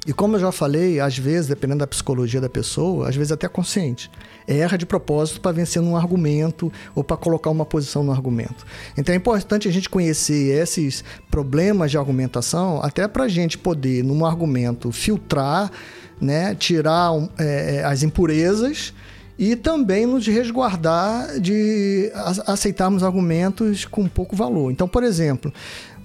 E 0.06 0.12
como 0.12 0.36
eu 0.36 0.39
já 0.39 0.51
falei, 0.51 0.99
às 0.99 1.18
vezes, 1.18 1.47
dependendo 1.47 1.80
da 1.80 1.88
psicologia 1.88 2.41
da 2.41 2.49
pessoa, 2.49 3.08
às 3.08 3.16
vezes 3.16 3.32
até 3.32 3.47
consciente. 3.47 4.12
Erra 4.45 4.78
de 4.78 4.86
propósito 4.86 5.39
para 5.39 5.54
vencer 5.54 5.82
num 5.82 5.95
argumento 5.95 6.72
ou 6.93 7.04
para 7.04 7.16
colocar 7.16 7.49
uma 7.49 7.66
posição 7.66 8.04
no 8.04 8.12
argumento. 8.12 8.66
Então 8.97 9.14
é 9.14 9.18
importante 9.18 9.68
a 9.68 9.72
gente 9.72 9.89
conhecer 9.89 10.62
esses 10.62 11.04
problemas 11.32 11.89
de 11.91 11.97
argumentação, 11.97 12.82
até 12.84 13.08
para 13.08 13.24
a 13.24 13.28
gente 13.30 13.58
poder, 13.58 14.04
num 14.04 14.26
argumento, 14.26 14.91
filtrar, 14.91 15.72
né, 16.20 16.54
tirar 16.56 17.14
um, 17.14 17.30
é, 17.38 17.76
é, 17.76 17.84
as 17.86 18.04
impurezas 18.04 18.93
e 19.38 19.55
também 19.55 20.05
nos 20.05 20.27
resguardar 20.27 21.39
de 21.39 22.11
aceitarmos 22.45 23.03
argumentos 23.03 23.86
com 23.86 24.07
pouco 24.07 24.36
valor. 24.36 24.71
Então, 24.71 24.88
por 24.88 25.03
exemplo, 25.03 25.51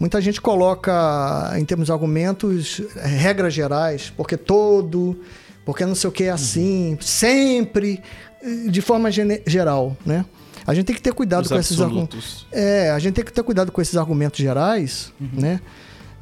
muita 0.00 0.20
gente 0.20 0.40
coloca 0.40 1.52
em 1.56 1.64
termos 1.64 1.86
de 1.86 1.92
argumentos 1.92 2.80
eh, 2.96 3.06
regras 3.06 3.52
gerais, 3.52 4.12
porque 4.16 4.36
todo, 4.36 5.18
porque 5.64 5.84
não 5.84 5.94
sei 5.94 6.08
o 6.08 6.12
que 6.12 6.24
é 6.24 6.30
assim, 6.30 6.96
sempre, 7.00 8.02
eh, 8.42 8.68
de 8.70 8.80
forma 8.80 9.10
geral, 9.10 9.96
né? 10.06 10.24
A 10.66 10.74
gente 10.74 10.86
tem 10.86 10.96
que 10.96 11.02
ter 11.02 11.14
cuidado 11.14 11.44
Os 11.44 11.48
com 11.48 11.56
esses 11.58 11.80
argumentos. 11.80 12.18
absolutos. 12.18 12.46
É, 12.52 12.90
a 12.90 12.98
gente 12.98 13.14
tem 13.14 13.24
que 13.24 13.32
ter 13.32 13.42
cuidado 13.42 13.72
com 13.72 13.80
esses 13.80 13.96
argumentos 13.96 14.38
gerais, 14.38 15.12
né? 15.18 15.60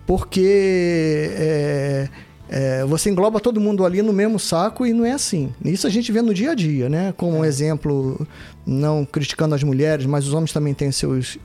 Porque 0.07 1.31
é, 1.33 2.09
é, 2.49 2.85
você 2.85 3.11
engloba 3.11 3.41
todo 3.41 3.61
mundo 3.61 3.85
ali 3.85 4.03
no 4.03 4.13
mesmo 4.13 4.39
saco 4.39 4.87
e 4.87 4.93
não 4.93 5.05
é 5.05 5.13
assim. 5.13 5.53
Isso 5.65 5.87
a 5.87 5.91
gente 5.91 6.13
vê 6.13 6.23
no 6.23 6.33
dia 6.33 6.53
a 6.53 6.55
dia, 6.55 6.89
né? 6.89 7.13
Como 7.17 7.39
um 7.39 7.45
exemplo, 7.45 8.27
não 8.65 9.05
criticando 9.05 9.55
as 9.55 9.63
mulheres, 9.63 10.07
mas 10.07 10.27
os 10.27 10.35
homens 10.35 10.53
também 10.53 10.73
têm 10.73 10.93
seus. 10.93 11.39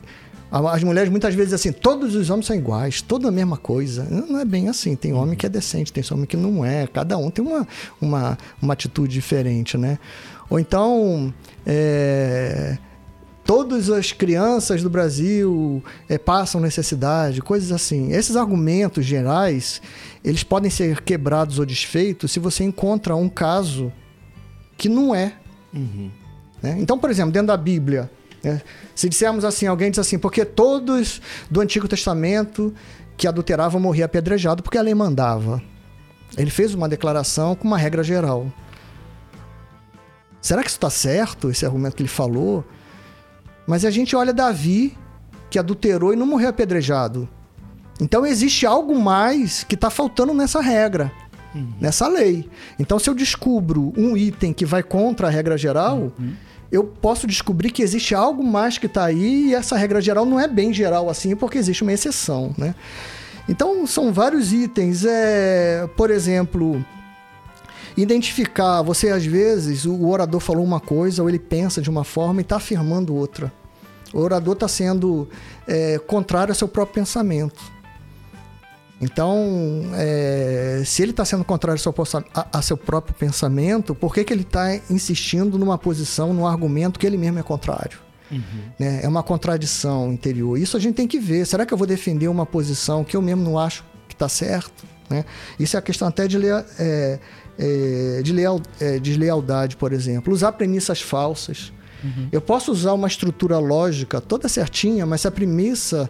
As 0.51 0.83
mulheres 0.83 1.09
muitas 1.09 1.33
vezes 1.33 1.53
assim, 1.53 1.71
todos 1.71 2.13
os 2.13 2.29
homens 2.29 2.45
são 2.45 2.55
iguais, 2.55 3.01
toda 3.01 3.29
a 3.29 3.31
mesma 3.31 3.57
coisa. 3.57 4.05
Não 4.09 4.27
não 4.27 4.39
é 4.39 4.45
bem 4.45 4.69
assim. 4.69 4.95
Tem 4.95 5.13
homem 5.13 5.35
que 5.35 5.45
é 5.45 5.49
decente, 5.49 5.91
tem 5.91 6.03
homem 6.11 6.25
que 6.25 6.37
não 6.37 6.63
é. 6.63 6.85
Cada 6.87 7.17
um 7.17 7.31
tem 7.31 7.43
uma, 7.43 7.67
uma, 7.99 8.37
uma 8.61 8.73
atitude 8.73 9.13
diferente, 9.13 9.77
né? 9.77 9.97
Ou 10.49 10.59
então. 10.59 11.33
é, 11.65 12.77
todas 13.51 13.89
as 13.89 14.13
crianças 14.13 14.81
do 14.81 14.89
Brasil 14.89 15.83
eh, 16.07 16.17
passam 16.17 16.61
necessidade, 16.61 17.41
coisas 17.41 17.73
assim. 17.73 18.13
Esses 18.13 18.37
argumentos 18.37 19.03
gerais, 19.03 19.81
eles 20.23 20.41
podem 20.41 20.71
ser 20.71 21.01
quebrados 21.01 21.59
ou 21.59 21.65
desfeitos 21.65 22.31
se 22.31 22.39
você 22.39 22.63
encontra 22.63 23.13
um 23.13 23.27
caso 23.27 23.91
que 24.77 24.87
não 24.87 25.13
é. 25.13 25.33
né? 26.63 26.77
Então, 26.79 26.97
por 26.97 27.09
exemplo, 27.09 27.33
dentro 27.33 27.47
da 27.47 27.57
Bíblia, 27.57 28.09
né, 28.41 28.61
se 28.95 29.09
dissermos 29.09 29.43
assim, 29.43 29.67
alguém 29.67 29.91
diz 29.91 29.99
assim, 29.99 30.17
porque 30.17 30.45
todos 30.45 31.21
do 31.49 31.59
Antigo 31.59 31.89
Testamento 31.89 32.73
que 33.17 33.27
adulteravam 33.27 33.81
morriam 33.81 34.05
apedrejado 34.05 34.63
porque 34.63 34.77
a 34.77 34.81
lei 34.81 34.95
mandava. 34.95 35.61
Ele 36.37 36.49
fez 36.49 36.73
uma 36.73 36.87
declaração 36.87 37.53
com 37.53 37.67
uma 37.67 37.77
regra 37.77 38.01
geral. 38.01 38.49
Será 40.41 40.63
que 40.63 40.69
isso 40.69 40.77
está 40.77 40.89
certo, 40.89 41.49
esse 41.49 41.65
argumento 41.65 41.97
que 41.97 42.01
ele 42.01 42.07
falou? 42.07 42.63
Mas 43.67 43.85
a 43.85 43.91
gente 43.91 44.15
olha 44.15 44.33
Davi, 44.33 44.97
que 45.49 45.59
adulterou 45.59 46.13
e 46.13 46.15
não 46.15 46.25
morreu 46.25 46.49
apedrejado. 46.49 47.27
Então 47.99 48.25
existe 48.25 48.65
algo 48.65 48.97
mais 48.99 49.63
que 49.63 49.75
está 49.75 49.89
faltando 49.89 50.33
nessa 50.33 50.59
regra, 50.61 51.11
nessa 51.79 52.07
lei. 52.07 52.49
Então, 52.79 52.97
se 52.97 53.09
eu 53.09 53.13
descubro 53.13 53.93
um 53.95 54.17
item 54.17 54.53
que 54.53 54.65
vai 54.65 54.81
contra 54.81 55.27
a 55.27 55.29
regra 55.29 55.57
geral, 55.57 56.11
eu 56.71 56.83
posso 56.83 57.27
descobrir 57.27 57.69
que 57.69 57.83
existe 57.83 58.15
algo 58.15 58.43
mais 58.43 58.77
que 58.77 58.85
está 58.85 59.05
aí 59.05 59.49
e 59.49 59.55
essa 59.55 59.77
regra 59.77 60.01
geral 60.01 60.25
não 60.25 60.39
é 60.39 60.47
bem 60.47 60.73
geral 60.73 61.09
assim, 61.09 61.35
porque 61.35 61.57
existe 61.57 61.83
uma 61.83 61.93
exceção, 61.93 62.55
né? 62.57 62.73
Então, 63.49 63.85
são 63.85 64.13
vários 64.13 64.53
itens. 64.53 65.03
É, 65.05 65.87
por 65.97 66.09
exemplo, 66.09 66.83
identificar. 67.95 68.81
Você, 68.81 69.09
às 69.09 69.25
vezes, 69.25 69.85
o 69.85 70.07
orador 70.07 70.39
falou 70.39 70.63
uma 70.63 70.79
coisa 70.79 71.21
ou 71.21 71.29
ele 71.29 71.39
pensa 71.39 71.81
de 71.81 71.89
uma 71.89 72.03
forma 72.03 72.41
e 72.41 72.43
está 72.43 72.57
afirmando 72.57 73.15
outra. 73.15 73.51
O 74.13 74.19
orador 74.19 74.53
está 74.53 74.67
sendo 74.67 75.27
é, 75.67 75.97
contrário 75.99 76.51
ao 76.51 76.55
seu 76.55 76.67
próprio 76.67 76.95
pensamento. 76.95 77.61
Então, 79.01 79.83
é, 79.95 80.83
se 80.85 81.01
ele 81.01 81.11
está 81.11 81.25
sendo 81.25 81.43
contrário 81.43 81.81
ao 81.83 82.05
seu, 82.05 82.23
a, 82.35 82.59
a 82.59 82.61
seu 82.61 82.77
próprio 82.77 83.15
pensamento, 83.15 83.95
por 83.95 84.13
que, 84.13 84.23
que 84.23 84.31
ele 84.31 84.43
está 84.43 84.75
insistindo 84.91 85.57
numa 85.57 85.77
posição, 85.77 86.33
num 86.33 86.45
argumento 86.45 86.99
que 86.99 87.07
ele 87.07 87.17
mesmo 87.17 87.39
é 87.39 87.43
contrário? 87.43 87.97
Né? 88.79 89.01
É 89.03 89.07
uma 89.07 89.23
contradição 89.23 90.13
interior. 90.13 90.57
Isso 90.57 90.77
a 90.77 90.79
gente 90.79 90.95
tem 90.95 91.07
que 91.07 91.19
ver. 91.19 91.45
Será 91.45 91.65
que 91.65 91.73
eu 91.73 91.77
vou 91.77 91.87
defender 91.87 92.27
uma 92.27 92.45
posição 92.45 93.03
que 93.03 93.17
eu 93.17 93.21
mesmo 93.21 93.43
não 93.43 93.57
acho 93.57 93.83
que 94.07 94.13
está 94.13 94.29
certo? 94.29 94.85
Né? 95.11 95.25
Isso 95.59 95.75
é 95.75 95.79
a 95.79 95.81
questão 95.81 96.07
até 96.07 96.27
de, 96.27 96.37
lea- 96.37 96.65
é, 96.79 97.19
é, 97.59 98.21
de 98.23 98.31
leal- 98.33 98.61
é, 98.79 98.97
deslealdade, 98.97 99.75
por 99.77 99.91
exemplo. 99.93 100.33
Usar 100.33 100.53
premissas 100.53 101.01
falsas. 101.01 101.71
Eu 102.31 102.41
posso 102.41 102.71
usar 102.71 102.93
uma 102.93 103.07
estrutura 103.07 103.59
lógica 103.59 104.19
toda 104.19 104.49
certinha, 104.49 105.05
mas 105.05 105.21
se 105.21 105.27
a 105.27 105.31
premissa 105.31 106.09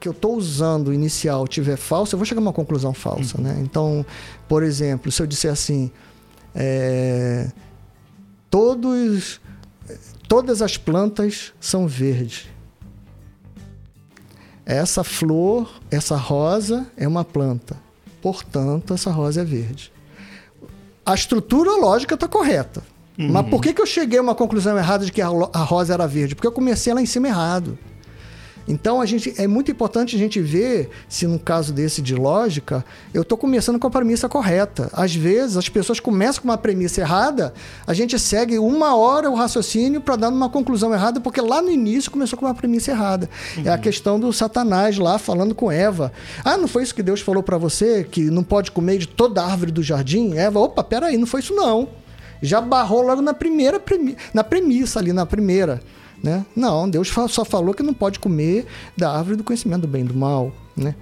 que 0.00 0.08
eu 0.08 0.12
estou 0.12 0.36
usando 0.36 0.92
inicial 0.92 1.46
tiver 1.46 1.76
falsa, 1.76 2.14
eu 2.14 2.18
vou 2.18 2.26
chegar 2.26 2.40
a 2.40 2.42
uma 2.42 2.52
conclusão 2.52 2.92
falsa. 2.92 3.40
Né? 3.40 3.56
Então, 3.62 4.04
por 4.48 4.64
exemplo, 4.64 5.12
se 5.12 5.22
eu 5.22 5.26
disser 5.28 5.52
assim, 5.52 5.88
é, 6.52 7.46
todos, 8.50 9.40
todas 10.26 10.62
as 10.62 10.76
plantas 10.76 11.52
são 11.60 11.86
verdes. 11.86 12.48
Essa 14.66 15.02
flor, 15.04 15.70
essa 15.92 16.16
rosa 16.16 16.86
é 16.96 17.06
uma 17.06 17.24
planta. 17.24 17.76
Portanto, 18.22 18.94
essa 18.94 19.10
rosa 19.10 19.40
é 19.40 19.44
verde. 19.44 19.92
A 21.04 21.14
estrutura 21.14 21.72
lógica 21.72 22.14
está 22.14 22.28
correta. 22.28 22.82
Mas 23.18 23.48
por 23.48 23.60
que, 23.60 23.74
que 23.74 23.82
eu 23.82 23.86
cheguei 23.86 24.18
a 24.18 24.22
uma 24.22 24.34
conclusão 24.34 24.78
errada 24.78 25.04
de 25.04 25.12
que 25.12 25.20
a 25.20 25.28
rosa 25.28 25.92
era 25.92 26.06
verde? 26.06 26.34
Porque 26.34 26.46
eu 26.46 26.52
comecei 26.52 26.94
lá 26.94 27.02
em 27.02 27.06
cima 27.06 27.28
errado. 27.28 27.78
Então 28.70 29.00
a 29.00 29.06
gente 29.06 29.34
é 29.36 29.48
muito 29.48 29.68
importante 29.68 30.14
a 30.14 30.18
gente 30.18 30.40
ver 30.40 30.90
se 31.08 31.26
no 31.26 31.40
caso 31.40 31.72
desse 31.72 32.00
de 32.00 32.14
lógica, 32.14 32.84
eu 33.12 33.22
estou 33.22 33.36
começando 33.36 33.80
com 33.80 33.88
a 33.88 33.90
premissa 33.90 34.28
correta. 34.28 34.88
Às 34.92 35.12
vezes 35.12 35.56
as 35.56 35.68
pessoas 35.68 35.98
começam 35.98 36.42
com 36.42 36.48
uma 36.48 36.56
premissa 36.56 37.00
errada, 37.00 37.52
a 37.84 37.92
gente 37.92 38.16
segue 38.16 38.60
uma 38.60 38.94
hora 38.94 39.28
o 39.28 39.34
raciocínio 39.34 40.00
para 40.00 40.14
dar 40.14 40.28
uma 40.28 40.48
conclusão 40.48 40.94
errada, 40.94 41.20
porque 41.20 41.40
lá 41.40 41.60
no 41.60 41.68
início 41.70 42.12
começou 42.12 42.38
com 42.38 42.46
uma 42.46 42.54
premissa 42.54 42.92
errada. 42.92 43.28
É 43.64 43.70
a 43.70 43.76
questão 43.76 44.20
do 44.20 44.32
Satanás 44.32 44.96
lá 44.98 45.18
falando 45.18 45.52
com 45.52 45.70
Eva. 45.72 46.12
Ah, 46.44 46.56
não 46.56 46.68
foi 46.68 46.84
isso 46.84 46.94
que 46.94 47.02
Deus 47.02 47.20
falou 47.20 47.42
para 47.42 47.58
você 47.58 48.04
que 48.04 48.30
não 48.30 48.44
pode 48.44 48.70
comer 48.70 48.98
de 48.98 49.08
toda 49.08 49.42
árvore 49.44 49.72
do 49.72 49.82
jardim? 49.82 50.36
Eva, 50.36 50.60
opa, 50.60 50.84
peraí, 50.84 51.16
não 51.18 51.26
foi 51.26 51.40
isso 51.40 51.54
não. 51.54 51.88
Já 52.40 52.60
barrou 52.60 53.02
logo 53.02 53.20
na 53.20 53.34
primeira 53.34 53.80
premi- 53.80 54.16
na 54.32 54.44
premissa 54.44 55.00
ali 55.00 55.12
na 55.12 55.26
primeira. 55.26 55.82
Né? 56.22 56.44
Não, 56.54 56.88
Deus 56.88 57.08
só 57.28 57.44
falou 57.44 57.72
que 57.72 57.82
não 57.82 57.94
pode 57.94 58.18
comer 58.18 58.66
da 58.96 59.10
árvore 59.10 59.36
do 59.36 59.44
conhecimento 59.44 59.82
do 59.82 59.88
bem 59.88 60.02
e 60.02 60.08
do 60.08 60.14
mal. 60.14 60.52
Né? 60.76 60.94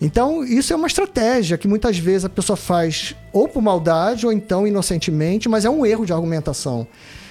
Então, 0.00 0.44
isso 0.44 0.72
é 0.72 0.76
uma 0.76 0.86
estratégia 0.86 1.56
que 1.56 1.68
muitas 1.68 1.96
vezes 1.98 2.24
a 2.24 2.28
pessoa 2.28 2.56
faz 2.56 3.14
ou 3.32 3.48
por 3.48 3.62
maldade 3.62 4.26
ou 4.26 4.32
então 4.32 4.66
inocentemente, 4.66 5.48
mas 5.48 5.64
é 5.64 5.70
um 5.70 5.86
erro 5.86 6.04
de 6.04 6.12
argumentação. 6.12 6.86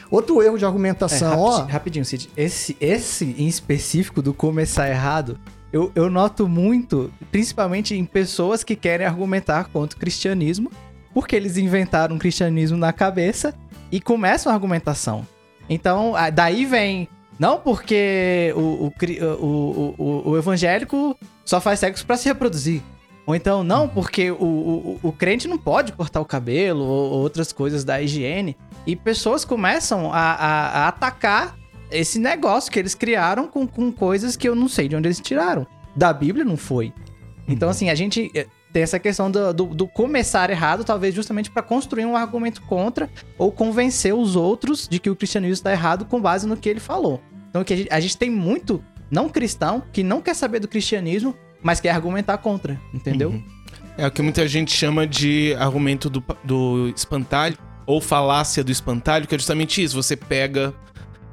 Outro 0.09 0.41
erro 0.41 0.57
de 0.57 0.63
É, 0.63 0.67
argumentação, 0.67 1.39
ó. 1.39 1.49
rapidinho, 1.49 1.73
rapidinho, 1.73 2.05
Cid. 2.05 2.29
Esse, 2.37 2.77
esse 2.79 3.35
em 3.37 3.47
específico 3.47 4.21
do 4.21 4.33
começar 4.33 4.89
errado, 4.89 5.37
eu, 5.73 5.91
eu 5.95 6.09
noto 6.09 6.47
muito, 6.47 7.11
principalmente 7.31 7.95
em 7.95 8.05
pessoas 8.05 8.63
que 8.63 8.75
querem 8.75 9.05
argumentar 9.05 9.65
contra 9.65 9.97
o 9.97 9.99
cristianismo, 9.99 10.71
porque 11.13 11.35
eles 11.35 11.57
inventaram 11.57 12.15
um 12.15 12.19
cristianismo 12.19 12.77
na 12.77 12.93
cabeça 12.93 13.53
e 13.91 13.99
começam 13.99 14.51
a 14.51 14.55
argumentação. 14.55 15.27
Então, 15.69 16.13
daí 16.33 16.65
vem. 16.65 17.09
Não 17.37 17.59
porque 17.59 18.53
o, 18.55 18.91
o, 19.39 19.95
o, 19.97 20.29
o, 20.31 20.37
evangélico 20.37 21.17
só 21.43 21.59
faz 21.59 21.79
sexo 21.79 22.05
pra 22.05 22.15
se 22.17 22.27
reproduzir. 22.29 22.81
Ou 23.25 23.35
então, 23.35 23.63
não, 23.63 23.87
porque 23.89 24.29
o, 24.31 24.35
o, 24.43 24.99
o 25.01 25.11
crente 25.11 25.47
não 25.47 25.57
pode 25.57 25.91
cortar 25.91 26.21
o 26.21 26.25
cabelo 26.25 26.83
ou, 26.85 27.11
ou 27.13 27.19
outras 27.21 27.51
coisas 27.51 27.83
da 27.83 28.01
higiene. 28.01 28.55
E 28.85 28.95
pessoas 28.95 29.43
começam 29.43 30.13
a, 30.13 30.17
a- 30.19 30.67
a 30.83 30.87
atacar 30.87 31.57
esse 31.91 32.19
negócio 32.19 32.71
que 32.71 32.79
eles 32.79 32.93
criaram 32.95 33.47
com, 33.47 33.67
com 33.67 33.91
coisas 33.91 34.35
que 34.37 34.47
eu 34.47 34.55
não 34.55 34.69
sei 34.69 34.87
de 34.87 34.95
onde 34.95 35.07
eles 35.07 35.19
tiraram. 35.19 35.65
Da 35.95 36.13
Bíblia 36.13 36.45
não 36.45 36.55
foi. 36.57 36.93
Então, 37.47 37.67
assim, 37.69 37.89
a 37.89 37.95
gente 37.95 38.31
eh, 38.35 38.47
tem 38.75 38.83
essa 38.83 38.99
questão 38.99 39.31
do, 39.31 39.53
do, 39.53 39.65
do 39.67 39.87
começar 39.87 40.49
errado, 40.49 40.83
talvez 40.83 41.15
justamente 41.15 41.49
para 41.49 41.63
construir 41.63 42.05
um 42.05 42.13
argumento 42.13 42.61
contra 42.63 43.09
ou 43.37 43.49
convencer 43.49 44.13
os 44.13 44.35
outros 44.35 44.85
de 44.85 44.99
que 44.99 45.09
o 45.09 45.15
cristianismo 45.15 45.53
está 45.53 45.71
errado 45.71 46.03
com 46.03 46.19
base 46.19 46.45
no 46.45 46.57
que 46.57 46.67
ele 46.67 46.81
falou. 46.81 47.23
Então, 47.49 47.63
que 47.63 47.73
a 47.73 47.77
gente, 47.77 47.89
a 47.89 47.99
gente 48.01 48.17
tem 48.17 48.29
muito 48.29 48.83
não 49.09 49.29
cristão 49.29 49.81
que 49.93 50.03
não 50.03 50.21
quer 50.21 50.33
saber 50.33 50.59
do 50.59 50.67
cristianismo, 50.67 51.33
mas 51.63 51.79
quer 51.79 51.91
argumentar 51.91 52.37
contra, 52.39 52.77
entendeu? 52.93 53.29
Uhum. 53.29 53.45
É 53.97 54.05
o 54.07 54.11
que 54.11 54.21
muita 54.21 54.45
gente 54.45 54.73
chama 54.73 55.07
de 55.07 55.55
argumento 55.57 56.09
do, 56.09 56.21
do 56.43 56.91
espantalho, 56.93 57.57
ou 57.85 58.01
falácia 58.01 58.61
do 58.61 58.73
espantalho, 58.73 59.25
que 59.25 59.35
é 59.35 59.37
justamente 59.37 59.81
isso. 59.81 59.95
Você 59.95 60.17
pega, 60.17 60.73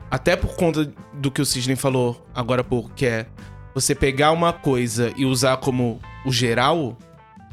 até 0.08 0.36
por 0.36 0.54
conta 0.54 0.92
do 1.12 1.28
que 1.28 1.42
o 1.42 1.44
Sidney 1.44 1.74
falou 1.74 2.24
agora 2.32 2.60
há 2.60 2.64
pouco, 2.64 2.92
que 2.94 3.04
é 3.04 3.26
você 3.74 3.96
pegar 3.96 4.30
uma 4.30 4.52
coisa 4.52 5.12
e 5.16 5.24
usar 5.24 5.56
como 5.56 6.00
o 6.24 6.30
geral, 6.30 6.96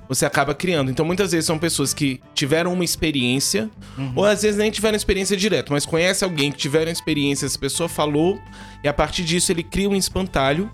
você 0.09 0.25
acaba 0.25 0.55
criando. 0.55 0.89
Então 0.89 1.05
muitas 1.05 1.31
vezes 1.31 1.45
são 1.45 1.59
pessoas 1.59 1.93
que 1.93 2.19
tiveram 2.33 2.73
uma 2.73 2.83
experiência, 2.83 3.69
ou 4.15 4.25
às 4.25 4.41
vezes 4.41 4.57
nem 4.57 4.71
tiveram 4.71 4.97
experiência 4.97 5.37
direto, 5.37 5.71
mas 5.71 5.85
conhece 5.85 6.23
alguém 6.23 6.51
que 6.51 6.57
tiveram 6.57 6.91
experiência, 6.91 7.45
essa 7.45 7.59
pessoa 7.59 7.87
falou, 7.87 8.41
e 8.83 8.87
a 8.87 8.93
partir 8.93 9.23
disso 9.23 9.51
ele 9.51 9.63
cria 9.63 9.87
um 9.87 9.95
espantalho, 9.95 10.69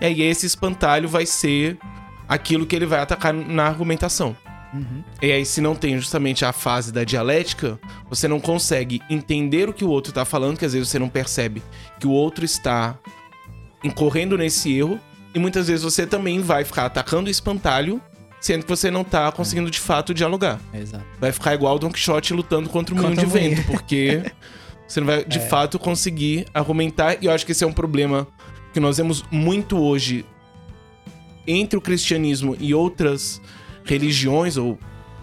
e 0.00 0.06
aí 0.06 0.22
esse 0.22 0.46
espantalho 0.46 1.08
vai 1.08 1.26
ser 1.26 1.78
aquilo 2.26 2.64
que 2.64 2.74
ele 2.74 2.86
vai 2.86 3.00
atacar 3.00 3.34
na 3.34 3.66
argumentação. 3.66 4.34
E 5.20 5.32
aí, 5.32 5.44
se 5.44 5.60
não 5.60 5.74
tem 5.74 5.98
justamente 5.98 6.44
a 6.44 6.52
fase 6.52 6.92
da 6.92 7.02
dialética, 7.02 7.76
você 8.08 8.28
não 8.28 8.38
consegue 8.38 9.02
entender 9.10 9.68
o 9.68 9.72
que 9.72 9.84
o 9.84 9.88
outro 9.88 10.12
tá 10.12 10.24
falando, 10.24 10.56
que 10.56 10.64
às 10.64 10.72
vezes 10.72 10.88
você 10.88 10.98
não 10.98 11.08
percebe 11.08 11.60
que 11.98 12.06
o 12.06 12.12
outro 12.12 12.44
está 12.44 12.96
incorrendo 13.82 14.38
nesse 14.38 14.72
erro, 14.72 15.00
e 15.34 15.40
muitas 15.40 15.66
vezes 15.66 15.82
você 15.82 16.06
também 16.06 16.40
vai 16.40 16.64
ficar 16.64 16.86
atacando 16.86 17.26
o 17.26 17.30
espantalho, 17.30 18.00
sendo 18.40 18.62
que 18.62 18.68
você 18.68 18.90
não 18.90 19.04
tá 19.04 19.30
conseguindo 19.30 19.70
de 19.70 19.78
fato 19.78 20.14
dialogar. 20.14 20.60
Exato. 20.72 21.04
Vai 21.20 21.30
ficar 21.30 21.54
igual 21.54 21.76
o 21.76 21.78
Don 21.78 21.90
Quixote 21.90 22.32
lutando 22.32 22.68
contra 22.68 22.94
o 22.94 22.96
moinho 22.96 23.16
Contra 23.16 23.26
de 23.26 23.32
vento, 23.32 23.66
porque 23.66 24.22
você 24.88 25.00
não 25.00 25.06
vai 25.06 25.24
de 25.24 25.40
fato 25.40 25.78
conseguir 25.78 26.46
argumentar. 26.54 27.18
E 27.22 27.26
eu 27.26 27.32
acho 27.32 27.44
que 27.44 27.52
esse 27.52 27.62
é 27.62 27.66
um 27.66 27.72
problema 27.72 28.26
que 28.72 28.80
nós 28.80 28.96
vemos 28.96 29.24
muito 29.30 29.78
hoje 29.78 30.24
entre 31.46 31.76
o 31.76 31.80
cristianismo 31.80 32.56
e 32.58 32.72
outras 32.72 33.40
religiões 33.84 34.56
ou 34.56 34.78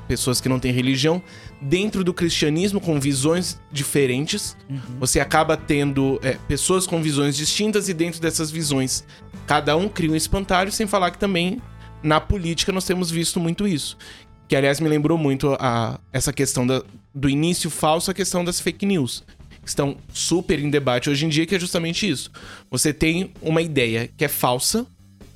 pessoas 0.08 0.40
que 0.40 0.48
não 0.48 0.60
têm 0.60 0.72
religião 0.72 1.22
dentro 1.62 2.04
do 2.04 2.14
cristianismo 2.14 2.80
com 2.80 3.00
visões 3.00 3.60
diferentes. 3.72 4.56
Você 5.00 5.20
acaba 5.20 5.58
tendo 5.58 6.20
é, 6.24 6.38
pessoas 6.48 6.88
com 6.88 7.02
visões 7.02 7.36
distintas 7.36 7.90
e 7.90 7.94
dentro 7.94 8.22
dessas 8.22 8.50
visões 8.50 9.04
cada 9.46 9.76
um 9.78 9.88
cria 9.88 10.12
um 10.12 10.16
espantalho, 10.16 10.72
sem 10.72 10.86
falar 10.86 11.12
que 11.12 11.18
também 11.18 11.62
na 12.04 12.20
política 12.20 12.72
nós 12.72 12.86
temos 12.86 13.10
visto 13.12 13.40
muito 13.40 13.68
isso. 13.68 13.98
Que 14.48 14.56
aliás 14.56 14.80
me 14.80 14.88
lembrou 14.88 15.18
muito 15.18 15.58
a, 15.60 16.00
essa 16.14 16.32
questão 16.32 16.66
da- 16.66 16.82
do 17.14 17.30
início 17.30 17.70
falso, 17.70 18.10
a 18.10 18.14
questão 18.14 18.46
das 18.46 18.60
fake 18.60 18.86
news. 18.86 19.24
Que 19.62 19.68
estão 19.68 19.98
super 20.14 20.58
em 20.60 20.70
debate 20.70 21.10
hoje 21.10 21.26
em 21.26 21.30
dia, 21.30 21.46
que 21.46 21.56
é 21.56 21.60
justamente 21.60 22.08
isso. 22.10 22.32
Você 22.72 22.94
tem 22.94 23.34
uma 23.42 23.62
ideia 23.62 24.10
que 24.16 24.24
é 24.24 24.30
falsa, 24.30 24.88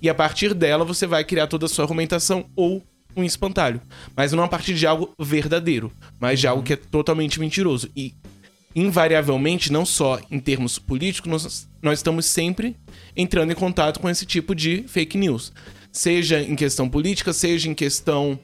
e 0.01 0.09
a 0.09 0.14
partir 0.16 0.53
dela 0.53 0.86
você 0.86 1.05
vai 1.05 1.24
criar 1.26 1.47
toda 1.47 1.66
a 1.66 1.70
sua 1.70 1.84
argumentação 1.84 2.45
ou 2.55 2.82
um 3.16 3.24
espantalho. 3.26 3.82
Mas 4.16 4.32
não 4.32 4.43
a 4.43 4.47
partir 4.47 4.74
de 4.74 4.88
algo 4.88 5.14
verdadeiro, 5.20 5.91
mas 6.18 6.39
de 6.39 6.47
algo 6.47 6.64
que 6.64 6.74
é 6.74 6.78
totalmente 6.78 7.39
mentiroso. 7.39 7.89
E, 7.93 8.14
invariavelmente, 8.74 9.72
não 9.72 9.86
só 9.86 10.20
em 10.32 10.39
termos 10.39 10.80
políticos, 10.80 11.30
nós, 11.30 11.70
nós 11.82 11.99
estamos 11.99 12.26
sempre 12.26 12.78
entrando 13.16 13.51
em 13.51 13.55
contato 13.55 13.99
com 13.99 14.09
esse 14.09 14.26
tipo 14.26 14.55
de 14.55 14.86
fake 14.88 15.18
news. 15.18 15.51
Seja 15.92 16.39
em 16.42 16.56
questão 16.56 16.89
política, 16.89 17.34
seja 17.34 17.70
em 17.70 17.74
questão 17.74 18.39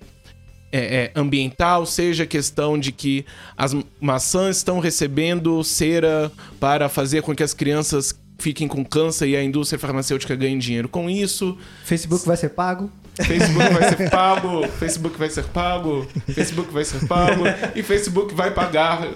é, 0.71 0.79
é, 0.79 1.11
ambiental, 1.15 1.85
seja 1.85 2.25
questão 2.25 2.77
de 2.77 2.91
que 2.91 3.25
as 3.55 3.75
maçãs 4.01 4.57
estão 4.57 4.79
recebendo 4.79 5.63
cera 5.63 6.31
para 6.59 6.89
fazer 6.89 7.21
com 7.21 7.33
que 7.33 7.43
as 7.43 7.53
crianças 7.53 8.13
fiquem 8.37 8.67
com 8.67 8.83
câncer 8.83 9.29
e 9.29 9.35
a 9.35 9.43
indústria 9.43 9.79
farmacêutica 9.79 10.35
ganhe 10.35 10.57
dinheiro 10.57 10.87
com 10.87 11.09
isso. 11.09 11.57
Facebook 11.83 12.25
vai 12.25 12.37
ser 12.37 12.49
pago. 12.49 12.91
Facebook 13.15 13.73
vai 13.73 13.89
ser 13.89 14.09
pago, 14.09 14.67
Facebook 14.77 15.17
vai 15.17 15.29
ser 15.29 15.43
pago, 15.45 16.07
Facebook 16.27 16.73
vai 16.73 16.85
ser 16.85 17.07
pago 17.07 17.43
e 17.75 17.81
Facebook 17.81 18.35
vai 18.35 18.51
pagar 18.51 19.07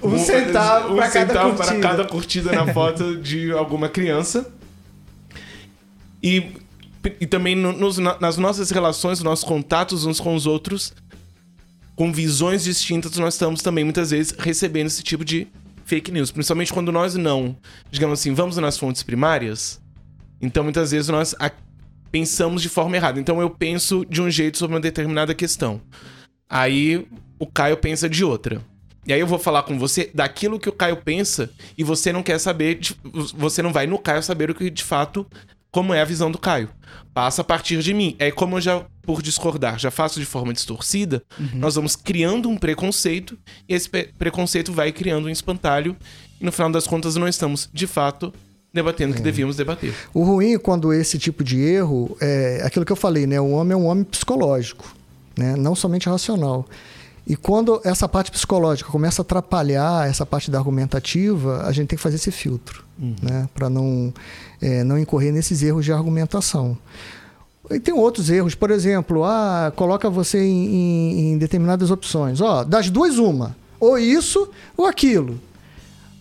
Um 0.00 0.16
centavo 0.16 0.94
um 0.94 0.96
cada 0.98 1.10
centavo 1.10 1.54
para 1.56 1.66
curtida. 1.66 1.88
cada 1.88 2.04
curtida 2.04 2.52
na 2.52 2.72
foto 2.72 3.16
de 3.16 3.50
alguma 3.50 3.88
criança. 3.88 4.48
E, 6.22 6.52
e 7.20 7.26
também 7.26 7.54
no- 7.54 7.72
nos- 7.72 7.98
na- 7.98 8.18
nas 8.20 8.36
nossas 8.36 8.70
relações, 8.70 9.18
nos 9.18 9.24
nossos 9.24 9.44
contatos 9.44 10.04
uns 10.04 10.18
com 10.20 10.34
os 10.34 10.46
outros, 10.46 10.92
com 11.94 12.12
visões 12.12 12.64
distintas, 12.64 13.16
nós 13.16 13.34
estamos 13.34 13.62
também 13.62 13.84
muitas 13.84 14.10
vezes 14.10 14.34
recebendo 14.38 14.86
esse 14.86 15.02
tipo 15.02 15.24
de 15.24 15.46
fake 15.84 16.12
news. 16.12 16.30
Principalmente 16.30 16.72
quando 16.72 16.92
nós 16.92 17.14
não, 17.14 17.56
digamos 17.90 18.20
assim, 18.20 18.34
vamos 18.34 18.56
nas 18.56 18.78
fontes 18.78 19.02
primárias. 19.02 19.80
Então 20.40 20.62
muitas 20.62 20.90
vezes 20.92 21.08
nós 21.08 21.34
pensamos 22.10 22.62
de 22.62 22.68
forma 22.68 22.96
errada. 22.96 23.18
Então 23.18 23.40
eu 23.40 23.50
penso 23.50 24.04
de 24.08 24.20
um 24.22 24.30
jeito 24.30 24.58
sobre 24.58 24.74
uma 24.76 24.80
determinada 24.80 25.34
questão. 25.34 25.80
Aí 26.48 27.06
o 27.38 27.46
Caio 27.46 27.76
pensa 27.76 28.08
de 28.08 28.24
outra. 28.24 28.60
E 29.06 29.12
aí 29.12 29.20
eu 29.20 29.26
vou 29.26 29.38
falar 29.38 29.62
com 29.62 29.78
você 29.78 30.10
daquilo 30.14 30.58
que 30.58 30.68
o 30.68 30.72
Caio 30.72 30.98
pensa 30.98 31.50
e 31.76 31.82
você 31.82 32.12
não 32.12 32.22
quer 32.22 32.38
saber, 32.38 32.78
você 33.34 33.62
não 33.62 33.72
vai 33.72 33.86
no 33.86 33.98
Caio 33.98 34.22
saber 34.22 34.50
o 34.50 34.54
que 34.54 34.68
de 34.70 34.84
fato 34.84 35.26
como 35.78 35.94
é 35.94 36.00
a 36.00 36.04
visão 36.04 36.28
do 36.28 36.38
Caio. 36.38 36.68
Passa 37.14 37.42
a 37.42 37.44
partir 37.44 37.80
de 37.80 37.94
mim. 37.94 38.16
É 38.18 38.32
como 38.32 38.56
eu 38.56 38.60
já 38.60 38.84
por 39.02 39.22
discordar, 39.22 39.78
já 39.78 39.92
faço 39.92 40.18
de 40.18 40.26
forma 40.26 40.52
distorcida, 40.52 41.22
nós 41.54 41.76
vamos 41.76 41.94
criando 41.94 42.48
um 42.48 42.58
preconceito 42.58 43.38
e 43.66 43.74
esse 43.74 43.88
preconceito 43.88 44.72
vai 44.72 44.90
criando 44.90 45.26
um 45.26 45.30
espantalho 45.30 45.96
e 46.40 46.44
no 46.44 46.50
final 46.50 46.70
das 46.70 46.86
contas 46.86 47.14
não 47.14 47.26
estamos 47.26 47.70
de 47.72 47.86
fato 47.86 48.34
debatendo 48.74 49.12
o 49.12 49.16
que 49.16 49.22
devíamos 49.22 49.56
debater. 49.56 49.94
O 50.12 50.24
ruim 50.24 50.54
é 50.54 50.58
quando 50.58 50.92
esse 50.92 51.16
tipo 51.16 51.42
de 51.42 51.58
erro 51.58 52.16
é 52.20 52.60
aquilo 52.64 52.84
que 52.84 52.92
eu 52.92 52.96
falei, 52.96 53.26
né? 53.26 53.40
O 53.40 53.50
homem 53.50 53.72
é 53.72 53.76
um 53.76 53.86
homem 53.86 54.04
psicológico, 54.04 54.94
né? 55.38 55.56
Não 55.56 55.74
somente 55.74 56.08
racional. 56.08 56.66
E 57.28 57.36
quando 57.36 57.78
essa 57.84 58.08
parte 58.08 58.30
psicológica 58.30 58.90
começa 58.90 59.20
a 59.20 59.24
atrapalhar 59.24 60.08
essa 60.08 60.24
parte 60.24 60.50
da 60.50 60.56
argumentativa, 60.58 61.62
a 61.66 61.72
gente 61.72 61.88
tem 61.88 61.96
que 61.98 62.02
fazer 62.02 62.16
esse 62.16 62.30
filtro, 62.30 62.82
né? 63.22 63.46
Para 63.54 63.68
não, 63.68 64.12
é, 64.62 64.82
não 64.82 64.98
incorrer 64.98 65.30
nesses 65.30 65.62
erros 65.62 65.84
de 65.84 65.92
argumentação. 65.92 66.76
E 67.70 67.78
tem 67.78 67.92
outros 67.92 68.30
erros, 68.30 68.54
por 68.54 68.70
exemplo, 68.70 69.24
ah, 69.24 69.70
coloca 69.76 70.08
você 70.08 70.42
em, 70.42 70.66
em- 70.74 71.32
em 71.32 71.38
determinadas 71.38 71.90
opções. 71.90 72.40
Ó, 72.40 72.64
das 72.64 72.88
duas, 72.88 73.18
uma. 73.18 73.54
Ou 73.78 73.98
isso 73.98 74.48
ou 74.74 74.86
aquilo. 74.86 75.38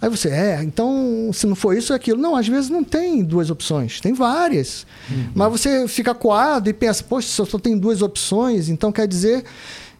Aí 0.01 0.09
você, 0.09 0.27
é, 0.29 0.61
então 0.61 1.31
se 1.33 1.47
não 1.47 1.55
for 1.55 1.75
isso 1.75 1.93
ou 1.93 1.95
aquilo. 1.95 2.19
Não, 2.21 2.35
às 2.35 2.47
vezes 2.49 2.69
não 2.69 2.83
tem 2.83 3.23
duas 3.23 3.49
opções, 3.49 4.01
tem 4.01 4.11
várias. 4.13 4.85
Mas 5.33 5.49
você 5.49 5.87
fica 5.87 6.13
coado 6.13 6.69
e 6.69 6.73
pensa, 6.73 7.01
poxa, 7.01 7.29
se 7.29 7.39
eu 7.41 7.45
só 7.45 7.57
tenho 7.57 7.79
duas 7.79 8.01
opções, 8.01 8.67
então 8.67 8.91
quer 8.91 9.07
dizer. 9.07 9.45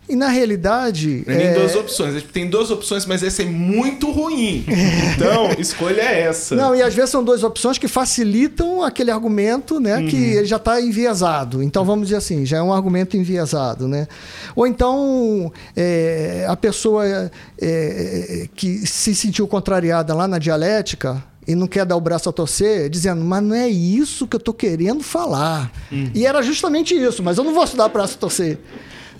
E 0.10 0.16
na 0.16 0.30
realidade. 0.30 1.24
Não 1.28 1.34
é 1.34 1.44
é, 1.44 1.54
duas 1.54 1.76
opções. 1.76 2.16
A 2.16 2.20
gente 2.20 2.30
Tem 2.30 2.50
duas 2.50 2.72
opções, 2.72 3.06
mas 3.06 3.22
essa 3.24 3.42
é 3.42 3.46
muito 3.46 4.12
ruim. 4.12 4.66
Então, 5.18 5.50
escolha 5.58 6.02
essa. 6.02 6.56
Não, 6.56 6.76
e 6.76 6.82
às 6.82 6.94
vezes 6.94 7.10
são 7.10 7.24
duas 7.24 7.44
opções 7.44 7.78
que 7.78 7.88
facilitam 7.88 8.84
aquele 8.84 9.10
argumento, 9.10 9.80
né? 9.80 10.04
Que 10.04 10.16
ele 10.16 10.46
já 10.46 10.58
está 10.58 10.80
enviesado. 10.80 11.64
Então, 11.64 11.84
vamos 11.84 12.08
dizer 12.08 12.18
assim, 12.18 12.46
já 12.46 12.58
é 12.58 12.62
um 12.62 12.72
argumento 12.72 13.18
enviesado, 13.18 13.88
né? 13.88 14.08
Ou 14.56 14.68
então, 14.68 15.52
é, 15.76 16.46
a 16.48 16.56
pessoa 16.56 17.06
é, 17.06 17.32
é, 17.60 18.48
que 18.56 18.86
se 18.86 19.16
sentiu 19.16 19.48
contrariada 19.48 20.14
lá 20.14 20.28
na 20.28 20.38
dialética 20.38 21.24
e 21.48 21.56
não 21.56 21.68
quer 21.68 21.86
dar 21.86 21.96
o 21.96 22.02
braço 22.02 22.30
a 22.30 22.32
torcer, 22.32 22.90
dizendo, 22.90 23.24
mas 23.24 23.42
não 23.42 23.56
é 23.56 23.68
isso 23.70 24.28
que 24.28 24.36
eu 24.36 24.40
estou 24.40 24.54
querendo 24.54 25.02
falar. 25.02 25.72
E 26.14 26.26
era 26.26 26.42
justamente 26.42 26.94
isso, 26.94 27.24
mas 27.24 27.38
eu 27.38 27.44
não 27.44 27.54
vou 27.54 27.66
dar 27.68 27.86
o 27.86 27.90
braço 27.90 28.16
a 28.16 28.20
torcer. 28.20 28.60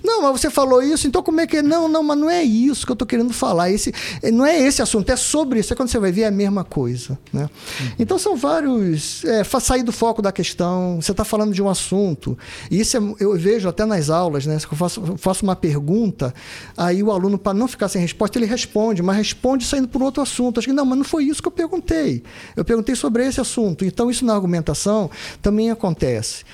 Não, 0.02 0.22
mas 0.22 0.40
você 0.40 0.50
falou 0.50 0.82
isso, 0.82 1.06
então 1.06 1.22
como 1.22 1.40
é 1.40 1.46
que. 1.46 1.62
Não, 1.62 1.88
não, 1.88 2.02
mas 2.02 2.18
não 2.18 2.30
é 2.30 2.42
isso 2.42 2.86
que 2.86 2.92
eu 2.92 2.94
estou 2.94 3.06
querendo 3.06 3.32
falar. 3.32 3.70
Esse, 3.70 3.92
não 4.32 4.44
é 4.44 4.58
esse 4.60 4.80
assunto, 4.82 5.10
é 5.10 5.16
sobre 5.16 5.60
isso. 5.60 5.72
É 5.72 5.76
quando 5.76 5.88
você 5.88 5.98
vai 5.98 6.12
ver 6.12 6.22
é 6.22 6.26
a 6.26 6.30
mesma 6.30 6.64
coisa. 6.64 7.18
Né? 7.32 7.48
Então 7.98 8.18
são 8.18 8.36
vários. 8.36 9.24
É, 9.24 9.42
sair 9.60 9.82
do 9.82 9.92
foco 9.92 10.22
da 10.22 10.30
questão. 10.32 11.00
Você 11.00 11.10
está 11.10 11.24
falando 11.24 11.52
de 11.52 11.62
um 11.62 11.68
assunto. 11.68 12.38
E 12.70 12.80
isso 12.80 12.96
é- 12.96 13.00
eu 13.20 13.36
vejo 13.36 13.68
até 13.68 13.84
nas 13.84 14.08
aulas, 14.08 14.46
né? 14.46 14.58
Se 14.58 14.66
eu 14.66 14.76
faço, 14.76 15.02
eu 15.06 15.16
faço 15.18 15.42
uma 15.44 15.56
pergunta, 15.56 16.32
aí 16.76 17.02
o 17.02 17.10
aluno, 17.10 17.38
para 17.38 17.52
não 17.54 17.66
ficar 17.68 17.88
sem 17.88 18.00
resposta, 18.00 18.38
ele 18.38 18.46
responde, 18.46 19.02
mas 19.02 19.16
responde 19.16 19.64
saindo 19.64 19.88
por 19.88 20.02
outro 20.02 20.22
assunto. 20.22 20.58
Acho 20.58 20.68
que 20.68 20.72
não, 20.72 20.84
mas 20.84 20.98
não 20.98 21.04
foi 21.04 21.24
isso 21.24 21.42
que 21.42 21.48
eu 21.48 21.52
perguntei. 21.52 22.22
Eu 22.56 22.64
perguntei 22.64 22.94
sobre 22.94 23.26
esse 23.26 23.40
assunto. 23.40 23.84
Então, 23.84 24.10
isso 24.10 24.24
na 24.24 24.34
argumentação 24.34 25.10
também 25.42 25.70
acontece. 25.70 26.44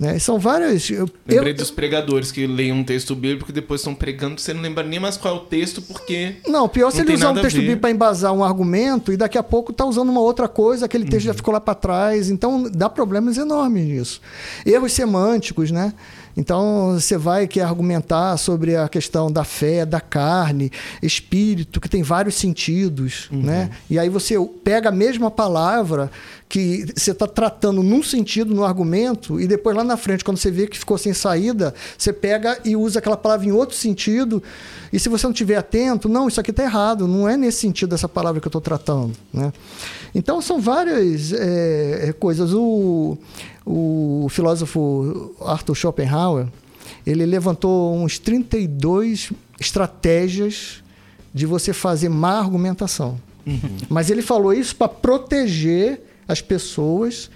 Né? 0.00 0.18
São 0.18 0.38
várias. 0.38 0.88
eu- 0.88 1.06
Lembrei 1.28 1.52
eu- 1.52 1.56
dos 1.58 1.70
pregadores 1.70 2.32
que 2.32 2.46
leem 2.46 2.72
um 2.72 2.82
texto 2.82 3.14
bíblico 3.14 3.50
e 3.50 3.52
depois 3.52 3.82
estão 3.82 3.94
pregando, 3.94 4.40
você 4.40 4.54
não 4.54 4.62
lembra 4.62 4.82
nem 4.82 4.98
mais 4.98 5.18
qual 5.18 5.34
é 5.34 5.36
o 5.36 5.40
texto, 5.40 5.82
porque. 5.82 6.36
Não, 6.48 6.66
pior 6.66 6.90
se 6.90 7.02
ele 7.02 7.12
usar 7.12 7.32
um 7.32 7.34
texto 7.34 7.58
bíblico 7.58 7.82
para 7.82 7.90
embasar 7.90 8.32
um 8.32 8.42
argumento 8.42 9.12
e 9.12 9.16
daqui 9.18 9.36
a 9.36 9.42
pouco 9.42 9.74
tá 9.74 9.84
usando 9.84 10.08
uma 10.08 10.22
outra 10.22 10.48
coisa, 10.48 10.86
aquele 10.86 11.04
texto 11.04 11.26
Uhum. 11.26 11.32
já 11.32 11.34
ficou 11.34 11.52
lá 11.52 11.60
para 11.60 11.74
trás. 11.74 12.30
Então 12.30 12.62
dá 12.72 12.88
problemas 12.88 13.36
enormes 13.36 13.84
nisso. 13.84 14.22
Erros 14.64 14.92
semânticos, 14.92 15.70
né? 15.70 15.92
Então 16.40 16.94
você 16.94 17.18
vai 17.18 17.46
querer 17.46 17.66
argumentar 17.66 18.34
sobre 18.38 18.74
a 18.74 18.88
questão 18.88 19.30
da 19.30 19.44
fé, 19.44 19.84
da 19.84 20.00
carne, 20.00 20.72
espírito, 21.02 21.78
que 21.78 21.88
tem 21.88 22.02
vários 22.02 22.34
sentidos, 22.36 23.28
Uhum. 23.30 23.42
né? 23.42 23.70
E 23.90 23.98
aí 23.98 24.08
você 24.08 24.34
pega 24.64 24.88
a 24.88 24.92
mesma 24.92 25.30
palavra 25.30 26.10
que 26.48 26.86
você 26.96 27.10
está 27.12 27.26
tratando 27.28 27.82
num 27.82 28.02
sentido 28.02 28.54
no 28.54 28.64
argumento 28.64 29.38
e 29.38 29.46
depois 29.46 29.76
lá 29.76 29.84
na 29.84 29.96
frente, 29.96 30.24
quando 30.24 30.38
você 30.38 30.50
vê 30.50 30.66
que 30.66 30.78
ficou 30.78 30.96
sem 30.98 31.12
saída, 31.12 31.74
você 31.96 32.12
pega 32.12 32.58
e 32.64 32.74
usa 32.74 32.98
aquela 32.98 33.16
palavra 33.16 33.46
em 33.46 33.52
outro 33.52 33.76
sentido. 33.76 34.42
E 34.92 34.98
se 34.98 35.08
você 35.08 35.26
não 35.26 35.32
estiver 35.32 35.56
atento, 35.56 36.08
não, 36.08 36.26
isso 36.26 36.40
aqui 36.40 36.50
está 36.50 36.64
errado, 36.64 37.06
não 37.06 37.28
é 37.28 37.36
nesse 37.36 37.58
sentido 37.58 37.90
dessa 37.90 38.08
palavra 38.08 38.40
que 38.40 38.46
eu 38.48 38.50
estou 38.50 38.60
tratando. 38.60 39.12
Né? 39.32 39.52
Então 40.12 40.40
são 40.40 40.58
várias 40.58 41.32
é, 41.32 42.08
é, 42.08 42.12
coisas. 42.12 42.52
O, 42.52 43.16
o 43.72 44.28
filósofo 44.28 45.34
Arthur 45.40 45.74
Schopenhauer 45.74 46.48
ele 47.06 47.24
levantou 47.24 47.96
uns 47.96 48.18
32 48.18 49.32
estratégias 49.58 50.82
de 51.32 51.46
você 51.46 51.72
fazer 51.72 52.08
má 52.08 52.38
argumentação. 52.38 53.20
Mas 53.88 54.10
ele 54.10 54.22
falou 54.22 54.52
isso 54.52 54.74
para 54.74 54.88
proteger 54.88 56.00
as 56.26 56.40
pessoas 56.40 57.30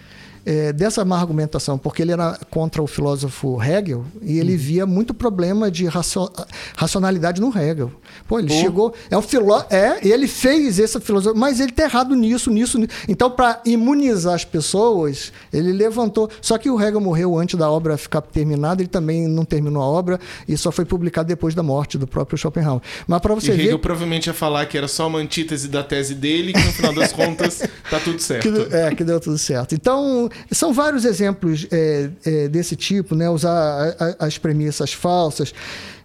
eh, 0.46 0.72
dessa 0.72 1.04
má 1.04 1.18
argumentação, 1.18 1.78
porque 1.78 2.02
ele 2.02 2.12
era 2.12 2.38
contra 2.50 2.82
o 2.82 2.86
filósofo 2.86 3.62
Hegel 3.62 4.04
e 4.22 4.38
ele 4.38 4.56
via 4.56 4.84
muito 4.86 5.12
problema 5.14 5.70
de 5.70 5.86
racio- 5.86 6.30
racionalidade 6.76 7.40
no 7.40 7.48
Hegel. 7.56 7.90
Pô, 8.28 8.38
ele 8.38 8.48
Pô. 8.48 8.54
chegou. 8.54 8.94
É 9.10 9.16
um 9.16 9.22
filó 9.22 9.62
é, 9.70 10.06
ele 10.06 10.26
fez 10.26 10.78
essa 10.78 11.00
filosofia, 11.00 11.38
mas 11.38 11.60
ele 11.60 11.72
tá 11.72 11.84
errado 11.84 12.14
nisso, 12.14 12.50
nisso, 12.50 12.78
nisso. 12.78 12.92
Então, 13.08 13.30
para 13.30 13.60
imunizar 13.64 14.34
as 14.34 14.44
pessoas, 14.44 15.32
ele 15.52 15.72
levantou. 15.72 16.28
Só 16.40 16.58
que 16.58 16.70
o 16.70 16.80
Hegel 16.80 17.00
morreu 17.00 17.36
antes 17.38 17.58
da 17.58 17.70
obra 17.70 17.96
ficar 17.96 18.20
terminada, 18.20 18.82
ele 18.82 18.88
também 18.88 19.26
não 19.28 19.44
terminou 19.44 19.82
a 19.82 19.86
obra 19.86 20.18
e 20.48 20.56
só 20.56 20.70
foi 20.70 20.84
publicado 20.84 21.28
depois 21.28 21.54
da 21.54 21.62
morte 21.62 21.96
do 21.98 22.06
próprio 22.06 22.36
Schopenhauer. 22.38 22.80
Mas 23.06 23.20
para 23.20 23.32
E 23.32 23.40
você 23.40 23.52
ver. 23.52 23.62
Hegel 23.64 23.78
provavelmente 23.78 24.26
ia 24.26 24.34
falar 24.34 24.66
que 24.66 24.76
era 24.76 24.88
só 24.88 25.06
uma 25.06 25.18
antítese 25.18 25.68
da 25.68 25.82
tese 25.82 26.14
dele, 26.14 26.52
que 26.52 26.60
no 26.64 26.72
final 26.72 26.94
das 26.94 27.12
contas 27.14 27.62
tá 27.90 27.98
tudo 28.00 28.20
certo. 28.20 28.42
Que, 28.52 28.74
é, 28.76 28.94
que 28.94 29.04
deu 29.04 29.20
tudo 29.20 29.38
certo. 29.38 29.74
Então, 29.74 30.28
são 30.50 30.72
vários 30.72 31.04
exemplos 31.04 31.66
é, 31.70 32.10
é, 32.24 32.48
desse 32.48 32.76
tipo, 32.76 33.14
né? 33.14 33.28
Usar 33.30 33.50
a- 33.50 34.04
a- 34.20 34.26
as 34.26 34.38
premissas 34.38 34.92
falsas, 34.92 35.52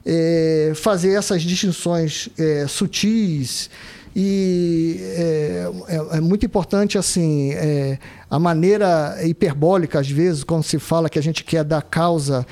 é, 0.05 0.71
fazer 0.75 1.11
essas 1.13 1.41
distinções 1.41 2.29
é, 2.37 2.65
sutis. 2.67 3.69
E 4.15 4.97
é, 5.01 5.71
é- 5.87 6.17
é 6.17 6.21
muito 6.21 6.45
importante 6.45 6.97
assim 6.97 7.51
a 8.29 8.39
maneira 8.39 9.15
hiperbólica 9.23 9.99
às 9.99 10.09
vezes 10.09 10.43
quando 10.43 10.63
se 10.63 10.79
fala 10.79 11.07
que 11.09 11.19
a 11.19 11.21
gente 11.21 11.43
quer 11.43 11.63
dar 11.63 11.83
causa 11.83 12.45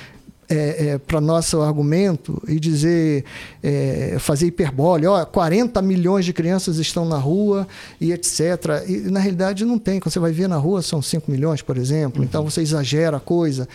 para 1.06 1.20
nosso 1.20 1.62
argumento 1.62 2.42
e 2.48 2.60
dizer, 2.60 3.26
é, 3.62 4.16
fazer 4.20 4.48
hiperbole, 4.48 5.06
ó, 5.06 5.26
40 5.26 5.82
milhões 5.82 6.24
de 6.26 6.32
crianças 6.32 6.78
estão 6.78 7.06
na 7.06 7.18
rua 7.18 7.68
e 8.00 8.14
etc. 8.14 8.40
E 8.88 8.98
na 9.10 9.20
realidade 9.20 9.66
não 9.66 9.78
tem. 9.78 10.00
Quando 10.00 10.14
você 10.14 10.20
vai 10.20 10.32
ver 10.32 10.48
na 10.48 10.58
rua 10.58 10.82
são 10.82 11.02
5 11.02 11.30
milhões, 11.30 11.62
por 11.62 11.78
exemplo. 11.78 12.24
Então 12.24 12.44
você 12.44 12.62
exagera 12.62 13.18
a 13.18 13.20
coisa. 13.20 13.68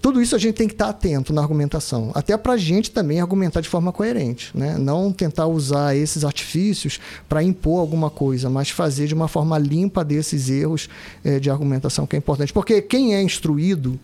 Tudo 0.00 0.20
isso 0.20 0.34
a 0.34 0.38
gente 0.38 0.56
tem 0.56 0.66
que 0.66 0.74
estar 0.74 0.88
atento 0.88 1.32
na 1.32 1.40
argumentação. 1.40 2.10
Até 2.14 2.36
para 2.36 2.54
a 2.54 2.56
gente 2.56 2.90
também 2.90 3.20
argumentar 3.20 3.60
de 3.60 3.68
forma 3.68 3.92
coerente. 3.92 4.50
Né? 4.52 4.76
Não 4.78 5.12
tentar 5.12 5.46
usar 5.46 5.96
esses 5.96 6.24
artifícios 6.24 6.98
para 7.28 7.42
impor 7.42 7.80
alguma 7.80 8.10
coisa, 8.10 8.50
mas 8.50 8.70
fazer 8.70 9.06
de 9.06 9.14
uma 9.14 9.28
forma 9.28 9.56
limpa 9.58 10.04
desses 10.04 10.50
erros 10.50 10.88
é, 11.24 11.38
de 11.38 11.50
argumentação 11.50 12.06
que 12.06 12.16
é 12.16 12.18
importante. 12.18 12.52
Porque 12.52 12.82
quem 12.82 13.14
é 13.14 13.22
instruído 13.22 13.98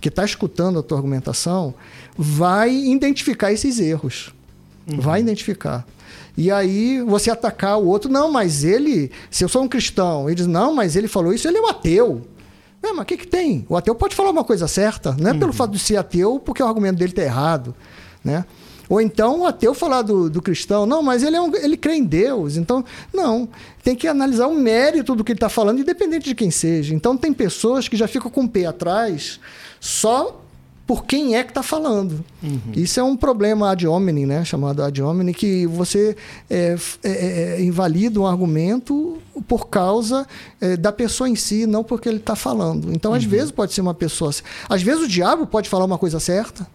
que 0.00 0.08
está 0.08 0.24
escutando 0.24 0.78
a 0.78 0.82
tua 0.82 0.98
argumentação 0.98 1.67
vai 2.16 2.74
identificar 2.74 3.52
esses 3.52 3.78
erros. 3.78 4.32
Vai 4.86 5.20
identificar. 5.20 5.86
E 6.36 6.50
aí 6.50 7.02
você 7.02 7.30
atacar 7.30 7.78
o 7.78 7.86
outro, 7.86 8.10
não, 8.10 8.30
mas 8.30 8.64
ele, 8.64 9.10
se 9.30 9.44
eu 9.44 9.48
sou 9.48 9.62
um 9.62 9.68
cristão, 9.68 10.28
ele 10.28 10.36
diz, 10.36 10.46
não, 10.46 10.72
mas 10.72 10.96
ele 10.96 11.08
falou 11.08 11.32
isso, 11.32 11.48
ele 11.48 11.58
é 11.58 11.60
um 11.60 11.68
ateu. 11.68 12.22
É, 12.82 12.92
mas 12.92 13.02
o 13.02 13.04
que, 13.04 13.16
que 13.16 13.26
tem? 13.26 13.66
O 13.68 13.76
ateu 13.76 13.94
pode 13.94 14.14
falar 14.14 14.30
uma 14.30 14.44
coisa 14.44 14.68
certa, 14.68 15.16
não 15.18 15.30
é 15.30 15.34
pelo 15.34 15.52
fato 15.52 15.72
de 15.72 15.80
ser 15.80 15.96
ateu, 15.96 16.38
porque 16.38 16.62
o 16.62 16.66
argumento 16.66 16.96
dele 16.96 17.10
está 17.10 17.22
errado. 17.22 17.74
Né? 18.24 18.44
Ou 18.88 19.00
então 19.00 19.40
o 19.40 19.46
ateu 19.46 19.74
falar 19.74 20.02
do, 20.02 20.30
do 20.30 20.40
cristão, 20.40 20.86
não, 20.86 21.02
mas 21.02 21.22
ele, 21.22 21.36
é 21.36 21.40
um, 21.40 21.54
ele 21.54 21.76
crê 21.76 21.96
em 21.96 22.04
Deus. 22.04 22.56
Então, 22.56 22.84
não. 23.12 23.48
Tem 23.82 23.94
que 23.94 24.06
analisar 24.06 24.46
o 24.46 24.54
mérito 24.54 25.14
do 25.14 25.24
que 25.24 25.32
ele 25.32 25.36
está 25.36 25.48
falando, 25.48 25.80
independente 25.80 26.26
de 26.26 26.34
quem 26.34 26.50
seja. 26.50 26.94
Então, 26.94 27.16
tem 27.16 27.32
pessoas 27.32 27.88
que 27.88 27.96
já 27.96 28.08
ficam 28.08 28.30
com 28.30 28.44
o 28.44 28.48
pé 28.48 28.64
atrás 28.64 29.38
só 29.80 30.40
por 30.88 31.04
quem 31.04 31.36
é 31.36 31.44
que 31.44 31.50
está 31.50 31.62
falando. 31.62 32.24
Isso 32.74 32.98
é 32.98 33.02
um 33.02 33.14
problema 33.14 33.70
ad 33.70 33.86
hominem, 33.86 34.24
né? 34.24 34.42
chamado 34.44 34.82
ad 34.82 35.00
hominem, 35.02 35.34
que 35.34 35.66
você 35.66 36.16
é, 36.48 36.72
f- 36.72 36.98
é, 37.04 37.56
é, 37.58 37.62
invalida 37.62 38.18
um 38.18 38.26
argumento 38.26 39.18
por 39.46 39.68
causa 39.68 40.26
é, 40.60 40.78
da 40.78 40.90
pessoa 40.90 41.28
em 41.28 41.36
si, 41.36 41.66
não 41.66 41.84
porque 41.84 42.08
ele 42.08 42.16
está 42.16 42.34
falando. 42.34 42.90
Então, 42.92 43.12
às 43.12 43.22
vezes, 43.22 43.50
pode 43.50 43.74
ser 43.74 43.82
uma 43.82 43.92
pessoa. 43.92 44.30
Às 44.66 44.80
vezes, 44.82 45.04
o 45.04 45.08
diabo 45.08 45.46
pode 45.46 45.68
falar 45.68 45.84
uma 45.84 45.98
coisa 45.98 46.18
certa, 46.18 46.66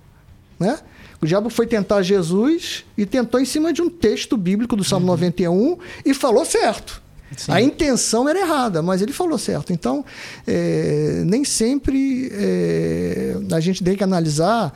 né? 0.60 0.78
O 1.20 1.26
diabo 1.26 1.50
foi 1.50 1.66
tentar 1.66 2.04
Jesus 2.04 2.86
e 2.96 3.06
tentou 3.08 3.40
em 3.40 3.46
cima 3.46 3.74
de 3.74 3.82
um 3.82 3.90
texto 3.90 4.38
bíblico 4.38 4.76
do 4.76 4.84
Salmo 4.84 5.08
91 5.08 5.78
e 6.06 6.14
falou 6.14 6.46
certo. 6.46 7.02
A 7.48 7.62
intenção 7.62 8.28
era 8.30 8.40
errada, 8.40 8.82
mas 8.82 9.02
ele 9.02 9.14
falou 9.14 9.38
certo. 9.38 9.72
Então, 9.74 10.04
é, 10.48 11.24
nem 11.26 11.44
sempre 11.44 12.30
é, 12.34 13.36
a 13.52 13.60
gente 13.60 13.84
tem 13.84 13.96
que 13.96 14.04
analisar 14.04 14.74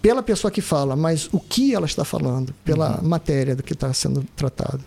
pela 0.00 0.22
pessoa 0.22 0.50
que 0.50 0.60
fala, 0.60 0.94
mas 0.94 1.28
o 1.32 1.40
que 1.40 1.74
ela 1.74 1.86
está 1.86 2.04
falando, 2.04 2.54
pela 2.64 3.00
matéria 3.02 3.56
do 3.56 3.62
que 3.62 3.72
está 3.72 3.92
sendo 3.92 4.22
tratado. 4.36 4.80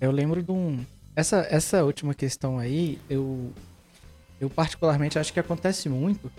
Eu 0.00 0.10
lembro 0.10 0.42
de 0.42 0.50
um. 0.50 0.80
Essa, 1.16 1.46
essa 1.48 1.84
última 1.84 2.12
questão 2.14 2.58
aí, 2.58 2.98
eu. 3.08 3.50
Eu 4.40 4.50
particularmente 4.50 5.18
acho 5.18 5.32
que 5.32 5.38
acontece 5.40 5.88
muito. 5.88 6.30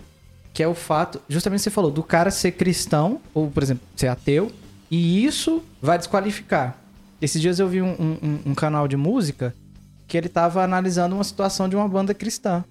Que 0.52 0.62
é 0.62 0.68
o 0.68 0.74
fato. 0.74 1.20
Justamente 1.28 1.62
você 1.62 1.70
falou, 1.70 1.90
do 1.90 2.02
cara 2.02 2.30
ser 2.30 2.52
cristão, 2.52 3.20
ou, 3.34 3.50
por 3.50 3.62
exemplo, 3.62 3.82
ser 3.96 4.08
ateu, 4.08 4.52
e 4.90 5.24
isso 5.24 5.62
vai 5.82 5.98
desqualificar. 5.98 6.78
Esses 7.20 7.40
dias 7.40 7.58
eu 7.58 7.66
vi 7.68 7.80
um, 7.82 7.88
um- 8.22 8.38
um 8.50 8.54
canal 8.54 8.86
de 8.86 8.96
música 8.96 9.54
que 10.06 10.16
ele 10.16 10.28
tava 10.28 10.62
analisando 10.62 11.14
uma 11.14 11.24
situação 11.24 11.68
de 11.68 11.76
uma 11.76 11.88
banda 11.88 12.14
cristã. 12.14 12.64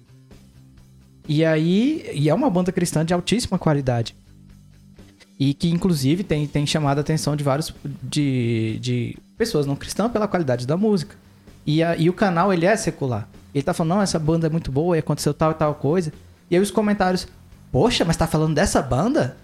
E 1.28 1.44
aí. 1.44 2.08
E 2.14 2.28
é 2.28 2.34
uma 2.34 2.48
banda 2.50 2.72
cristã 2.72 3.04
de 3.04 3.12
altíssima 3.12 3.58
qualidade. 3.58 4.14
E 5.38 5.52
que, 5.52 5.68
inclusive, 5.68 6.24
tem, 6.24 6.46
tem 6.46 6.66
chamado 6.66 6.98
a 6.98 7.00
atenção 7.02 7.36
de 7.36 7.44
vários. 7.44 7.74
De, 8.02 8.78
de 8.80 9.16
pessoas 9.36 9.66
não 9.66 9.76
cristãs 9.76 10.10
pela 10.10 10.26
qualidade 10.28 10.66
da 10.66 10.76
música. 10.76 11.14
E, 11.66 11.82
a- 11.82 11.96
e 11.96 12.08
o 12.08 12.12
canal, 12.12 12.52
ele 12.52 12.64
é 12.64 12.76
secular. 12.76 13.28
Ele 13.54 13.62
tá 13.62 13.74
falando, 13.74 13.96
não, 13.96 14.02
essa 14.02 14.18
banda 14.18 14.46
é 14.46 14.50
muito 14.50 14.70
boa 14.70 14.96
e 14.96 15.00
aconteceu 15.00 15.34
tal 15.34 15.50
e 15.50 15.54
tal 15.54 15.74
coisa. 15.74 16.12
E 16.50 16.54
aí 16.56 16.62
os 16.62 16.70
comentários, 16.70 17.26
poxa, 17.72 18.04
mas 18.04 18.16
tá 18.16 18.26
falando 18.26 18.54
dessa 18.54 18.80
banda? 18.80 19.36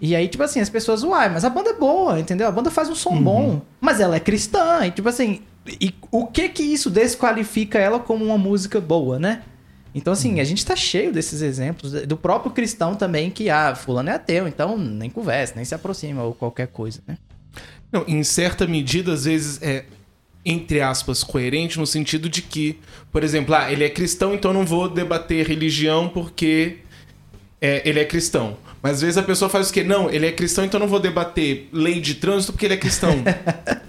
E 0.00 0.16
aí, 0.16 0.26
tipo 0.26 0.42
assim, 0.42 0.58
as 0.60 0.68
pessoas, 0.68 1.04
uai, 1.04 1.28
mas 1.28 1.44
a 1.44 1.50
banda 1.50 1.70
é 1.70 1.74
boa, 1.74 2.18
entendeu? 2.18 2.48
A 2.48 2.50
banda 2.50 2.70
faz 2.72 2.88
um 2.88 2.94
som 2.94 3.22
bom, 3.22 3.62
mas 3.80 4.00
ela 4.00 4.16
é 4.16 4.20
cristã. 4.20 4.84
E 4.84 4.90
tipo 4.90 5.08
assim, 5.08 5.42
e 5.66 5.94
o 6.10 6.26
que 6.26 6.48
que 6.48 6.62
isso 6.62 6.90
desqualifica 6.90 7.78
ela 7.78 8.00
como 8.00 8.24
uma 8.24 8.38
música 8.38 8.80
boa, 8.80 9.18
né? 9.18 9.42
Então, 9.94 10.12
assim, 10.12 10.40
a 10.40 10.44
gente 10.44 10.64
tá 10.64 10.74
cheio 10.74 11.12
desses 11.12 11.42
exemplos, 11.42 11.92
do 11.92 12.16
próprio 12.16 12.50
cristão 12.50 12.94
também, 12.94 13.30
que, 13.30 13.50
ah, 13.50 13.74
fulano 13.74 14.08
é 14.08 14.14
ateu, 14.14 14.48
então 14.48 14.76
nem 14.78 15.10
conversa, 15.10 15.54
nem 15.54 15.64
se 15.64 15.74
aproxima, 15.74 16.22
ou 16.22 16.34
qualquer 16.34 16.68
coisa, 16.68 17.00
né? 17.06 17.18
Não, 17.92 18.04
em 18.08 18.24
certa 18.24 18.66
medida, 18.66 19.12
às 19.12 19.26
vezes 19.26 19.60
é, 19.60 19.84
entre 20.44 20.80
aspas, 20.80 21.22
coerente 21.22 21.78
no 21.78 21.86
sentido 21.86 22.28
de 22.28 22.40
que, 22.40 22.78
por 23.12 23.22
exemplo, 23.22 23.54
ah, 23.54 23.70
ele 23.70 23.84
é 23.84 23.90
cristão, 23.90 24.34
então 24.34 24.50
eu 24.50 24.54
não 24.54 24.66
vou 24.66 24.88
debater 24.88 25.46
religião 25.46 26.08
porque 26.08 26.78
é, 27.60 27.86
ele 27.88 28.00
é 28.00 28.04
cristão. 28.04 28.56
Mas 28.82 28.94
às 28.94 29.02
vezes 29.02 29.18
a 29.18 29.22
pessoa 29.22 29.48
faz 29.48 29.70
o 29.70 29.72
quê? 29.72 29.84
Não, 29.84 30.10
ele 30.10 30.26
é 30.26 30.32
cristão, 30.32 30.64
então 30.64 30.78
eu 30.80 30.82
não 30.82 30.90
vou 30.90 30.98
debater 30.98 31.68
lei 31.72 32.00
de 32.00 32.16
trânsito 32.16 32.52
porque 32.52 32.66
ele 32.66 32.74
é 32.74 32.78
cristão. 32.78 33.12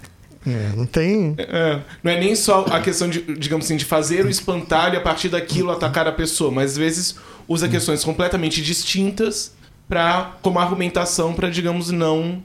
É, 0.46 0.76
não 0.76 0.84
tem. 0.86 1.34
É, 1.38 1.80
não 2.02 2.12
é 2.12 2.20
nem 2.20 2.34
só 2.34 2.66
a 2.70 2.80
questão 2.80 3.08
de, 3.08 3.20
digamos 3.36 3.64
assim, 3.66 3.76
de 3.76 3.84
fazer 3.84 4.24
o 4.26 4.28
espantalho 4.28 4.98
a 4.98 5.00
partir 5.00 5.28
daquilo 5.28 5.70
atacar 5.70 6.06
a 6.06 6.12
pessoa, 6.12 6.50
mas 6.50 6.72
às 6.72 6.76
vezes 6.76 7.16
usa 7.48 7.68
questões 7.68 8.04
completamente 8.04 8.60
distintas 8.62 9.52
para 9.88 10.36
como 10.42 10.58
argumentação 10.58 11.32
para, 11.34 11.48
digamos, 11.50 11.90
não 11.90 12.42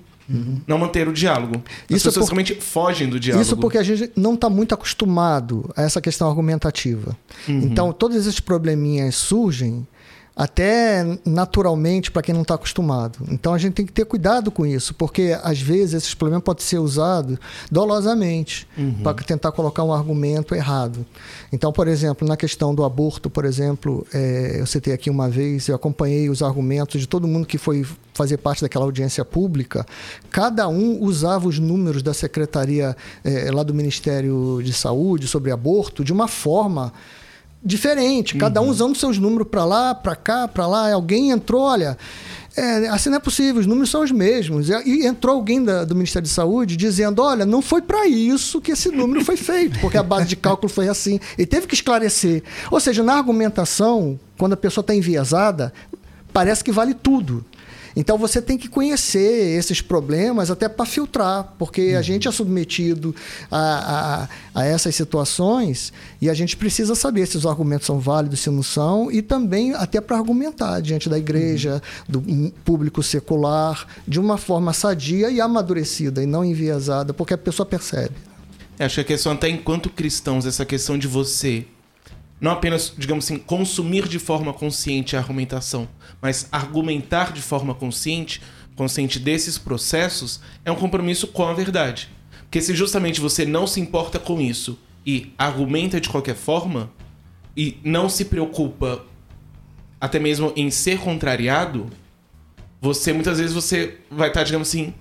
não 0.68 0.78
manter 0.78 1.08
o 1.08 1.12
diálogo. 1.12 1.56
As 1.89 1.97
Isso 1.97 2.08
é 2.08 2.12
pessoas 2.12 2.16
por- 2.28 2.36
realmente 2.36 2.54
fogem 2.62 3.10
do 3.10 3.20
diálogo. 3.20 3.41
Isso 3.43 3.58
porque 3.58 3.80
a 3.80 3.84
gente 3.84 4.12
não 4.16 4.36
está 4.36 4.47
muito 4.47 4.76
acostumado 4.76 5.68
a 5.76 5.82
essa 5.82 6.00
questão 6.00 6.30
argumentativa. 6.30 7.18
Então, 7.47 7.91
todos 7.91 8.16
esses 8.16 8.39
probleminhas 8.39 9.16
surgem 9.16 9.88
até 10.40 11.06
naturalmente 11.26 12.10
para 12.10 12.22
quem 12.22 12.34
não 12.34 12.44
está 12.44 12.54
acostumado. 12.54 13.20
Então, 13.30 13.54
a 13.54 13.58
gente 13.58 13.74
tem 13.74 13.86
que 13.86 13.92
ter 13.92 14.06
cuidado 14.06 14.50
com 14.50 14.66
isso, 14.66 14.94
porque 14.94 15.38
às 15.44 15.60
vezes 15.60 15.96
esses 15.96 16.14
problemas 16.14 16.46
podem 16.46 16.64
ser 16.64 16.80
usados 16.80 17.38
dolosamente 17.70 18.66
para 19.04 19.22
tentar 19.22 19.52
colocar 19.52 19.84
um 19.84 19.92
argumento 19.92 20.56
errado. 20.56 21.06
Então, 21.52 21.74
por 21.74 21.90
exemplo, 21.90 22.26
na 22.26 22.38
questão 22.38 22.74
do 22.74 22.86
aborto, 22.86 23.30
por 23.30 23.44
exemplo, 23.44 24.08
é, 24.14 24.62
eu 24.62 24.66
citei 24.66 24.94
aqui 24.94 25.10
uma 25.10 25.28
vez, 25.28 25.68
eu 25.68 25.76
acompanhei 25.76 26.30
os 26.30 26.42
argumentos 26.42 27.02
de 27.02 27.08
todo 27.08 27.28
mundo 27.28 27.46
que 27.46 27.58
foi 27.58 27.86
fazer 28.14 28.38
parte 28.38 28.62
daquela 28.62 28.86
audiência 28.86 29.26
pública, 29.26 29.86
cada 30.32 30.70
um 30.70 31.04
usava 31.04 31.50
os 31.50 31.60
números 31.60 32.02
da 32.02 32.14
secretaria 32.14 32.96
eh, 33.24 33.50
lá 33.50 33.64
do 33.64 33.74
Ministério 33.74 34.62
de 34.62 34.74
Saúde 34.74 35.26
sobre 35.26 35.52
aborto 35.52 36.04
de 36.04 36.12
uma 36.12 36.28
forma 36.28 36.92
diferente, 37.64 38.36
cada 38.38 38.62
um 38.62 38.70
usando 38.70 38.95
seus 38.95 39.18
números 39.18 39.47
para 39.49 39.66
lá, 39.66 39.93
para 39.93 40.16
cá, 40.16 40.47
para 40.47 40.66
lá. 40.68 40.93
Alguém 40.93 41.32
entrou, 41.32 41.62
olha, 41.62 41.97
é, 42.55 42.88
assim 42.89 43.10
não 43.10 43.18
é 43.18 43.20
possível, 43.20 43.60
os 43.60 43.68
números 43.68 43.89
são 43.89 44.01
os 44.01 44.12
mesmos. 44.12 44.70
E, 44.70 45.05
entrou 45.05 45.36
alguém 45.36 45.64
da- 45.64 45.84
do 45.84 45.93
Ministério 45.95 46.28
de 46.28 46.34
Saúde 46.34 46.76
dizendo, 46.78 47.22
olha, 47.22 47.45
não 47.45 47.62
foi 47.62 47.82
para 47.82 48.07
isso 48.07 48.62
que 48.62 48.72
esse 48.72 48.89
número 48.89 49.24
foi 49.26 49.36
feito, 49.38 49.80
porque 49.80 49.97
a 49.97 50.03
base 50.03 50.28
de 50.28 50.36
cálculo 50.36 50.70
foi 50.72 50.88
assim. 50.88 51.20
E 51.38 51.45
teve 51.45 51.68
que 51.68 51.74
esclarecer. 51.76 52.43
Ou 52.72 52.80
seja, 52.80 53.03
na 53.03 53.14
argumentação, 53.16 54.20
quando 54.38 54.53
a 54.53 54.57
pessoa 54.57 54.82
está 54.82 54.95
enviesada, 54.95 55.74
parece 56.34 56.64
que 56.64 56.72
vale 56.72 56.93
tudo. 56.93 57.43
Então 58.00 58.18
você 58.18 58.41
tem 58.41 58.58
que 58.58 58.70
conhecer 58.70 59.58
esses 59.58 59.82
problemas 59.82 60.50
até 60.50 60.70
para 60.70 60.86
filtrar, 60.86 61.54
porque 61.60 61.95
a 61.97 62.02
gente 62.02 62.30
é 62.30 62.32
submetido 62.32 63.14
a, 63.52 64.30
a, 64.56 64.62
a 64.62 64.66
essas 64.66 64.95
situações 64.95 65.91
e 66.22 66.30
a 66.30 66.34
gente 66.34 66.56
precisa 66.56 66.95
saber 66.95 67.28
se 67.28 67.36
os 67.36 67.45
argumentos 67.45 67.86
são 67.86 68.00
válidos, 68.00 68.39
se 68.39 68.50
não 68.50 68.64
são, 68.64 69.12
e 69.12 69.22
também 69.22 69.74
até 69.74 70.00
para 70.00 70.16
argumentar 70.16 70.80
diante 70.80 71.10
da 71.10 71.18
igreja, 71.18 71.82
do 72.08 72.20
um 72.20 72.50
público 72.64 73.04
secular, 73.04 73.86
de 74.08 74.18
uma 74.18 74.38
forma 74.38 74.72
sadia 74.72 75.30
e 75.30 75.41
amadurecida, 75.41 76.24
e 76.24 76.26
não 76.26 76.45
enviesada, 76.45 77.14
porque 77.14 77.34
a 77.34 77.38
pessoa 77.38 77.66
percebe. 77.66 78.16
Acho 78.80 78.95
que 78.95 79.02
a 79.02 79.04
questão 79.04 79.34
até 79.34 79.50
enquanto 79.50 79.89
cristãos, 79.89 80.45
essa 80.45 80.66
questão 80.66 80.97
de 80.97 81.06
você 81.06 81.66
não 82.40 82.52
apenas, 82.52 82.94
digamos 82.98 83.26
assim, 83.26 83.38
consumir 83.38 84.08
de 84.08 84.18
forma 84.18 84.54
consciente 84.54 85.16
a 85.16 85.20
argumentação, 85.20 85.88
mas 86.22 86.48
argumentar 86.52 87.34
de 87.34 87.42
forma 87.42 87.74
consciente, 87.74 88.42
consciente 88.76 89.20
desses 89.20 89.58
processos, 89.58 90.40
é 90.64 90.72
um 90.72 90.76
compromisso 90.76 91.28
com 91.28 91.46
a 91.46 91.54
verdade. 91.54 92.10
Porque 92.44 92.62
se 92.62 92.74
justamente 92.74 93.20
você 93.20 93.46
não 93.46 93.68
se 93.68 93.80
importa 93.80 94.18
com 94.18 94.40
isso 94.40 94.80
e 95.06 95.34
argumenta 95.38 96.00
de 96.00 96.10
qualquer 96.10 96.36
forma 96.36 96.90
e 97.56 97.78
não 97.84 98.08
se 98.08 98.26
preocupa 98.26 99.06
até 100.00 100.18
mesmo 100.18 100.54
em 100.56 100.72
ser 100.72 100.98
contrariado, 101.00 101.88
você 102.82 103.12
muitas 103.12 103.38
vezes 103.38 103.54
você 103.54 103.98
vai 104.10 104.30
estar, 104.30 104.44
digamos 104.44 104.70
assim, 104.70 104.94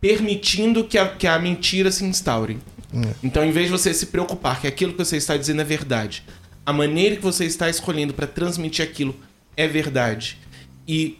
permitindo 0.00 0.84
que 0.84 0.96
a, 0.96 1.06
que 1.06 1.26
a 1.26 1.38
mentira 1.38 1.92
se 1.92 2.04
instaure. 2.04 2.58
Então, 3.22 3.44
em 3.44 3.50
vez 3.50 3.66
de 3.66 3.72
você 3.72 3.92
se 3.92 4.06
preocupar 4.06 4.60
que 4.60 4.66
aquilo 4.66 4.92
que 4.92 4.98
você 4.98 5.16
está 5.16 5.36
dizendo 5.36 5.60
é 5.60 5.64
verdade, 5.64 6.24
a 6.66 6.72
maneira 6.72 7.14
que 7.14 7.22
você 7.22 7.44
está 7.44 7.70
escolhendo 7.70 8.12
para 8.12 8.26
transmitir 8.26 8.84
aquilo 8.84 9.14
é 9.56 9.68
verdade, 9.68 10.36
e 10.86 11.18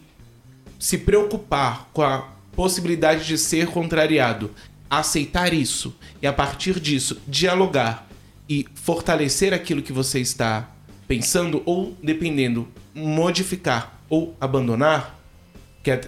se 0.77 0.97
preocupar 0.97 1.89
com 1.93 2.03
a 2.03 2.27
possibilidade 2.55 3.25
de 3.25 3.37
ser 3.37 3.67
contrariado, 3.67 4.51
aceitar 4.89 5.53
isso 5.53 5.95
e 6.21 6.27
a 6.27 6.33
partir 6.33 6.79
disso 6.79 7.19
dialogar 7.27 8.07
e 8.47 8.65
fortalecer 8.75 9.53
aquilo 9.53 9.81
que 9.81 9.91
você 9.91 10.19
está 10.19 10.69
pensando 11.07 11.61
ou 11.65 11.97
dependendo 12.01 12.67
modificar 12.93 14.01
ou 14.09 14.35
abandonar, 14.39 15.19
que 15.83 15.91
é 15.91 16.01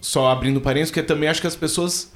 só 0.00 0.30
abrindo 0.30 0.60
parênteses, 0.60 0.92
que 0.92 1.02
também 1.02 1.28
acho 1.28 1.40
que 1.40 1.46
as 1.46 1.56
pessoas 1.56 2.12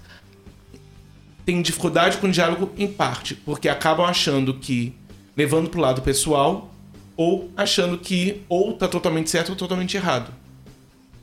têm 1.44 1.62
dificuldade 1.62 2.18
com 2.18 2.26
o 2.26 2.30
diálogo 2.30 2.72
em 2.76 2.86
parte, 2.86 3.34
porque 3.34 3.68
acabam 3.68 4.06
achando 4.06 4.54
que 4.54 4.94
levando 5.36 5.68
pro 5.68 5.80
lado 5.80 6.02
pessoal 6.02 6.72
ou 7.16 7.50
achando 7.56 7.98
que 7.98 8.42
ou 8.48 8.72
tá 8.74 8.88
totalmente 8.88 9.30
certo 9.30 9.50
ou 9.50 9.56
totalmente 9.56 9.96
errado. 9.96 10.32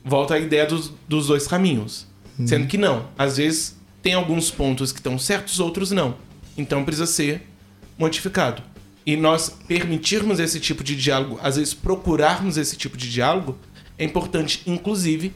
Volta 0.04 0.34
a 0.34 0.38
ideia 0.38 0.66
dos, 0.66 0.92
dos 1.08 1.26
dois 1.28 1.46
caminhos. 1.46 2.06
Sendo 2.46 2.66
que 2.66 2.78
não. 2.78 3.06
Às 3.16 3.36
vezes 3.36 3.76
tem 4.02 4.14
alguns 4.14 4.50
pontos 4.50 4.90
que 4.90 4.98
estão 4.98 5.18
certos, 5.18 5.60
outros 5.60 5.90
não. 5.90 6.16
Então 6.56 6.84
precisa 6.84 7.06
ser 7.06 7.46
modificado. 7.98 8.62
E 9.04 9.16
nós 9.16 9.50
permitirmos 9.66 10.38
esse 10.38 10.60
tipo 10.60 10.82
de 10.82 10.96
diálogo, 10.96 11.38
às 11.42 11.56
vezes 11.56 11.74
procurarmos 11.74 12.56
esse 12.56 12.76
tipo 12.76 12.96
de 12.96 13.10
diálogo, 13.10 13.58
é 13.98 14.04
importante, 14.04 14.62
inclusive, 14.66 15.32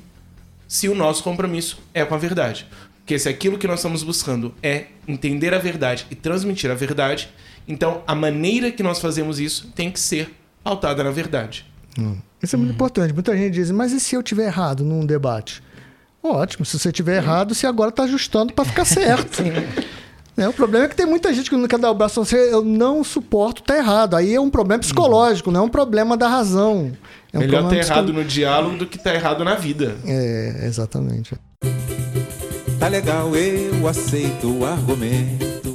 se 0.66 0.88
o 0.88 0.94
nosso 0.94 1.22
compromisso 1.22 1.78
é 1.92 2.04
com 2.04 2.14
a 2.14 2.18
verdade. 2.18 2.66
Porque 2.98 3.18
se 3.18 3.28
aquilo 3.28 3.58
que 3.58 3.66
nós 3.66 3.80
estamos 3.80 4.02
buscando 4.02 4.54
é 4.62 4.86
entender 5.06 5.54
a 5.54 5.58
verdade 5.58 6.06
e 6.10 6.14
transmitir 6.14 6.70
a 6.70 6.74
verdade, 6.74 7.28
então 7.68 8.02
a 8.06 8.14
maneira 8.14 8.70
que 8.70 8.82
nós 8.82 8.98
fazemos 9.00 9.38
isso 9.40 9.70
tem 9.74 9.90
que 9.90 9.98
ser 10.00 10.34
pautada 10.62 11.02
na 11.04 11.10
verdade. 11.10 11.64
Isso 12.42 12.54
é 12.54 12.58
muito 12.58 12.74
importante. 12.74 13.12
Muita 13.14 13.36
gente 13.36 13.54
diz, 13.54 13.70
mas 13.70 13.92
e 13.92 13.98
se 14.00 14.14
eu 14.14 14.22
tiver 14.22 14.46
errado 14.46 14.84
num 14.84 15.06
debate? 15.06 15.62
Ótimo, 16.22 16.64
se 16.66 16.78
você 16.78 16.92
tiver 16.92 17.16
errado, 17.16 17.54
você 17.54 17.66
agora 17.66 17.90
está 17.90 18.02
ajustando 18.02 18.52
para 18.52 18.64
ficar 18.64 18.84
certo. 18.84 19.42
Né? 20.36 20.46
O 20.46 20.52
problema 20.52 20.84
é 20.84 20.88
que 20.88 20.94
tem 20.94 21.06
muita 21.06 21.32
gente 21.32 21.48
que 21.48 21.56
não 21.56 21.66
quer 21.66 21.78
dar 21.78 21.90
o 21.90 21.94
braço 21.94 22.22
você, 22.22 22.52
eu 22.52 22.62
não 22.62 23.02
suporto, 23.02 23.62
tá 23.62 23.74
errado. 23.78 24.14
Aí 24.14 24.34
é 24.34 24.38
um 24.38 24.50
problema 24.50 24.80
psicológico, 24.80 25.50
não 25.50 25.60
é 25.60 25.62
um 25.62 25.68
problema 25.70 26.14
da 26.14 26.28
razão. 26.28 26.92
É 27.32 27.38
um 27.38 27.40
Melhor 27.40 27.60
problema 27.62 27.70
ter 27.70 27.78
psico- 27.78 27.94
errado 27.94 28.12
no 28.12 28.22
diálogo 28.22 28.76
do 28.76 28.86
que 28.86 28.98
tá 28.98 29.14
errado 29.14 29.42
na 29.42 29.54
vida. 29.54 29.96
É, 30.04 30.66
exatamente. 30.66 31.34
Tá 32.78 32.88
legal, 32.88 33.34
eu 33.34 33.88
aceito 33.88 34.58
o 34.58 34.66
argumento. 34.66 35.65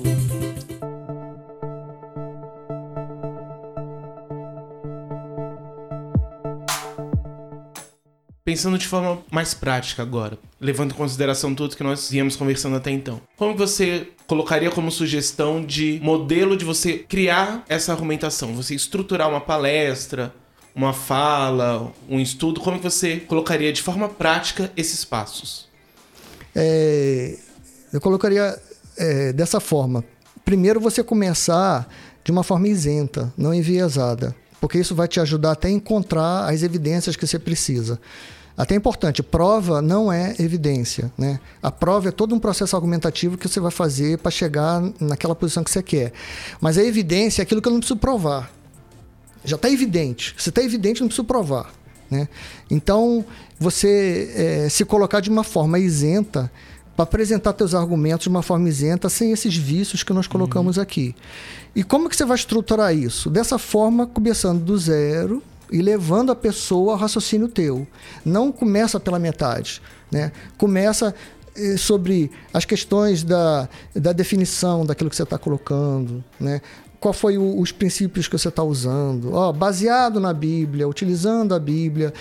Pensando 8.52 8.78
de 8.78 8.86
forma 8.86 9.24
mais 9.32 9.54
prática 9.54 10.02
agora, 10.02 10.38
levando 10.60 10.92
em 10.92 10.94
consideração 10.94 11.56
tudo 11.56 11.78
que 11.78 11.84
nós 11.86 12.10
viemos 12.10 12.36
conversando 12.36 12.76
até 12.76 12.92
então. 12.92 13.22
Como 13.38 13.56
você 13.56 14.10
colocaria 14.28 14.70
como 14.70 14.92
sugestão 14.92 15.64
de 15.64 16.02
modelo 16.04 16.58
de 16.58 16.66
você 16.66 16.98
criar 16.98 17.64
essa 17.70 17.94
argumentação? 17.94 18.54
Você 18.54 18.76
estruturar 18.76 19.30
uma 19.30 19.40
palestra, 19.40 20.34
uma 20.76 20.92
fala, 20.92 21.94
um 22.10 22.20
estudo, 22.20 22.60
como 22.60 22.78
você 22.78 23.22
colocaria 23.22 23.72
de 23.72 23.82
forma 23.82 24.10
prática 24.10 24.70
esses 24.76 25.06
passos? 25.06 25.70
É, 26.54 27.38
eu 27.94 28.02
colocaria 28.02 28.62
é, 28.98 29.32
dessa 29.32 29.62
forma. 29.62 30.04
Primeiro 30.44 30.82
você 30.82 31.02
começar 31.02 31.88
de 32.22 32.34
uma 32.34 32.44
forma 32.44 32.68
isenta, 32.68 33.34
não 33.38 33.54
enviesada, 33.54 34.36
porque 34.60 34.78
isso 34.78 34.94
vai 34.94 35.08
te 35.08 35.22
ajudar 35.22 35.54
até 35.54 35.70
encontrar 35.70 36.50
as 36.50 36.64
evidências 36.64 37.16
que 37.16 37.26
você 37.26 37.40
precisa. 37.40 37.98
Até 38.58 38.76
é 38.76 38.78
importante, 38.78 39.24
prova 39.24 39.82
não 39.82 40.12
é 40.12 40.36
evidência, 40.40 41.12
né? 41.18 41.40
A 41.64 41.72
prova 41.72 42.10
é 42.10 42.12
todo 42.12 42.36
um 42.36 42.40
processo 42.40 42.76
argumentativo 42.76 43.38
que 43.38 43.48
você 43.48 43.60
vai 43.60 43.72
fazer 43.72 44.18
para 44.18 44.30
chegar 44.30 44.82
naquela 45.00 45.34
posição 45.34 45.64
que 45.64 45.72
você 45.72 45.82
quer. 45.82 46.12
Mas 46.60 46.78
a 46.78 46.84
evidência 46.84 47.42
é 47.42 47.44
aquilo 47.44 47.62
que 47.62 47.68
eu 47.68 47.72
não 47.72 47.80
preciso 47.80 48.00
provar. 48.00 48.52
Já 49.44 49.56
está 49.56 49.70
evidente. 49.70 50.36
Se 50.38 50.50
está 50.50 50.62
evidente, 50.62 51.02
não 51.02 51.08
preciso 51.08 51.26
provar. 51.26 51.74
Né? 52.10 52.28
Então, 52.70 53.26
você 53.58 54.32
eh, 54.36 54.70
se 54.70 54.84
colocar 54.84 55.22
de 55.22 55.30
uma 55.30 55.44
forma 55.44 55.80
isenta 55.80 56.52
para 56.96 57.04
apresentar 57.04 57.54
teus 57.54 57.74
argumentos 57.74 58.24
de 58.24 58.30
uma 58.30 58.44
forma 58.44 58.68
isenta, 58.68 59.10
sem 59.10 59.32
esses 59.32 59.56
vícios 59.56 60.04
que 60.04 60.14
nós 60.14 60.28
colocamos 60.28 60.78
aqui. 60.78 61.16
E 61.76 61.84
como 61.84 62.10
que 62.10 62.16
você 62.16 62.26
vai 62.26 62.36
estruturar 62.36 62.94
isso? 62.94 63.30
Dessa 63.30 63.58
forma, 63.58 64.06
começando 64.06 64.62
do 64.62 64.78
zero 64.78 65.42
e 65.72 65.82
levando 65.82 66.32
a 66.32 66.36
pessoa 66.36 66.94
ao 66.94 66.98
raciocínio 67.00 67.48
teu. 67.48 67.88
Não 68.26 68.52
começa 68.52 69.00
pela 69.00 69.18
metade. 69.20 69.82
Né? 70.12 70.32
Começa 70.58 71.16
eh, 71.56 71.78
sobre 71.78 72.30
as 72.54 72.66
questões 72.66 73.24
da, 73.24 73.70
da 73.96 74.12
definição 74.12 74.86
daquilo 74.86 75.10
que 75.10 75.16
você 75.16 75.24
está 75.24 75.38
colocando, 75.38 76.24
né? 76.40 76.62
qual 77.00 77.14
foi 77.14 77.38
o- 77.38 77.60
os 77.60 77.72
princípios 77.72 78.28
que 78.28 78.38
você 78.38 78.50
está 78.50 78.62
usando, 78.64 79.34
Ó, 79.34 79.52
baseado 79.52 80.20
na 80.20 80.34
Bíblia, 80.34 80.88
utilizando 80.88 81.56
a 81.56 81.60
Bíblia. 81.60 82.14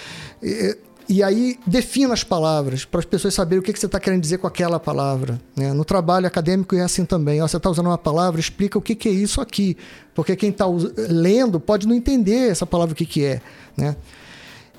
E, 1.10 1.24
aí 1.24 1.58
defina 1.66 2.14
as 2.14 2.22
palavras 2.22 2.84
para 2.84 3.00
as 3.00 3.04
pessoas 3.04 3.34
saberem 3.34 3.58
o 3.58 3.62
que, 3.62 3.72
que 3.72 3.80
você 3.80 3.86
está 3.86 3.98
querendo 3.98 4.20
dizer 4.20 4.38
com 4.38 4.46
aquela 4.46 4.78
palavra. 4.78 5.40
né? 5.56 5.72
No 5.72 5.84
trabalho 5.84 6.26
acadêmico 6.26 6.76
é 6.76 6.82
assim 6.82 7.04
também. 7.04 7.42
Ó, 7.42 7.48
você 7.48 7.56
está 7.56 7.68
usando 7.68 7.86
uma 7.88 7.98
palavra, 7.98 8.38
explica 8.38 8.78
o 8.78 8.80
que, 8.80 8.94
que 8.94 9.08
é 9.08 9.12
isso 9.12 9.40
aqui. 9.40 9.76
Porque 10.14 10.36
quem 10.36 10.50
está 10.50 10.66
lendo 10.96 11.58
pode 11.58 11.88
não 11.88 11.94
entender 11.96 12.50
essa 12.50 12.64
palavra 12.64 12.92
o 12.92 12.96
que, 12.96 13.04
que 13.04 13.24
é. 13.24 13.40
Né? 13.76 13.96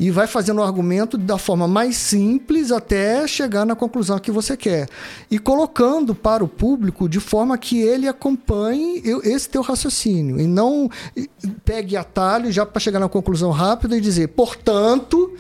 e 0.02 0.10
vai 0.10 0.26
fazendo 0.26 0.58
o 0.58 0.64
argumento 0.64 1.16
da 1.16 1.38
forma 1.38 1.68
mais 1.68 1.96
simples 1.96 2.72
até 2.72 3.28
chegar 3.28 3.68
na 3.68 3.76
conclusão 3.76 4.18
que 4.18 4.32
você 4.32 4.58
quer. 4.58 4.90
E 5.30 5.38
colocando 5.38 6.16
para 6.16 6.44
o 6.44 6.48
público 6.48 7.08
de 7.08 7.20
forma 7.20 7.56
que 7.56 7.80
ele 7.80 8.08
acompanhe 8.08 9.04
esse 9.24 9.48
teu 9.48 9.62
raciocínio. 9.62 10.40
E 10.40 10.48
não 10.48 10.90
pegue 11.64 11.96
atalho 11.96 12.52
já 12.52 12.66
para 12.66 12.80
chegar 12.80 13.00
na 13.00 13.08
conclusão 13.08 13.52
rápida 13.52 13.96
e 13.96 14.02
dizer, 14.02 14.30
portanto, 14.30 15.36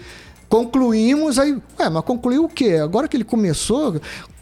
concluímos 0.51 1.39
aí. 1.39 1.57
Ué, 1.79 1.89
mas 1.89 2.03
concluiu 2.03 2.43
o 2.43 2.49
quê? 2.49 2.73
Agora 2.83 3.07
que 3.07 3.15
ele 3.15 3.23
começou. 3.23 4.01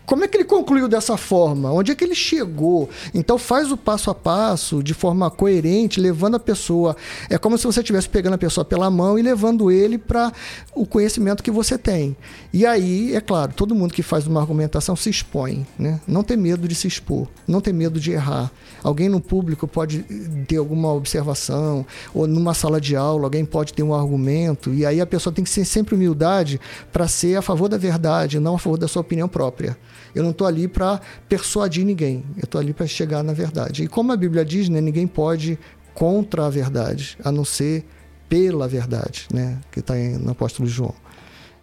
Como 0.10 0.24
é 0.24 0.28
que 0.28 0.38
ele 0.38 0.44
concluiu 0.44 0.88
dessa 0.88 1.16
forma? 1.18 1.72
Onde 1.72 1.92
é 1.92 1.96
que 1.96 2.04
ele 2.04 2.16
chegou? 2.16 2.90
Então 3.14 3.38
faz 3.38 3.72
o 3.72 3.78
passo 3.78 4.10
a 4.10 4.16
passo 4.16 4.82
de 4.82 4.92
forma 4.92 5.30
coerente, 5.30 6.00
levando 6.00 6.34
a 6.34 6.40
pessoa. 6.40 6.98
É 7.30 7.38
como 7.38 7.60
se 7.60 7.68
você 7.68 7.82
estivesse 7.82 8.10
pegando 8.10 8.34
a 8.34 8.38
pessoa 8.40 8.66
pela 8.66 8.90
mão 8.90 9.20
e 9.20 9.22
levando 9.22 9.70
ele 9.70 10.00
para 10.00 10.34
o 10.74 10.84
conhecimento 10.84 11.44
que 11.44 11.52
você 11.52 11.78
tem. 11.78 12.18
E 12.52 12.66
aí, 12.66 13.16
é 13.16 13.22
claro, 13.22 13.54
todo 13.54 13.76
mundo 13.76 13.94
que 13.94 14.02
faz 14.02 14.26
uma 14.26 14.42
argumentação 14.42 14.96
se 14.96 15.12
expõe. 15.12 15.64
Né? 15.78 16.02
Não 16.08 16.24
tem 16.24 16.36
medo 16.36 16.68
de 16.68 16.74
se 16.74 16.88
expor, 16.88 17.28
não 17.48 17.62
tem 17.62 17.72
medo 17.72 18.00
de 18.00 18.12
errar. 18.12 18.52
Alguém 18.84 19.10
no 19.10 19.22
público 19.22 19.68
pode 19.68 20.00
ter 20.48 20.58
alguma 20.58 20.92
observação, 20.92 21.86
ou 22.16 22.26
numa 22.26 22.56
sala 22.56 22.82
de 22.82 22.96
aula, 22.96 23.26
alguém 23.26 23.46
pode 23.46 23.74
ter 23.74 23.84
um 23.84 23.94
argumento, 23.94 24.74
e 24.74 24.88
aí 24.88 25.00
a 25.00 25.06
pessoa 25.06 25.32
tem 25.32 25.44
que 25.44 25.52
ser 25.52 25.66
sempre 25.66 25.94
humildade 25.94 26.60
para 26.92 27.08
ser 27.08 27.36
a 27.36 27.44
favor 27.44 27.70
da 27.70 27.78
verdade, 27.78 28.40
não 28.40 28.56
a 28.56 28.60
favor 28.60 28.78
da 28.78 28.88
sua 28.88 29.02
opinião 29.02 29.28
própria. 29.28 29.78
Eu 30.14 30.24
não 30.24 30.32
estou 30.32 30.48
ali 30.48 30.68
para 30.68 31.00
persuadir 31.28 31.86
ninguém, 31.86 32.24
eu 32.38 32.44
estou 32.46 32.60
ali 32.60 32.74
para 32.74 32.88
chegar 32.88 33.24
na 33.24 33.34
verdade. 33.34 33.84
E 33.84 33.88
como 33.88 34.12
a 34.12 34.18
Bíblia 34.18 34.44
diz, 34.44 34.70
né, 34.70 34.82
ninguém 34.82 35.08
pode 35.08 35.58
contra 35.94 36.46
a 36.46 36.50
verdade, 36.50 37.18
a 37.24 37.32
não 37.32 37.44
ser 37.44 37.86
pela 38.28 38.68
verdade, 38.68 39.28
né, 39.34 39.60
que 39.72 39.80
está 39.80 39.96
no 39.96 40.32
apóstolo 40.32 40.68
João. 40.68 40.94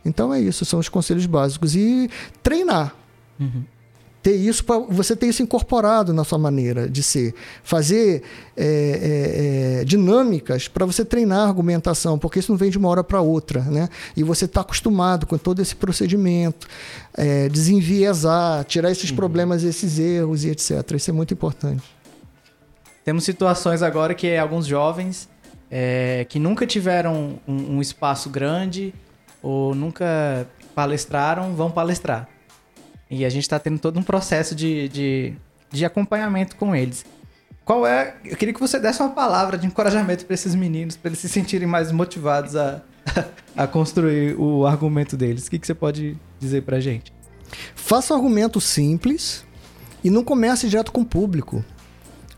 Então 0.05 0.33
é 0.33 0.41
isso, 0.41 0.65
são 0.65 0.79
os 0.79 0.89
conselhos 0.89 1.27
básicos. 1.27 1.75
E 1.75 2.09
treinar. 2.43 2.95
Ter 4.27 4.35
isso 4.35 4.65
para 4.65 4.81
você 4.81 5.15
ter 5.15 5.29
isso 5.29 5.41
incorporado 5.41 6.13
na 6.13 6.25
sua 6.25 6.37
maneira 6.37 6.91
de 6.91 7.01
ser. 7.01 7.33
Fazer 7.63 8.25
é, 8.57 8.65
é, 8.67 9.81
é, 9.83 9.85
dinâmicas 9.85 10.67
para 10.67 10.85
você 10.85 11.05
treinar 11.05 11.39
a 11.39 11.47
argumentação, 11.47 12.19
porque 12.19 12.41
isso 12.41 12.51
não 12.51 12.59
vem 12.59 12.69
de 12.69 12.77
uma 12.77 12.89
hora 12.89 13.05
para 13.05 13.21
outra. 13.21 13.61
Né? 13.61 13.89
E 14.17 14.25
você 14.25 14.47
está 14.47 14.63
acostumado 14.63 15.29
com 15.29 15.39
todo 15.39 15.63
esse 15.63 15.77
procedimento, 15.77 16.67
é, 17.17 17.49
desenviesar, 17.49 18.65
tirar 18.65 18.91
esses 18.91 19.13
problemas, 19.13 19.63
esses 19.63 19.97
erros 19.97 20.43
e 20.43 20.51
etc. 20.51 20.91
Isso 20.97 21.09
é 21.09 21.13
muito 21.13 21.33
importante. 21.33 21.85
Temos 23.05 23.23
situações 23.23 23.81
agora 23.81 24.13
que 24.13 24.37
alguns 24.37 24.67
jovens 24.67 25.29
é, 25.71 26.27
que 26.29 26.41
nunca 26.41 26.67
tiveram 26.67 27.39
um, 27.47 27.77
um 27.77 27.81
espaço 27.81 28.29
grande 28.29 28.93
ou 29.41 29.73
nunca 29.73 30.49
palestraram 30.75 31.55
vão 31.55 31.71
palestrar. 31.71 32.29
E 33.11 33.25
a 33.25 33.29
gente 33.29 33.43
está 33.43 33.59
tendo 33.59 33.79
todo 33.79 33.99
um 33.99 34.03
processo 34.03 34.55
de, 34.55 34.89
de, 34.89 35.35
de 35.71 35.85
acompanhamento 35.85 36.57
com 36.57 36.75
eles. 36.75 37.05
Qual 37.65 37.87
é? 37.87 38.15
Eu 38.25 38.37
queria 38.37 38.55
que 38.55 38.61
você 38.61 38.79
desse 38.79 39.01
uma 39.03 39.11
palavra 39.11 39.59
de 39.59 39.67
encorajamento 39.67 40.25
para 40.25 40.35
esses 40.35 40.55
meninos, 40.55 40.97
para 40.97 41.09
eles 41.09 41.19
se 41.19 41.29
sentirem 41.29 41.67
mais 41.67 41.91
motivados 41.91 42.55
a, 42.55 42.83
a 43.57 43.67
construir 43.67 44.39
o 44.39 44.67
argumento 44.67 45.17
deles. 45.17 45.47
O 45.47 45.51
que, 45.51 45.59
que 45.59 45.67
você 45.67 45.75
pode 45.75 46.17
dizer 46.39 46.63
para 46.63 46.79
gente? 46.81 47.13
Faça 47.75 48.15
um 48.15 48.17
argumento 48.17 48.61
simples 48.61 49.45
e 50.03 50.11
não 50.11 50.23
comece 50.23 50.69
direto 50.69 50.93
com 50.93 51.01
o 51.01 51.05
público. 51.05 51.65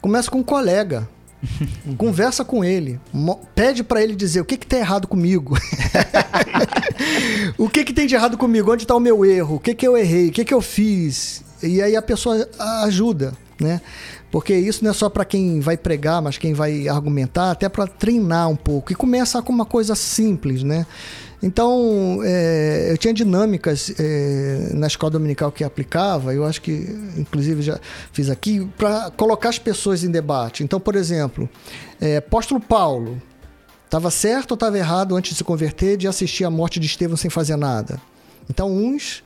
Comece 0.00 0.30
com 0.30 0.38
um 0.38 0.42
colega. 0.42 1.08
Conversa 1.96 2.44
com 2.44 2.64
ele. 2.64 3.00
Pede 3.54 3.82
para 3.82 4.02
ele 4.02 4.14
dizer 4.14 4.40
o 4.40 4.44
que, 4.44 4.56
que 4.56 4.66
tá 4.66 4.78
errado 4.78 5.06
comigo. 5.06 5.56
o 7.56 7.68
que, 7.68 7.84
que 7.84 7.92
tem 7.92 8.06
de 8.06 8.14
errado 8.14 8.36
comigo? 8.36 8.72
Onde 8.72 8.84
está 8.84 8.94
o 8.94 9.00
meu 9.00 9.24
erro? 9.24 9.56
O 9.56 9.60
que, 9.60 9.74
que 9.74 9.86
eu 9.86 9.96
errei? 9.96 10.28
O 10.28 10.32
que, 10.32 10.44
que 10.44 10.54
eu 10.54 10.60
fiz? 10.60 11.44
E 11.62 11.82
aí 11.82 11.96
a 11.96 12.02
pessoa 12.02 12.48
ajuda, 12.84 13.34
né? 13.60 13.80
Porque 14.30 14.54
isso 14.54 14.84
não 14.84 14.90
é 14.90 14.94
só 14.94 15.08
para 15.08 15.24
quem 15.24 15.60
vai 15.60 15.76
pregar, 15.76 16.20
mas 16.20 16.36
quem 16.36 16.52
vai 16.52 16.86
argumentar, 16.86 17.50
até 17.50 17.68
para 17.68 17.86
treinar 17.86 18.48
um 18.48 18.56
pouco. 18.56 18.92
E 18.92 18.94
começa 18.94 19.40
com 19.40 19.52
uma 19.52 19.64
coisa 19.64 19.94
simples, 19.94 20.62
né? 20.62 20.86
Então, 21.42 22.20
é, 22.24 22.88
eu 22.90 22.98
tinha 22.98 23.14
dinâmicas 23.14 23.92
é, 23.98 24.70
na 24.74 24.88
escola 24.88 25.12
dominical 25.12 25.52
que 25.52 25.62
aplicava, 25.62 26.34
eu 26.34 26.44
acho 26.44 26.60
que, 26.60 26.72
inclusive, 27.16 27.62
já 27.62 27.78
fiz 28.12 28.28
aqui, 28.28 28.68
para 28.76 29.10
colocar 29.12 29.48
as 29.48 29.58
pessoas 29.58 30.02
em 30.02 30.10
debate. 30.10 30.64
Então, 30.64 30.80
por 30.80 30.96
exemplo, 30.96 31.48
é, 32.00 32.16
apóstolo 32.16 32.60
Paulo, 32.60 33.22
estava 33.84 34.10
certo 34.10 34.52
ou 34.52 34.54
estava 34.54 34.76
errado 34.76 35.16
antes 35.16 35.32
de 35.32 35.38
se 35.38 35.44
converter 35.44 35.96
de 35.96 36.08
assistir 36.08 36.44
à 36.44 36.50
morte 36.50 36.80
de 36.80 36.86
Estevão 36.86 37.16
sem 37.16 37.30
fazer 37.30 37.56
nada? 37.56 38.00
Então, 38.50 38.70
uns 38.70 39.22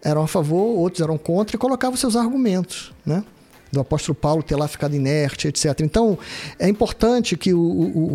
eram 0.00 0.22
a 0.22 0.28
favor, 0.28 0.78
outros 0.78 1.02
eram 1.02 1.18
contra 1.18 1.56
e 1.56 1.58
colocavam 1.58 1.96
seus 1.96 2.14
argumentos, 2.14 2.92
né? 3.04 3.24
Do 3.70 3.80
apóstolo 3.80 4.14
Paulo 4.14 4.42
ter 4.42 4.56
lá 4.56 4.66
ficado 4.66 4.94
inerte, 4.96 5.48
etc. 5.48 5.80
Então, 5.80 6.18
é 6.58 6.68
importante 6.68 7.36
que 7.36 7.52
o, 7.52 7.60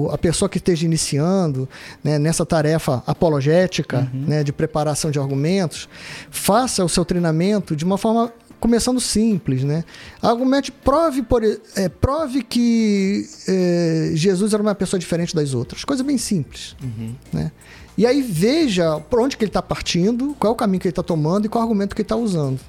o- 0.06 0.10
a 0.12 0.18
pessoa 0.18 0.49
que 0.49 0.58
esteja 0.58 0.86
iniciando 0.86 1.70
né, 2.04 2.18
nessa 2.18 2.45
tarefa 2.45 3.04
apologética, 3.06 4.10
né, 4.14 4.43
de 4.43 4.51
preparação 4.51 5.12
de 5.12 5.20
argumentos, 5.20 5.88
faça 6.32 6.84
o 6.84 6.89
seu 6.89 7.06
treinamento 7.06 7.76
de 7.76 7.86
uma 7.86 7.97
forma 7.97 8.34
começando 8.60 8.99
simples, 9.01 9.64
né? 9.64 9.84
Argumente, 10.22 10.72
prove, 10.72 11.22
por, 11.22 11.43
é, 11.43 11.89
prove 11.89 12.41
que 12.43 13.28
é, 13.47 14.12
Jesus 14.16 14.54
era 14.54 14.64
uma 14.64 14.74
pessoa 14.74 14.97
diferente 14.97 15.36
das 15.36 15.54
outras. 15.54 15.84
Coisa 15.84 16.01
bem 16.04 16.18
simples, 16.18 16.74
Uhum. 16.82 17.14
né? 17.34 17.51
E 17.97 18.08
aí 18.08 18.22
veja 18.24 18.99
por 19.01 19.20
onde 19.20 19.36
que 19.38 19.43
ele 19.43 19.49
está 19.49 19.62
partindo, 19.62 20.34
qual 20.39 20.51
é 20.51 20.54
o 20.54 20.58
caminho 20.58 20.80
que 20.80 20.88
ele 20.88 20.93
está 20.93 21.04
tomando 21.04 21.45
e 21.45 21.49
qual 21.49 21.62
argumento 21.62 21.93
que 21.93 22.01
ele 22.01 22.06
está 22.06 22.16
usando. 22.16 22.60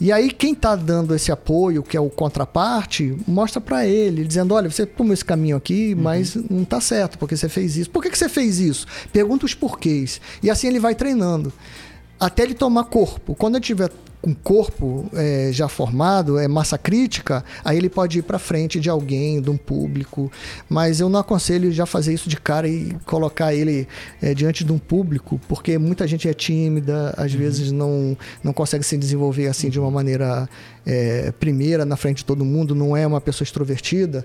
E 0.00 0.10
aí 0.10 0.30
quem 0.30 0.54
está 0.54 0.74
dando 0.74 1.14
esse 1.14 1.30
apoio, 1.30 1.82
que 1.82 1.94
é 1.94 2.00
o 2.00 2.08
contraparte, 2.08 3.16
mostra 3.28 3.60
para 3.60 3.86
ele, 3.86 4.24
dizendo, 4.24 4.54
olha, 4.54 4.70
você 4.70 4.86
tomou 4.86 5.12
esse 5.12 5.24
caminho 5.24 5.56
aqui, 5.56 5.94
mas 5.94 6.34
não 6.34 6.64
tá 6.64 6.80
certo, 6.80 7.18
porque 7.18 7.36
você 7.36 7.50
fez 7.50 7.76
isso. 7.76 7.90
Por 7.90 8.02
que, 8.02 8.08
que 8.08 8.16
você 8.16 8.28
fez 8.28 8.58
isso? 8.58 8.86
Pergunta 9.12 9.44
os 9.44 9.52
porquês. 9.52 10.18
E 10.42 10.48
assim 10.48 10.68
ele 10.68 10.80
vai 10.80 10.94
treinando. 10.94 11.52
Até 12.18 12.44
ele 12.44 12.54
tomar 12.54 12.84
corpo. 12.84 13.34
Quando 13.34 13.56
ele 13.56 13.64
tiver 13.64 13.90
com 14.20 14.34
corpo 14.34 15.08
é, 15.14 15.50
já 15.52 15.68
formado, 15.68 16.38
é 16.38 16.46
massa 16.46 16.76
crítica, 16.76 17.44
aí 17.64 17.78
ele 17.78 17.88
pode 17.88 18.18
ir 18.18 18.22
para 18.22 18.38
frente 18.38 18.78
de 18.78 18.90
alguém, 18.90 19.40
de 19.40 19.50
um 19.50 19.56
público. 19.56 20.30
Mas 20.68 21.00
eu 21.00 21.08
não 21.08 21.20
aconselho 21.20 21.72
já 21.72 21.86
fazer 21.86 22.12
isso 22.12 22.28
de 22.28 22.36
cara 22.36 22.68
e 22.68 22.94
colocar 23.06 23.54
ele 23.54 23.88
é, 24.20 24.34
diante 24.34 24.64
de 24.64 24.72
um 24.72 24.78
público, 24.78 25.40
porque 25.48 25.78
muita 25.78 26.06
gente 26.06 26.28
é 26.28 26.34
tímida, 26.34 27.14
às 27.16 27.32
vezes 27.32 27.72
não, 27.72 28.16
não 28.44 28.52
consegue 28.52 28.84
se 28.84 28.96
desenvolver 28.96 29.46
assim 29.48 29.70
de 29.70 29.80
uma 29.80 29.90
maneira 29.90 30.48
é, 30.84 31.32
primeira 31.32 31.84
na 31.84 31.96
frente 31.96 32.18
de 32.18 32.24
todo 32.24 32.44
mundo, 32.44 32.74
não 32.74 32.96
é 32.96 33.06
uma 33.06 33.20
pessoa 33.20 33.44
extrovertida. 33.44 34.24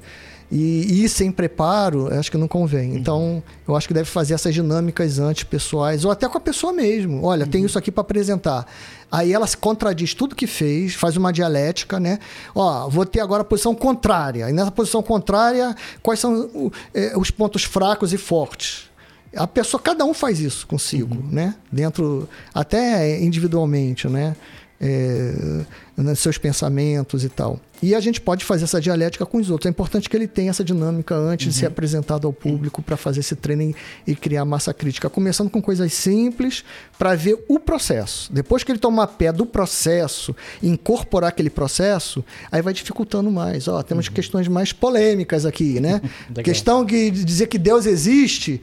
E 0.51 1.03
ir 1.03 1.09
sem 1.09 1.31
preparo, 1.31 2.07
acho 2.13 2.29
que 2.29 2.37
não 2.37 2.47
convém. 2.47 2.95
Então, 2.95 3.41
eu 3.67 3.75
acho 3.75 3.87
que 3.87 3.93
deve 3.95 4.07
fazer 4.07 4.35
essas 4.35 4.53
dinâmicas 4.53 5.17
antes, 5.17 5.43
pessoais, 5.43 6.05
ou 6.05 6.11
até 6.11 6.29
com 6.29 6.37
a 6.37 6.41
pessoa 6.41 6.71
mesmo. 6.71 7.23
Olha, 7.23 7.47
tem 7.47 7.65
isso 7.65 7.79
aqui 7.79 7.91
para 7.91 8.01
apresentar. 8.01 8.67
Aí 9.11 9.31
ela 9.31 9.47
se 9.47 9.55
contradiz 9.55 10.13
tudo 10.13 10.35
que 10.35 10.47
fez, 10.47 10.93
faz 10.93 11.15
uma 11.15 11.31
dialética, 11.31 11.99
né? 11.99 12.19
Ó, 12.53 12.89
vou 12.89 13.05
ter 13.05 13.19
agora 13.19 13.41
a 13.41 13.45
posição 13.45 13.73
contrária. 13.73 14.49
E 14.49 14.53
nessa 14.53 14.71
posição 14.71 15.01
contrária, 15.01 15.75
quais 16.01 16.19
são 16.19 16.71
eh, 16.93 17.13
os 17.15 17.31
pontos 17.31 17.63
fracos 17.63 18.13
e 18.13 18.17
fortes? 18.17 18.89
A 19.35 19.47
pessoa, 19.47 19.81
cada 19.81 20.05
um 20.05 20.13
faz 20.13 20.39
isso 20.39 20.65
consigo, 20.65 21.15
né? 21.31 21.55
Dentro, 21.71 22.27
até 22.53 23.21
individualmente, 23.21 24.07
né? 24.07 24.35
É, 24.79 25.65
nos 25.97 26.19
seus 26.19 26.37
pensamentos 26.37 27.23
e 27.23 27.29
tal. 27.29 27.59
E 27.81 27.93
a 27.93 27.99
gente 27.99 28.21
pode 28.21 28.43
fazer 28.45 28.63
essa 28.63 28.79
dialética 28.79 29.25
com 29.25 29.37
os 29.37 29.49
outros. 29.49 29.67
É 29.67 29.69
importante 29.69 30.09
que 30.09 30.15
ele 30.15 30.27
tenha 30.27 30.49
essa 30.49 30.63
dinâmica 30.63 31.15
antes 31.15 31.53
de 31.53 31.59
ser 31.59 31.65
apresentado 31.67 32.25
ao 32.25 32.33
público 32.33 32.81
para 32.81 32.95
fazer 32.95 33.19
esse 33.19 33.35
treino 33.35 33.75
e 34.07 34.15
criar 34.15 34.45
massa 34.45 34.73
crítica. 34.73 35.09
Começando 35.09 35.49
com 35.49 35.61
coisas 35.61 35.93
simples 35.93 36.63
para 36.97 37.15
ver 37.15 37.43
o 37.47 37.59
processo. 37.59 38.31
Depois 38.31 38.63
que 38.63 38.71
ele 38.71 38.79
tomar 38.79 39.07
pé 39.07 39.31
do 39.31 39.45
processo 39.45 40.35
e 40.61 40.69
incorporar 40.69 41.29
aquele 41.29 41.49
processo, 41.49 42.23
aí 42.51 42.61
vai 42.61 42.73
dificultando 42.73 43.29
mais. 43.29 43.67
Ó, 43.67 43.81
temos 43.83 44.07
questões 44.09 44.47
mais 44.47 44.71
polêmicas 44.71 45.45
aqui, 45.45 45.79
né? 45.79 46.01
Questão 46.43 46.85
de 46.85 47.11
dizer 47.11 47.47
que 47.47 47.57
Deus 47.57 47.85
existe, 47.85 48.61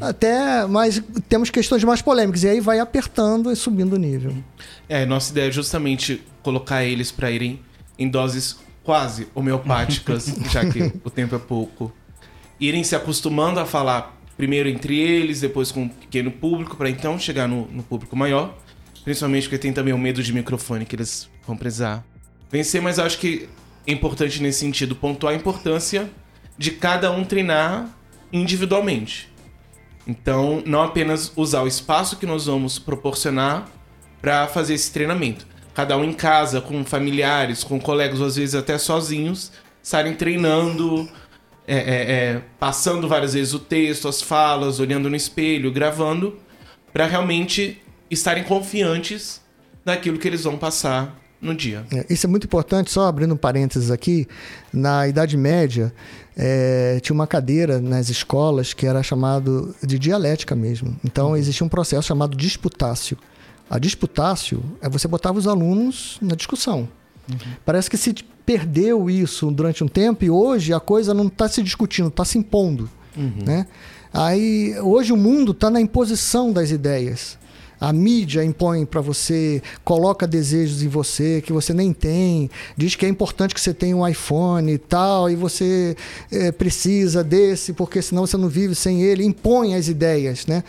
até, 0.00 0.66
mas 0.66 1.02
temos 1.28 1.50
questões 1.50 1.82
mais 1.82 2.02
polêmicas. 2.02 2.42
E 2.42 2.48
aí 2.48 2.60
vai 2.60 2.78
apertando 2.78 3.50
e 3.50 3.56
subindo 3.56 3.94
o 3.94 3.98
nível. 3.98 4.34
É, 4.88 5.06
nossa 5.06 5.30
ideia 5.30 5.48
é 5.48 5.52
justamente 5.52 6.22
colocar 6.42 6.84
eles 6.84 7.10
para 7.10 7.30
irem 7.30 7.60
em 7.98 8.08
doses 8.08 8.58
quase 8.82 9.28
homeopáticas, 9.34 10.26
já 10.50 10.64
que 10.64 10.92
o 11.04 11.10
tempo 11.10 11.34
é 11.34 11.38
pouco. 11.38 11.92
Irem 12.58 12.84
se 12.84 12.94
acostumando 12.94 13.60
a 13.60 13.66
falar 13.66 14.18
primeiro 14.36 14.68
entre 14.68 14.98
eles, 14.98 15.40
depois 15.40 15.70
com 15.70 15.82
um 15.82 15.88
pequeno 15.88 16.30
público, 16.30 16.76
para 16.76 16.88
então 16.88 17.18
chegar 17.18 17.46
no, 17.46 17.66
no 17.66 17.82
público 17.82 18.16
maior. 18.16 18.56
Principalmente 19.04 19.44
porque 19.44 19.58
tem 19.58 19.72
também 19.72 19.94
o 19.94 19.98
medo 19.98 20.22
de 20.22 20.32
microfone 20.32 20.84
que 20.84 20.94
eles 20.94 21.28
vão 21.46 21.56
precisar 21.56 22.04
vencer, 22.50 22.82
mas 22.82 22.98
acho 22.98 23.18
que 23.18 23.48
é 23.86 23.92
importante 23.92 24.42
nesse 24.42 24.58
sentido 24.60 24.96
pontuar 24.96 25.32
a 25.32 25.36
importância 25.36 26.10
de 26.58 26.72
cada 26.72 27.10
um 27.12 27.24
treinar 27.24 27.88
individualmente. 28.32 29.30
Então, 30.06 30.62
não 30.66 30.82
apenas 30.82 31.32
usar 31.36 31.62
o 31.62 31.68
espaço 31.68 32.16
que 32.16 32.26
nós 32.26 32.46
vamos 32.46 32.78
proporcionar 32.78 33.68
para 34.20 34.46
fazer 34.48 34.74
esse 34.74 34.92
treinamento. 34.92 35.46
Cada 35.80 35.96
um 35.96 36.04
em 36.04 36.12
casa, 36.12 36.60
com 36.60 36.84
familiares, 36.84 37.64
com 37.64 37.80
colegas, 37.80 38.20
ou 38.20 38.26
às 38.26 38.36
vezes 38.36 38.54
até 38.54 38.76
sozinhos, 38.76 39.50
estarem 39.82 40.14
treinando, 40.14 41.08
é, 41.66 41.74
é, 41.74 42.12
é, 42.12 42.42
passando 42.58 43.08
várias 43.08 43.32
vezes 43.32 43.54
o 43.54 43.58
texto, 43.58 44.06
as 44.06 44.20
falas, 44.20 44.78
olhando 44.78 45.08
no 45.08 45.16
espelho, 45.16 45.72
gravando, 45.72 46.36
para 46.92 47.06
realmente 47.06 47.80
estarem 48.10 48.44
confiantes 48.44 49.40
naquilo 49.82 50.18
que 50.18 50.28
eles 50.28 50.44
vão 50.44 50.58
passar 50.58 51.18
no 51.40 51.54
dia. 51.54 51.86
É, 51.90 52.12
Isso 52.12 52.26
é 52.26 52.28
muito 52.28 52.44
importante, 52.44 52.90
só 52.90 53.06
abrindo 53.06 53.32
um 53.32 53.38
parênteses 53.38 53.90
aqui. 53.90 54.28
Na 54.70 55.08
Idade 55.08 55.34
Média, 55.34 55.94
é, 56.36 57.00
tinha 57.00 57.14
uma 57.14 57.26
cadeira 57.26 57.80
nas 57.80 58.10
escolas 58.10 58.74
que 58.74 58.86
era 58.86 59.02
chamado 59.02 59.74
de 59.82 59.98
dialética 59.98 60.54
mesmo. 60.54 60.94
Então, 61.02 61.34
existia 61.34 61.64
um 61.64 61.70
processo 61.70 62.06
chamado 62.06 62.36
disputácio. 62.36 63.16
A 63.70 63.78
disputácio 63.78 64.62
é 64.82 64.88
você 64.88 65.06
botava 65.06 65.38
os 65.38 65.46
alunos 65.46 66.18
na 66.20 66.34
discussão. 66.34 66.88
Parece 67.64 67.88
que 67.88 67.96
se 67.96 68.12
perdeu 68.44 69.08
isso 69.08 69.48
durante 69.52 69.84
um 69.84 69.88
tempo 69.88 70.24
e 70.24 70.30
hoje 70.30 70.74
a 70.74 70.80
coisa 70.80 71.14
não 71.14 71.28
está 71.28 71.48
se 71.48 71.62
discutindo, 71.62 72.08
está 72.08 72.24
se 72.24 72.36
impondo. 72.36 72.90
Né? 73.46 73.66
Aí, 74.12 74.74
hoje 74.80 75.12
o 75.12 75.16
mundo 75.16 75.52
está 75.52 75.70
na 75.70 75.80
imposição 75.80 76.52
das 76.52 76.72
ideias. 76.72 77.38
A 77.80 77.92
mídia 77.94 78.44
impõe 78.44 78.84
para 78.84 79.00
você, 79.00 79.62
coloca 79.82 80.26
desejos 80.26 80.82
em 80.82 80.88
você 80.88 81.40
que 81.40 81.50
você 81.50 81.72
nem 81.72 81.94
tem, 81.94 82.50
diz 82.76 82.94
que 82.94 83.06
é 83.06 83.08
importante 83.08 83.54
que 83.54 83.60
você 83.60 83.72
tenha 83.72 83.96
um 83.96 84.06
iPhone 84.06 84.70
e 84.70 84.76
tal, 84.76 85.30
e 85.30 85.34
você 85.34 85.96
eh, 86.30 86.52
precisa 86.52 87.24
desse, 87.24 87.72
porque 87.72 88.02
senão 88.02 88.26
você 88.26 88.36
não 88.36 88.48
vive 88.48 88.74
sem 88.74 89.02
ele, 89.02 89.24
impõe 89.24 89.74
as 89.76 89.88
ideias, 89.88 90.46
né? 90.46 90.62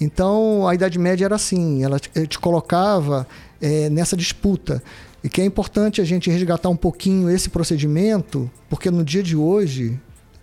Então 0.00 0.66
a 0.66 0.74
Idade 0.74 0.98
Média 0.98 1.24
era 1.24 1.36
assim, 1.36 1.84
ela 1.84 1.98
te, 1.98 2.10
eh, 2.14 2.26
colocava 2.40 3.26
eh, 3.60 3.88
nessa 3.90 4.16
disputa. 4.16 4.82
E 5.22 5.28
que 5.28 5.40
é 5.40 5.44
importante 5.44 6.00
a 6.00 6.04
gente 6.04 6.30
resgatar 6.30 6.68
um 6.68 6.76
pouquinho 6.76 7.30
esse 7.30 7.48
procedimento, 7.48 8.50
porque 8.68 8.90
no 8.90 9.02
dia 9.02 9.22
de 9.22 9.34
hoje, 9.34 9.98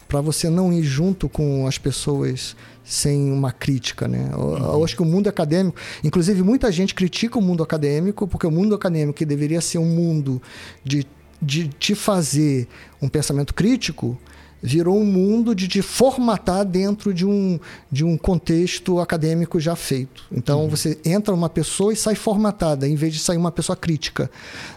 para 0.08 0.22
você 0.22 0.50
não 0.50 0.74
ir 0.74 0.84
junto 0.84 1.30
com 1.30 1.68
as 1.68 1.78
pessoas 1.78 2.56
sem 2.84 3.32
uma 3.32 3.52
crítica, 3.52 4.08
né? 4.08 4.30
Eu, 4.34 4.58
eu 4.58 4.84
acho 4.84 4.96
que 4.96 5.02
o 5.02 5.06
mundo 5.06 5.30
acadêmico, 5.30 5.78
inclusive 6.04 6.42
muita 6.42 6.72
gente 6.72 6.96
critica 6.96 7.38
o 7.38 7.42
mundo 7.42 7.62
acadêmico, 7.62 8.28
porque 8.28 8.48
o 8.48 8.52
mundo 8.52 8.74
acadêmico 8.74 9.18
que 9.18 9.26
deveria 9.26 9.62
ser 9.62 9.78
um 9.78 9.86
mundo 9.86 10.42
de, 10.84 11.06
de 11.42 11.68
te 11.68 11.94
fazer 11.94 12.68
um 13.02 13.08
pensamento 13.08 13.54
crítico, 13.54 14.18
virou 14.62 15.00
um 15.00 15.06
mundo 15.06 15.56
de 15.56 15.68
te 15.68 15.82
formatar 15.82 16.64
dentro 16.64 17.14
de 17.14 17.26
um, 17.26 17.60
de 17.92 18.04
um 18.04 18.18
contexto 18.18 19.00
acadêmico 19.00 19.60
já 19.60 19.76
feito. 19.76 20.24
Então 20.32 20.70
você 20.70 21.00
entra 21.04 21.34
uma 21.34 21.50
pessoa 21.50 21.92
e 21.94 21.96
sai 21.96 22.16
formatada, 22.16 22.88
em 22.88 22.96
vez 22.96 23.14
de 23.14 23.20
sair 23.20 23.38
uma 23.38 23.52
pessoa 23.52 23.76
crítica. 23.76 24.30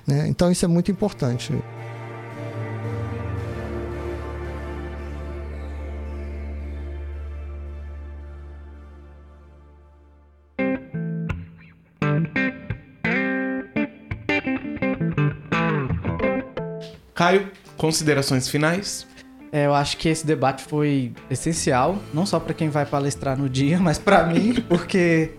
Né? 0.06 0.26
Então 0.28 0.50
isso 0.50 0.64
é 0.64 0.68
muito 0.68 0.90
importante. 0.90 1.52
Caio, 17.14 17.48
considerações 17.76 18.48
finais? 18.48 19.06
É, 19.54 19.66
eu 19.66 19.74
acho 19.74 19.96
que 19.98 20.08
esse 20.08 20.26
debate 20.26 20.64
foi 20.64 21.12
essencial, 21.30 21.96
não 22.12 22.26
só 22.26 22.40
para 22.40 22.52
quem 22.52 22.68
vai 22.70 22.84
palestrar 22.84 23.38
no 23.38 23.48
dia, 23.48 23.78
mas 23.80 23.98
para 23.98 24.26
mim, 24.26 24.54
porque 24.68 25.30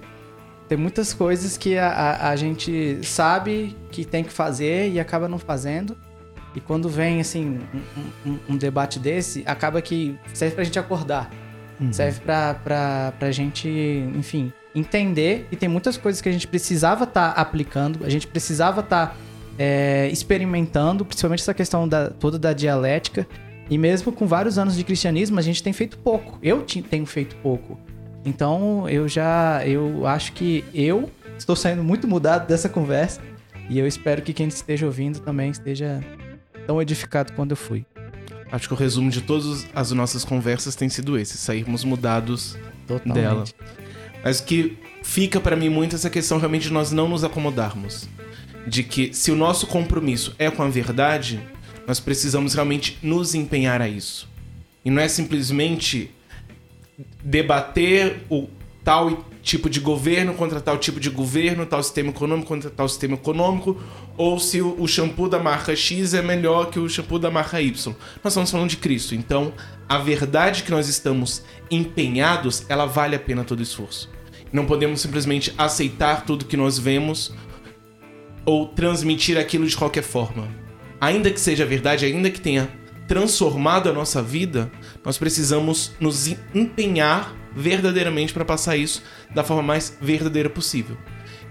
tem 0.70 0.78
muitas 0.78 1.14
coisas 1.14 1.58
que 1.58 1.78
a, 1.78 1.90
a, 1.90 2.30
a 2.30 2.36
gente 2.38 3.00
sabe 3.04 3.76
que 3.92 4.06
tem 4.06 4.24
que 4.24 4.32
fazer 4.32 4.90
e 4.90 5.02
acaba 5.02 5.28
não 5.28 5.38
fazendo. 5.38 5.98
E 6.56 6.62
quando 6.62 6.88
vem, 6.88 7.20
assim, 7.20 7.60
um, 8.26 8.32
um- 8.32 8.40
um 8.52 8.58
debate 8.58 9.00
desse, 9.00 9.44
acaba 9.46 9.82
que 9.82 10.18
serve 10.34 10.56
pra 10.56 10.64
gente 10.64 10.80
acordar. 10.80 11.30
Serve 11.92 12.22
pra, 12.22 12.54
pra, 12.54 13.14
pra 13.20 13.32
gente, 13.34 13.68
enfim, 14.16 14.54
entender 14.74 15.46
que 15.50 15.58
tem 15.58 15.68
muitas 15.68 15.98
coisas 15.98 16.22
que 16.22 16.30
a 16.30 16.32
gente 16.32 16.48
precisava 16.48 17.04
estar 17.04 17.32
aplicando, 17.32 18.06
a 18.06 18.10
gente 18.10 18.26
precisava 18.28 18.80
estar 18.80 19.18
é, 19.60 20.08
experimentando, 20.10 21.04
principalmente 21.04 21.42
essa 21.42 21.54
questão 21.54 21.86
da, 21.86 22.10
toda 22.12 22.40
da 22.40 22.54
dialética. 22.54 23.28
E 23.70 23.78
mesmo 23.78 24.12
com 24.12 24.28
vários 24.28 24.58
anos 24.58 24.76
de 24.76 24.84
cristianismo, 24.84 25.40
a 25.40 25.42
gente 25.42 25.64
tem 25.64 25.74
feito 25.74 25.98
pouco. 25.98 26.38
Eu 26.42 26.64
tenho 26.64 27.06
feito 27.06 27.36
pouco. 27.38 27.80
Então, 28.24 28.88
eu 28.90 29.08
já. 29.08 29.66
Eu 29.66 30.06
acho 30.06 30.34
que 30.34 30.64
eu 30.74 31.10
estou 31.38 31.56
saindo 31.56 31.84
muito 31.84 32.08
mudado 32.08 32.48
dessa 32.48 32.70
conversa. 32.70 33.22
E 33.70 33.80
eu 33.80 33.88
espero 33.88 34.22
que 34.22 34.34
quem 34.34 34.48
esteja 34.48 34.86
ouvindo 34.86 35.20
também 35.20 35.50
esteja 35.50 36.04
tão 36.68 36.80
edificado 36.82 37.34
quanto 37.34 37.52
eu 37.52 37.58
fui. 37.58 37.86
Acho 38.52 38.68
que 38.68 38.74
o 38.74 38.78
resumo 38.78 39.10
de 39.10 39.22
todas 39.22 39.66
as 39.74 39.92
nossas 39.92 40.24
conversas 40.24 40.76
tem 40.76 40.88
sido 40.88 41.18
esse: 41.18 41.38
sairmos 41.38 41.84
mudados 41.84 42.56
Totalmente. 42.88 43.16
dela. 43.24 43.44
Mas 44.24 44.40
que 44.40 44.78
fica 45.04 45.40
pra 45.40 45.56
mim 45.56 45.70
muito 45.70 45.94
é 45.94 45.96
essa 45.96 46.10
questão 46.10 46.38
realmente 46.38 46.64
de 46.68 46.74
nós 46.74 46.92
não 46.92 47.08
nos 47.08 47.24
acomodarmos. 47.24 48.08
de 48.68 48.82
que 48.82 49.14
se 49.14 49.30
o 49.32 49.36
nosso 49.36 49.68
compromisso 49.68 50.34
é 50.40 50.50
com 50.50 50.64
a 50.64 50.68
verdade, 50.68 51.40
nós 51.88 52.00
precisamos 52.00 52.54
realmente 52.54 52.98
nos 53.02 53.36
empenhar 53.36 53.82
a 53.82 53.88
isso. 53.88 54.28
E 54.84 54.90
não 54.90 55.02
é 55.02 55.08
simplesmente 55.08 56.12
debater 57.24 58.24
o 58.30 58.48
tal 58.84 59.26
tipo 59.42 59.70
de 59.70 59.80
governo 59.80 60.34
contra 60.34 60.60
tal 60.62 60.78
tipo 60.78 61.00
de 61.00 61.10
governo, 61.10 61.66
tal 61.66 61.82
sistema 61.84 62.10
econômico 62.10 62.48
contra 62.48 62.70
tal 62.70 62.88
sistema 62.88 63.16
econômico, 63.16 63.80
ou 64.18 64.40
se 64.40 64.62
o 64.62 64.88
shampoo 64.88 65.28
da 65.28 65.40
marca 65.40 65.76
X 65.76 66.14
é 66.14 66.22
melhor 66.22 66.70
que 66.70 66.80
o 66.80 66.90
shampoo 66.90 67.20
da 67.20 67.30
marca 67.30 67.62
Y. 67.62 67.96
Nós 68.24 68.34
estamos 68.34 68.52
falando 68.52 68.70
de 68.70 68.78
Cristo. 68.78 69.14
Então, 69.14 69.54
a 69.88 69.98
verdade 69.98 70.64
que 70.64 70.72
nós 70.72 70.88
estamos 70.88 71.44
empenhados, 71.70 72.66
ela 72.70 72.86
vale 72.86 73.16
a 73.16 73.20
pena 73.20 73.44
todo 73.44 73.62
esforço. 73.62 74.10
Não 74.52 74.66
podemos 74.66 75.02
simplesmente 75.02 75.54
aceitar 75.58 76.26
tudo 76.26 76.46
que 76.46 76.58
nós 76.58 76.80
vemos 76.80 77.34
ou 78.46 78.68
transmitir 78.68 79.38
aquilo 79.38 79.68
de 79.68 79.76
qualquer 79.76 80.04
forma. 80.04 80.65
Ainda 81.00 81.30
que 81.32 81.40
seja 81.40 81.66
verdade, 81.66 82.06
ainda 82.06 82.30
que 82.30 82.40
tenha 82.40 82.70
transformado 83.08 83.90
a 83.90 83.94
nossa 83.94 84.22
vida, 84.22 84.72
nós 85.04 85.18
precisamos 85.18 85.92
nos 86.00 86.28
empenhar 86.54 87.36
verdadeiramente 87.56 88.34
para 88.34 88.44
passar 88.44 88.76
isso 88.76 89.04
da 89.34 89.44
forma 89.44 89.64
mais 89.64 89.98
verdadeira 90.02 90.50
possível. 90.50 90.98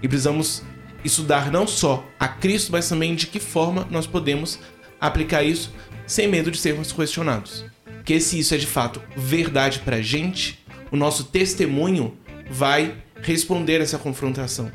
E 0.01 0.07
precisamos 0.07 0.63
estudar 1.03 1.51
não 1.51 1.65
só 1.65 2.05
a 2.19 2.27
Cristo, 2.27 2.71
mas 2.71 2.89
também 2.89 3.15
de 3.15 3.27
que 3.27 3.39
forma 3.39 3.87
nós 3.89 4.05
podemos 4.05 4.59
aplicar 4.99 5.43
isso 5.43 5.73
sem 6.05 6.27
medo 6.27 6.51
de 6.51 6.57
sermos 6.57 6.91
questionados. 6.91 7.65
Porque 7.97 8.19
se 8.19 8.37
isso 8.37 8.53
é 8.53 8.57
de 8.57 8.67
fato 8.67 9.01
verdade 9.15 9.79
para 9.79 9.97
a 9.97 10.01
gente, 10.01 10.63
o 10.91 10.97
nosso 10.97 11.25
testemunho 11.25 12.15
vai 12.49 12.95
responder 13.21 13.81
essa 13.81 13.97
confrontação. 13.97 14.71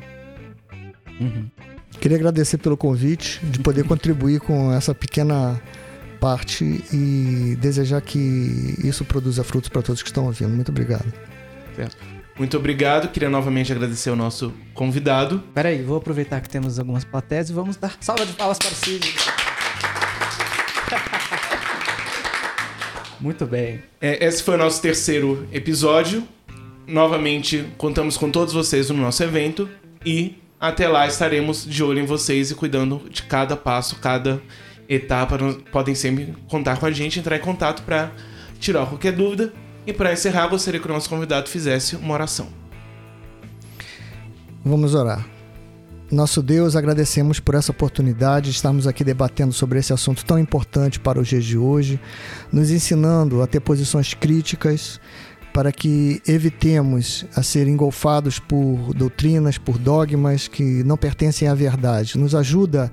Uhum. 1.19 1.49
Queria 2.01 2.17
agradecer 2.17 2.57
pelo 2.57 2.75
convite, 2.75 3.39
de 3.43 3.59
poder 3.59 3.83
contribuir 3.83 4.39
com 4.39 4.73
essa 4.73 4.93
pequena 4.95 5.61
parte 6.19 6.83
e 6.91 7.55
desejar 7.61 8.01
que 8.01 8.75
isso 8.83 9.05
produza 9.05 9.43
frutos 9.43 9.69
para 9.69 9.83
todos 9.83 10.01
que 10.01 10.09
estão 10.09 10.25
ouvindo. 10.25 10.49
Muito 10.49 10.69
obrigado. 10.69 11.05
Certo. 11.75 11.97
Muito 12.39 12.57
obrigado. 12.57 13.09
Queria 13.09 13.29
novamente 13.29 13.71
agradecer 13.71 14.09
ao 14.09 14.15
nosso 14.15 14.51
convidado. 14.73 15.43
Peraí, 15.53 15.83
vou 15.83 15.97
aproveitar 15.97 16.41
que 16.41 16.49
temos 16.49 16.79
algumas 16.79 17.03
plateias 17.03 17.51
e 17.51 17.53
vamos 17.53 17.75
dar 17.77 17.95
salva 17.99 18.25
de 18.25 18.33
palmas 18.33 18.57
para 18.57 18.71
o 18.71 18.75
Cid. 18.75 19.05
Muito 23.21 23.45
bem. 23.45 23.83
É, 24.01 24.25
esse 24.25 24.41
foi 24.41 24.55
o 24.55 24.57
nosso 24.57 24.81
terceiro 24.81 25.47
episódio. 25.51 26.27
Novamente, 26.87 27.63
contamos 27.77 28.17
com 28.17 28.31
todos 28.31 28.55
vocês 28.55 28.89
no 28.89 28.97
nosso 28.97 29.21
evento 29.23 29.69
e 30.03 30.40
até 30.61 30.87
lá 30.87 31.07
estaremos 31.07 31.65
de 31.65 31.83
olho 31.83 31.99
em 31.99 32.05
vocês 32.05 32.51
e 32.51 32.55
cuidando 32.55 33.01
de 33.09 33.23
cada 33.23 33.57
passo, 33.57 33.95
cada 33.95 34.39
etapa, 34.87 35.35
podem 35.71 35.95
sempre 35.95 36.35
contar 36.47 36.77
com 36.77 36.85
a 36.85 36.91
gente, 36.91 37.19
entrar 37.19 37.35
em 37.35 37.39
contato 37.39 37.81
para 37.81 38.11
tirar 38.59 38.85
qualquer 38.85 39.11
dúvida. 39.11 39.51
E 39.87 39.91
para 39.91 40.13
encerrar, 40.13 40.47
gostaria 40.47 40.79
que 40.79 40.85
o 40.85 40.93
nosso 40.93 41.09
convidado 41.09 41.49
fizesse 41.49 41.95
uma 41.95 42.13
oração. 42.13 42.49
Vamos 44.63 44.93
orar. 44.93 45.25
Nosso 46.11 46.43
Deus, 46.43 46.75
agradecemos 46.75 47.39
por 47.39 47.55
essa 47.55 47.71
oportunidade 47.71 48.51
de 48.51 48.55
estarmos 48.57 48.85
aqui 48.85 49.03
debatendo 49.03 49.53
sobre 49.53 49.79
esse 49.79 49.93
assunto 49.93 50.23
tão 50.23 50.37
importante 50.37 50.99
para 50.99 51.19
os 51.19 51.27
dias 51.27 51.45
de 51.45 51.57
hoje, 51.57 51.99
nos 52.51 52.69
ensinando 52.69 53.41
a 53.41 53.47
ter 53.47 53.61
posições 53.61 54.13
críticas, 54.13 54.99
para 55.53 55.71
que 55.71 56.21
evitemos 56.27 57.25
a 57.35 57.43
ser 57.43 57.67
engolfados 57.67 58.39
por 58.39 58.93
doutrinas, 58.93 59.57
por 59.57 59.77
dogmas 59.77 60.47
que 60.47 60.83
não 60.83 60.97
pertencem 60.97 61.47
à 61.47 61.53
verdade. 61.53 62.17
Nos 62.17 62.33
ajuda 62.33 62.91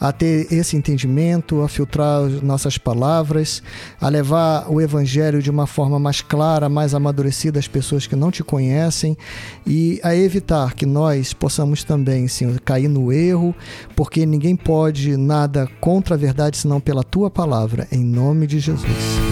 a 0.00 0.12
ter 0.12 0.52
esse 0.52 0.76
entendimento, 0.76 1.62
a 1.62 1.68
filtrar 1.68 2.22
nossas 2.42 2.78
palavras, 2.78 3.62
a 4.00 4.08
levar 4.08 4.70
o 4.70 4.80
evangelho 4.80 5.42
de 5.42 5.50
uma 5.50 5.66
forma 5.66 5.98
mais 5.98 6.20
clara, 6.20 6.68
mais 6.68 6.94
amadurecida 6.94 7.58
às 7.58 7.68
pessoas 7.68 8.06
que 8.06 8.16
não 8.16 8.30
te 8.30 8.42
conhecem 8.42 9.16
e 9.66 10.00
a 10.02 10.14
evitar 10.14 10.74
que 10.74 10.86
nós 10.86 11.32
possamos 11.32 11.84
também, 11.84 12.26
Senhor, 12.28 12.58
cair 12.60 12.88
no 12.88 13.12
erro, 13.12 13.54
porque 13.94 14.26
ninguém 14.26 14.56
pode 14.56 15.16
nada 15.16 15.68
contra 15.80 16.14
a 16.14 16.18
verdade 16.18 16.56
senão 16.56 16.80
pela 16.80 17.04
tua 17.04 17.30
palavra, 17.30 17.86
em 17.92 18.04
nome 18.04 18.46
de 18.46 18.58
Jesus. 18.58 19.29